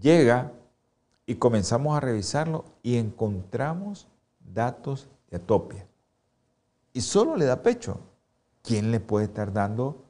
llega 0.00 0.52
y 1.26 1.34
comenzamos 1.34 1.98
a 1.98 2.00
revisarlo 2.00 2.64
y 2.82 2.96
encontramos 2.96 4.08
datos 4.40 5.06
de 5.30 5.36
atopia. 5.36 5.86
Y 6.94 7.02
solo 7.02 7.36
le 7.36 7.44
da 7.44 7.62
pecho. 7.62 8.00
¿Quién 8.62 8.90
le 8.90 9.00
puede 9.00 9.26
estar 9.26 9.52
dando 9.52 10.03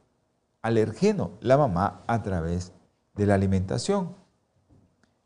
alergeno? 0.65 1.31
La 1.41 1.57
mamá 1.57 2.01
a 2.07 2.23
través 2.23 2.73
de 3.15 3.25
la 3.25 3.35
alimentación. 3.35 4.15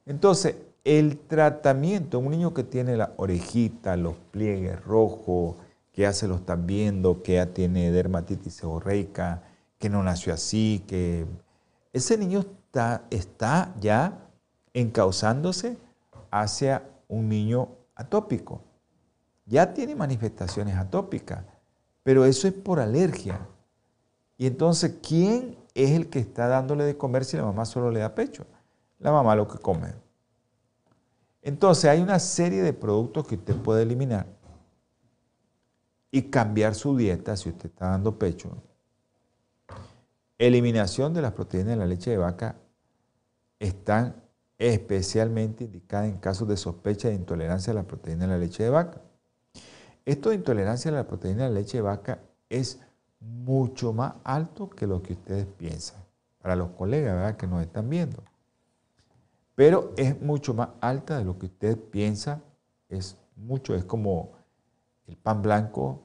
Entonces, 0.05 0.55
el 0.83 1.17
tratamiento, 1.17 2.19
un 2.19 2.31
niño 2.31 2.53
que 2.53 2.63
tiene 2.63 2.97
la 2.97 3.13
orejita, 3.17 3.95
los 3.95 4.15
pliegues 4.31 4.83
rojos, 4.83 5.55
que 5.91 6.03
ya 6.03 6.13
se 6.13 6.27
lo 6.27 6.35
están 6.35 6.67
viendo, 6.67 7.23
que 7.23 7.35
ya 7.35 7.47
tiene 7.47 7.91
dermatitis 7.91 8.53
seborreica, 8.53 9.43
que 9.77 9.89
no 9.89 10.03
nació 10.03 10.33
así, 10.33 10.83
que 10.87 11.25
ese 11.93 12.17
niño 12.17 12.39
está, 12.39 13.03
está 13.09 13.73
ya 13.79 14.19
encauzándose 14.73 15.77
hacia 16.31 16.83
un 17.07 17.29
niño 17.29 17.69
atópico. 17.95 18.61
Ya 19.45 19.73
tiene 19.73 19.95
manifestaciones 19.95 20.75
atópicas, 20.75 21.43
pero 22.03 22.25
eso 22.25 22.47
es 22.47 22.53
por 22.53 22.79
alergia. 22.79 23.39
Y 24.39 24.47
entonces, 24.47 24.95
¿quién 25.05 25.57
es 25.75 25.91
el 25.91 26.09
que 26.09 26.19
está 26.19 26.47
dándole 26.47 26.85
de 26.85 26.97
comer 26.97 27.25
si 27.25 27.35
la 27.35 27.43
mamá 27.43 27.65
solo 27.65 27.91
le 27.91 27.99
da 27.99 28.15
pecho? 28.15 28.45
La 28.97 29.11
mamá 29.11 29.35
lo 29.35 29.49
que 29.49 29.59
come. 29.59 29.93
Entonces 31.41 31.85
hay 31.85 31.99
una 31.99 32.19
serie 32.19 32.61
de 32.63 32.71
productos 32.71 33.27
que 33.27 33.35
usted 33.35 33.55
puede 33.57 33.83
eliminar 33.83 34.27
y 36.09 36.23
cambiar 36.23 36.73
su 36.73 36.95
dieta 36.95 37.35
si 37.35 37.49
usted 37.49 37.65
está 37.65 37.89
dando 37.89 38.17
pecho. 38.17 38.49
Eliminación 40.37 41.13
de 41.13 41.21
las 41.21 41.33
proteínas 41.33 41.71
de 41.71 41.75
la 41.75 41.85
leche 41.85 42.11
de 42.11 42.17
vaca 42.17 42.55
están 43.59 44.23
especialmente 44.57 45.65
indicadas 45.65 46.07
en 46.07 46.17
casos 46.17 46.47
de 46.47 46.55
sospecha 46.55 47.09
de 47.09 47.15
intolerancia 47.15 47.71
a 47.71 47.75
la 47.75 47.83
proteína 47.83 48.21
de 48.21 48.31
la 48.31 48.37
leche 48.37 48.63
de 48.63 48.69
vaca. 48.69 49.01
Esto 50.05 50.29
de 50.29 50.35
intolerancia 50.35 50.91
a 50.91 50.93
la 50.93 51.07
proteína 51.07 51.43
de 51.43 51.49
la 51.49 51.59
leche 51.59 51.79
de 51.79 51.81
vaca 51.81 52.19
es 52.49 52.79
mucho 53.19 53.93
más 53.93 54.13
alto 54.23 54.69
que 54.69 54.87
lo 54.87 55.01
que 55.01 55.13
ustedes 55.13 55.45
piensan. 55.45 56.03
Para 56.41 56.55
los 56.55 56.69
colegas 56.71 57.35
que 57.35 57.47
nos 57.47 57.61
están 57.61 57.89
viendo 57.89 58.23
pero 59.59 59.93
es 59.97 60.21
mucho 60.21 60.53
más 60.53 60.69
alta 60.79 61.17
de 61.17 61.25
lo 61.25 61.37
que 61.37 61.47
usted 61.47 61.77
piensa, 61.77 62.41
es 62.87 63.17
mucho, 63.35 63.75
es 63.75 63.83
como 63.83 64.31
el 65.05 65.17
pan 65.17 65.41
blanco, 65.41 66.01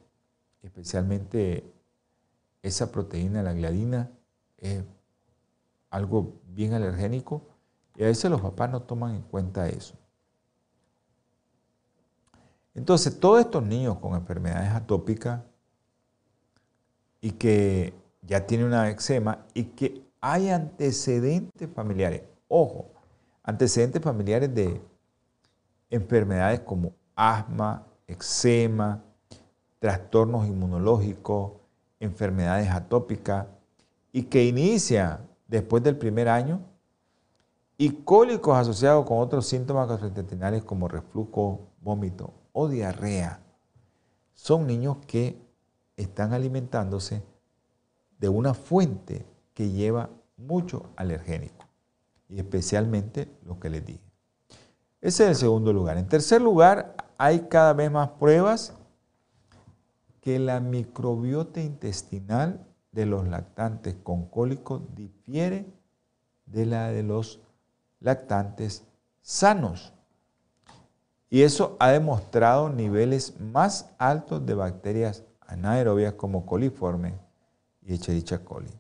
especialmente 0.61 1.73
esa 2.63 2.91
proteína, 2.91 3.45
la 3.45 3.53
gliadina, 3.53 4.11
es 4.59 4.83
algo 5.89 6.41
bien 6.49 6.73
alergénico 6.73 7.43
y 7.95 8.03
a 8.03 8.07
veces 8.07 8.29
los 8.29 8.41
papás 8.41 8.73
no 8.73 8.83
toman 8.83 9.15
en 9.15 9.23
cuenta 9.23 9.69
eso. 9.69 9.95
Entonces, 12.75 13.21
todos 13.21 13.39
estos 13.39 13.63
niños 13.63 14.01
con 14.01 14.17
enfermedades 14.17 14.73
atópicas 14.73 15.43
y 17.25 17.31
que 17.31 17.95
ya 18.21 18.47
tienen 18.47 18.67
una 18.67 18.91
eczema 18.91 19.47
y 19.55 19.65
que 19.65 20.05
hay 20.21 20.51
antecedentes 20.51 21.71
familiares, 21.75 22.21
ojo, 22.49 22.91
antecedentes 23.43 24.03
familiares 24.03 24.55
de 24.55 24.79
enfermedades 25.89 26.61
como 26.61 26.93
asma, 27.17 27.87
eczema, 28.07 29.03
trastornos 29.79 30.47
inmunológicos, 30.47 31.53
enfermedades 31.99 32.71
atópicas 32.71 33.47
y 34.13 34.25
que 34.25 34.45
inicia 34.45 35.21
después 35.49 35.83
del 35.83 35.97
primer 35.97 36.29
año 36.29 36.61
y 37.79 37.89
cólicos 38.05 38.55
asociados 38.55 39.07
con 39.07 39.17
otros 39.17 39.47
síntomas 39.47 39.89
gastrointestinales 39.89 40.63
como 40.63 40.89
reflujo, 40.89 41.69
vómito 41.81 42.35
o 42.53 42.69
diarrea. 42.69 43.41
Son 44.35 44.67
niños 44.67 44.99
que 45.07 45.43
están 45.97 46.33
alimentándose 46.33 47.23
de 48.19 48.29
una 48.29 48.55
fuente 48.55 49.27
que 49.53 49.71
lleva 49.71 50.11
mucho 50.37 50.91
alergénico 50.97 51.67
y 52.29 52.39
especialmente 52.39 53.29
lo 53.45 53.61
que 53.61 53.71
les 53.71 53.85
dije. 53.85 54.01
Ese 55.01 55.25
es 55.25 55.31
el 55.31 55.37
segundo 55.37 55.73
lugar. 55.73 55.99
En 55.99 56.09
tercer 56.09 56.41
lugar, 56.41 56.97
hay 57.19 57.41
cada 57.49 57.73
vez 57.75 57.91
más 57.91 58.09
pruebas 58.11 58.75
que 60.21 60.39
la 60.39 60.61
microbiota 60.61 61.61
intestinal 61.61 62.67
de 62.93 63.07
los 63.07 63.29
lactantes 63.29 63.97
con 64.03 64.27
cólico 64.27 64.87
difiere 64.95 65.67
de 66.47 66.67
la 66.67 66.89
de 66.89 67.03
los 67.03 67.41
lactantes 68.01 68.85
sanos. 69.21 69.93
Y 71.29 71.43
eso 71.43 71.77
ha 71.81 71.91
demostrado 71.91 72.71
niveles 72.71 73.39
más 73.41 73.91
altos 73.99 74.47
de 74.47 74.55
bacterias 74.55 75.25
anaerobias 75.47 76.15
como 76.15 76.47
coliforme 76.47 77.15
y 77.83 77.95
Echerichia 77.95 78.45
coli. 78.45 78.71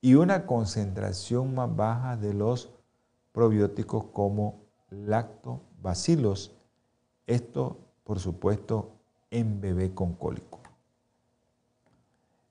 Y 0.00 0.14
una 0.14 0.46
concentración 0.46 1.54
más 1.54 1.74
baja 1.74 2.16
de 2.16 2.34
los 2.34 2.70
probióticos 3.32 4.04
como 4.12 4.62
lactobacilos. 4.90 6.56
Esto, 7.26 7.78
por 8.04 8.18
supuesto, 8.18 8.92
en 9.30 9.60
bebé 9.60 9.94
con 9.94 10.14
cólico. 10.14 10.60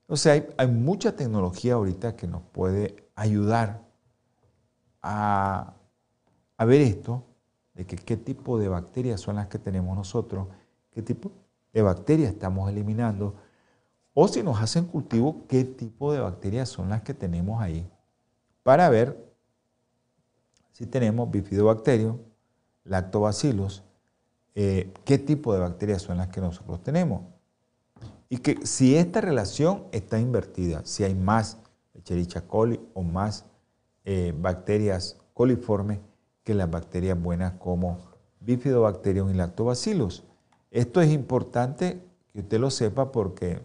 O 0.07 0.15
sea, 0.15 0.33
hay, 0.57 0.67
mucha 0.67 1.15
tecnología 1.15 1.75
ahorita 1.75 2.15
que 2.15 2.27
nos 2.27 2.41
puede 2.41 3.09
ayudar 3.15 3.81
a, 5.01 5.73
a 6.57 6.65
ver 6.65 6.81
esto, 6.81 7.23
de 7.73 7.85
que, 7.85 7.95
qué 7.95 8.17
tipo 8.17 8.57
de 8.57 8.67
bacterias 8.67 9.21
son 9.21 9.35
las 9.35 9.47
que 9.47 9.59
tenemos 9.59 9.95
nosotros, 9.95 10.47
qué 10.91 11.01
tipo 11.01 11.31
de 11.73 11.81
bacterias 11.81 12.33
estamos 12.33 12.69
eliminando, 12.69 13.35
o 14.13 14.27
si 14.27 14.43
nos 14.43 14.59
hacen 14.61 14.85
cultivo, 14.85 15.45
qué 15.47 15.63
tipo 15.63 16.11
de 16.11 16.19
bacterias 16.19 16.69
son 16.69 16.89
las 16.89 17.01
que 17.03 17.13
tenemos 17.13 17.61
ahí, 17.61 17.89
para 18.63 18.89
ver 18.89 19.17
si 20.71 20.85
tenemos 20.85 21.29
bifidobacterium, 21.29 22.17
lactobacillus, 22.85 23.83
eh, 24.55 24.91
qué 25.05 25.17
tipo 25.17 25.53
de 25.53 25.59
bacterias 25.59 26.01
son 26.01 26.17
las 26.17 26.29
que 26.29 26.41
nosotros 26.41 26.81
tenemos. 26.83 27.21
Y 28.29 28.37
que 28.37 28.65
si 28.65 28.95
esta 28.95 29.21
relación 29.21 29.85
está 29.91 30.19
invertida, 30.19 30.81
si 30.85 31.03
hay 31.03 31.15
más 31.15 31.57
Echerichia 31.93 32.47
coli 32.47 32.79
o 32.93 33.03
más 33.03 33.45
eh, 34.05 34.33
bacterias 34.39 35.19
coliformes 35.33 35.99
que 36.43 36.53
las 36.53 36.69
bacterias 36.69 37.21
buenas 37.21 37.53
como 37.53 37.97
Bifidobacterium 38.39 39.29
y 39.29 39.33
Lactobacillus. 39.33 40.23
Esto 40.71 41.01
es 41.01 41.11
importante 41.11 42.01
que 42.31 42.39
usted 42.39 42.59
lo 42.59 42.69
sepa 42.69 43.11
porque 43.11 43.61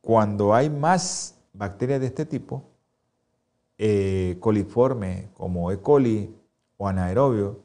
cuando 0.00 0.54
hay 0.54 0.70
más 0.70 1.36
bacterias 1.52 2.00
de 2.00 2.06
este 2.06 2.26
tipo, 2.26 2.62
eh, 3.78 4.36
coliformes 4.40 5.28
como 5.34 5.70
E. 5.72 5.80
coli 5.80 6.34
o 6.76 6.88
anaerobio, 6.88 7.60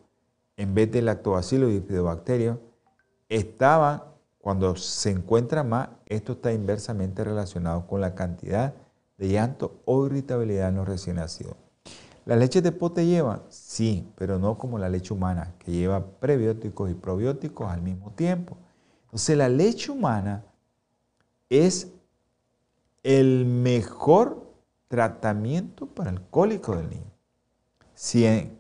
en 0.58 0.74
vez 0.74 0.92
de 0.92 1.02
lactobacillus 1.02 1.72
y 1.72 1.80
bifidobacterium, 1.80 2.58
estaban 3.30 4.04
cuando 4.40 4.76
se 4.76 5.12
encuentra 5.12 5.64
más, 5.64 5.90
esto 6.08 6.34
está 6.34 6.52
inversamente 6.52 7.24
relacionado 7.24 7.86
con 7.88 8.02
la 8.02 8.16
cantidad 8.16 8.74
de 9.18 9.30
llanto 9.30 9.82
o 9.86 10.06
irritabilidad 10.08 10.70
en 10.70 10.78
los 10.78 10.88
recién 10.88 11.18
nacidos. 11.18 11.56
¿Las 12.26 12.38
leches 12.38 12.62
de 12.62 12.72
pote 12.72 13.06
llevan? 13.06 13.42
Sí, 13.50 14.08
pero 14.16 14.38
no 14.38 14.58
como 14.58 14.78
la 14.78 14.90
leche 14.90 15.14
humana, 15.14 15.56
que 15.60 15.72
lleva 15.72 16.06
prebióticos 16.06 16.92
y 16.92 16.94
probióticos 16.94 17.72
al 17.72 17.82
mismo 17.82 18.12
tiempo. 18.12 18.58
Entonces 19.06 19.38
la 19.38 19.50
leche 19.50 19.92
humana 19.92 20.44
es 21.50 21.92
el 23.04 23.46
mejor 23.46 24.52
tratamiento 24.88 25.88
para 25.88 26.12
el 26.12 26.22
cólico 26.22 26.76
del 26.76 26.90
niño. 26.90 27.12
Si 27.96 28.26
en, 28.26 28.58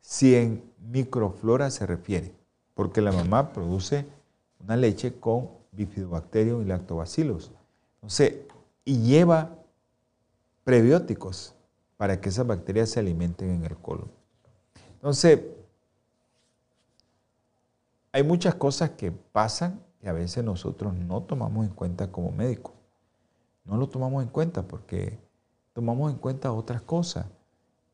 si 0.00 0.34
en 0.34 0.62
microflora 0.78 1.70
se 1.70 1.86
refiere, 1.86 2.34
porque 2.74 3.00
la 3.00 3.12
mamá 3.12 3.52
produce 3.52 4.06
una 4.62 4.76
leche 4.76 5.18
con 5.18 5.48
bifidobacterium 5.72 6.62
y 6.62 6.64
lactobacillus. 6.66 7.50
Entonces, 7.96 8.34
y 8.84 9.02
lleva 9.02 9.56
prebióticos 10.64 11.54
para 12.00 12.18
que 12.18 12.30
esas 12.30 12.46
bacterias 12.46 12.88
se 12.88 12.98
alimenten 12.98 13.50
en 13.50 13.64
el 13.66 13.76
colon. 13.76 14.10
Entonces, 14.94 15.38
hay 18.10 18.22
muchas 18.22 18.54
cosas 18.54 18.92
que 18.92 19.12
pasan 19.12 19.84
y 20.02 20.08
a 20.08 20.14
veces 20.14 20.42
nosotros 20.42 20.94
no 20.94 21.24
tomamos 21.24 21.66
en 21.66 21.74
cuenta 21.74 22.10
como 22.10 22.32
médicos. 22.32 22.72
No 23.66 23.76
lo 23.76 23.86
tomamos 23.90 24.22
en 24.22 24.30
cuenta 24.30 24.62
porque 24.62 25.18
tomamos 25.74 26.10
en 26.10 26.16
cuenta 26.16 26.50
otras 26.54 26.80
cosas. 26.80 27.26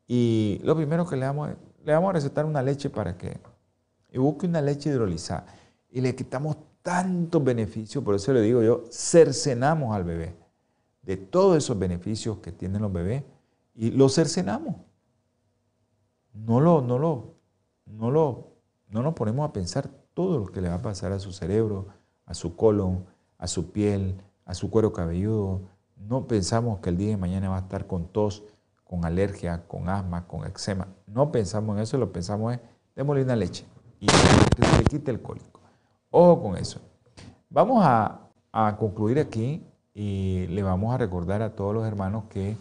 Y 0.06 0.60
lo 0.62 0.76
primero 0.76 1.04
que 1.04 1.16
le 1.16 1.26
vamos, 1.26 1.50
le 1.84 1.92
vamos 1.92 2.10
a 2.10 2.12
recetar 2.12 2.44
una 2.44 2.62
leche 2.62 2.88
para 2.88 3.18
que 3.18 3.40
y 4.12 4.18
busque 4.18 4.46
una 4.46 4.62
leche 4.62 4.88
hidrolizada 4.88 5.46
y 5.90 6.00
le 6.00 6.14
quitamos 6.14 6.58
tantos 6.80 7.42
beneficios, 7.42 8.04
por 8.04 8.14
eso 8.14 8.32
le 8.32 8.40
digo 8.40 8.62
yo, 8.62 8.84
cercenamos 8.88 9.96
al 9.96 10.04
bebé 10.04 10.36
de 11.02 11.16
todos 11.16 11.56
esos 11.56 11.76
beneficios 11.76 12.38
que 12.38 12.52
tienen 12.52 12.82
los 12.82 12.92
bebés 12.92 13.24
y 13.76 13.90
lo 13.90 14.08
cercenamos. 14.08 14.74
No 16.32 16.60
lo, 16.60 16.80
no 16.82 16.98
lo, 16.98 17.34
no 17.86 18.10
lo, 18.10 18.52
no 18.88 19.02
nos 19.02 19.14
ponemos 19.14 19.48
a 19.48 19.52
pensar 19.52 19.88
todo 20.14 20.38
lo 20.38 20.46
que 20.46 20.60
le 20.60 20.68
va 20.68 20.76
a 20.76 20.82
pasar 20.82 21.12
a 21.12 21.18
su 21.18 21.32
cerebro, 21.32 21.86
a 22.24 22.34
su 22.34 22.56
colon, 22.56 23.06
a 23.38 23.46
su 23.46 23.70
piel, 23.70 24.20
a 24.44 24.54
su 24.54 24.70
cuero 24.70 24.92
cabelludo. 24.92 25.60
No 25.96 26.26
pensamos 26.26 26.80
que 26.80 26.90
el 26.90 26.96
día 26.96 27.10
de 27.10 27.16
mañana 27.16 27.48
va 27.48 27.56
a 27.56 27.60
estar 27.60 27.86
con 27.86 28.08
tos, 28.08 28.42
con 28.84 29.04
alergia, 29.04 29.66
con 29.66 29.88
asma, 29.88 30.26
con 30.26 30.46
eczema. 30.46 30.88
No 31.06 31.30
pensamos 31.30 31.76
en 31.76 31.82
eso, 31.82 31.98
lo 31.98 32.12
pensamos 32.12 32.54
en 32.54 32.60
démosle 32.96 33.22
una 33.22 33.36
leche 33.36 33.66
y 34.00 34.06
que 34.06 34.64
se 34.66 34.78
le 34.78 34.84
quite 34.84 35.10
el 35.10 35.20
cólico. 35.20 35.60
Ojo 36.10 36.42
con 36.42 36.56
eso. 36.56 36.80
Vamos 37.50 37.82
a, 37.84 38.22
concluir 38.78 39.18
aquí 39.18 39.62
y 39.92 40.46
le 40.46 40.62
vamos 40.62 40.94
a 40.94 40.96
recordar 40.96 41.42
a 41.42 41.54
todos 41.54 41.74
los 41.74 41.86
hermanos 41.86 42.24
que 42.30 42.56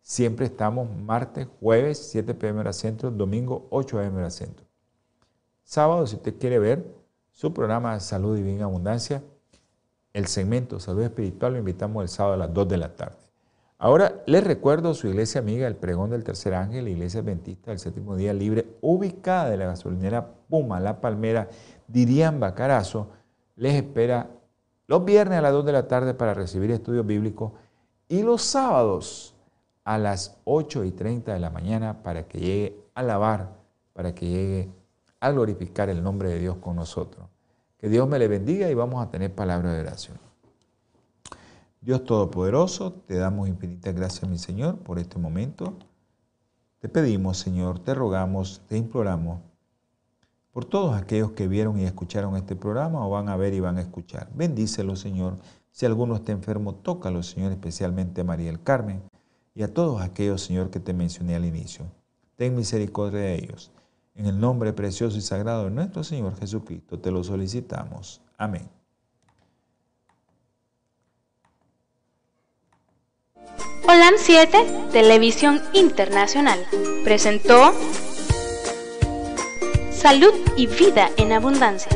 siempre 0.00 0.46
estamos 0.46 0.88
martes, 0.96 1.46
jueves, 1.60 1.98
7 2.10 2.34
pm 2.34 2.60
hora 2.60 2.72
centro, 2.72 3.10
domingo, 3.10 3.66
8 3.70 4.00
am 4.00 4.16
hora 4.16 4.30
centro. 4.30 4.66
Sábado, 5.62 6.06
si 6.06 6.16
usted 6.16 6.36
quiere 6.38 6.58
ver 6.58 6.84
su 7.30 7.54
programa 7.54 7.98
Salud 8.00 8.36
y 8.36 8.42
Bien 8.42 8.62
Abundancia, 8.62 9.22
el 10.12 10.26
segmento 10.26 10.80
Salud 10.80 11.02
Espiritual, 11.02 11.52
lo 11.52 11.58
invitamos 11.58 12.02
el 12.02 12.08
sábado 12.08 12.34
a 12.34 12.38
las 12.38 12.52
2 12.52 12.68
de 12.68 12.76
la 12.76 12.96
tarde. 12.96 13.16
Ahora 13.78 14.22
les 14.26 14.44
recuerdo 14.44 14.92
su 14.92 15.08
iglesia 15.08 15.40
amiga, 15.40 15.66
el 15.66 15.76
Pregón 15.76 16.10
del 16.10 16.22
Tercer 16.22 16.54
Ángel, 16.54 16.84
la 16.84 16.90
iglesia 16.90 17.20
adventista 17.20 17.70
del 17.70 17.78
séptimo 17.78 18.14
día 18.14 18.34
libre, 18.34 18.76
ubicada 18.82 19.48
de 19.48 19.56
la 19.56 19.66
gasolinera 19.66 20.34
Puma, 20.48 20.80
La 20.80 21.00
Palmera, 21.00 21.48
dirían 21.88 22.40
Bacarazo, 22.40 23.08
les 23.56 23.74
espera 23.74 24.28
los 24.86 25.04
viernes 25.04 25.38
a 25.38 25.42
las 25.42 25.52
2 25.52 25.64
de 25.64 25.72
la 25.72 25.88
tarde 25.88 26.12
para 26.12 26.34
recibir 26.34 26.70
estudios 26.72 27.06
bíblicos 27.06 27.52
y 28.08 28.22
los 28.22 28.42
sábados 28.42 29.34
a 29.90 29.98
las 29.98 30.36
8 30.44 30.84
y 30.84 30.92
30 30.92 31.34
de 31.34 31.40
la 31.40 31.50
mañana 31.50 32.04
para 32.04 32.28
que 32.28 32.38
llegue 32.38 32.76
a 32.94 33.00
alabar, 33.00 33.56
para 33.92 34.14
que 34.14 34.24
llegue 34.24 34.70
a 35.18 35.32
glorificar 35.32 35.88
el 35.88 36.00
nombre 36.00 36.28
de 36.28 36.38
Dios 36.38 36.58
con 36.58 36.76
nosotros. 36.76 37.26
Que 37.76 37.88
Dios 37.88 38.08
me 38.08 38.20
le 38.20 38.28
bendiga 38.28 38.70
y 38.70 38.74
vamos 38.74 39.04
a 39.04 39.10
tener 39.10 39.34
palabra 39.34 39.72
de 39.72 39.80
oración. 39.80 40.16
Dios 41.80 42.04
Todopoderoso, 42.04 42.92
te 42.92 43.16
damos 43.16 43.48
infinitas 43.48 43.92
gracias, 43.92 44.30
mi 44.30 44.38
Señor, 44.38 44.78
por 44.78 45.00
este 45.00 45.18
momento. 45.18 45.74
Te 46.78 46.88
pedimos, 46.88 47.38
Señor, 47.38 47.80
te 47.80 47.92
rogamos, 47.92 48.62
te 48.68 48.76
imploramos 48.76 49.40
por 50.52 50.66
todos 50.66 50.94
aquellos 50.94 51.32
que 51.32 51.48
vieron 51.48 51.80
y 51.80 51.84
escucharon 51.84 52.36
este 52.36 52.54
programa 52.54 53.04
o 53.04 53.10
van 53.10 53.28
a 53.28 53.36
ver 53.36 53.54
y 53.54 53.58
van 53.58 53.78
a 53.78 53.80
escuchar. 53.80 54.30
Bendícelo, 54.36 54.94
Señor. 54.94 55.38
Si 55.72 55.84
alguno 55.84 56.14
está 56.14 56.30
enfermo, 56.30 56.76
tócalo, 56.76 57.24
Señor, 57.24 57.50
especialmente 57.50 58.20
a 58.20 58.24
María 58.24 58.46
del 58.46 58.62
Carmen 58.62 59.09
y 59.60 59.62
a 59.62 59.74
todos 59.74 60.00
aquellos, 60.00 60.40
Señor, 60.40 60.70
que 60.70 60.80
te 60.80 60.94
mencioné 60.94 61.34
al 61.34 61.44
inicio. 61.44 61.84
Ten 62.36 62.56
misericordia 62.56 63.20
de 63.20 63.34
ellos. 63.34 63.70
En 64.14 64.24
el 64.24 64.40
nombre 64.40 64.72
precioso 64.72 65.18
y 65.18 65.20
sagrado 65.20 65.64
de 65.64 65.70
nuestro 65.70 66.02
Señor 66.02 66.34
Jesucristo 66.38 66.98
te 66.98 67.10
lo 67.10 67.22
solicitamos. 67.22 68.22
Amén. 68.38 68.70
Holan 73.86 74.14
7, 74.16 74.88
Televisión 74.92 75.60
Internacional, 75.74 76.64
presentó 77.04 77.74
Salud 79.92 80.32
y 80.56 80.68
Vida 80.68 81.10
en 81.18 81.32
Abundancia. 81.32 81.92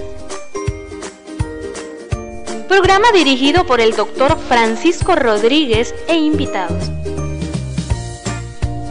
Programa 2.69 3.11
dirigido 3.15 3.65
por 3.65 3.81
el 3.81 3.97
doctor 3.97 4.37
Francisco 4.37 5.17
Rodríguez 5.17 5.95
e 6.09 6.17
invitados. 6.17 6.94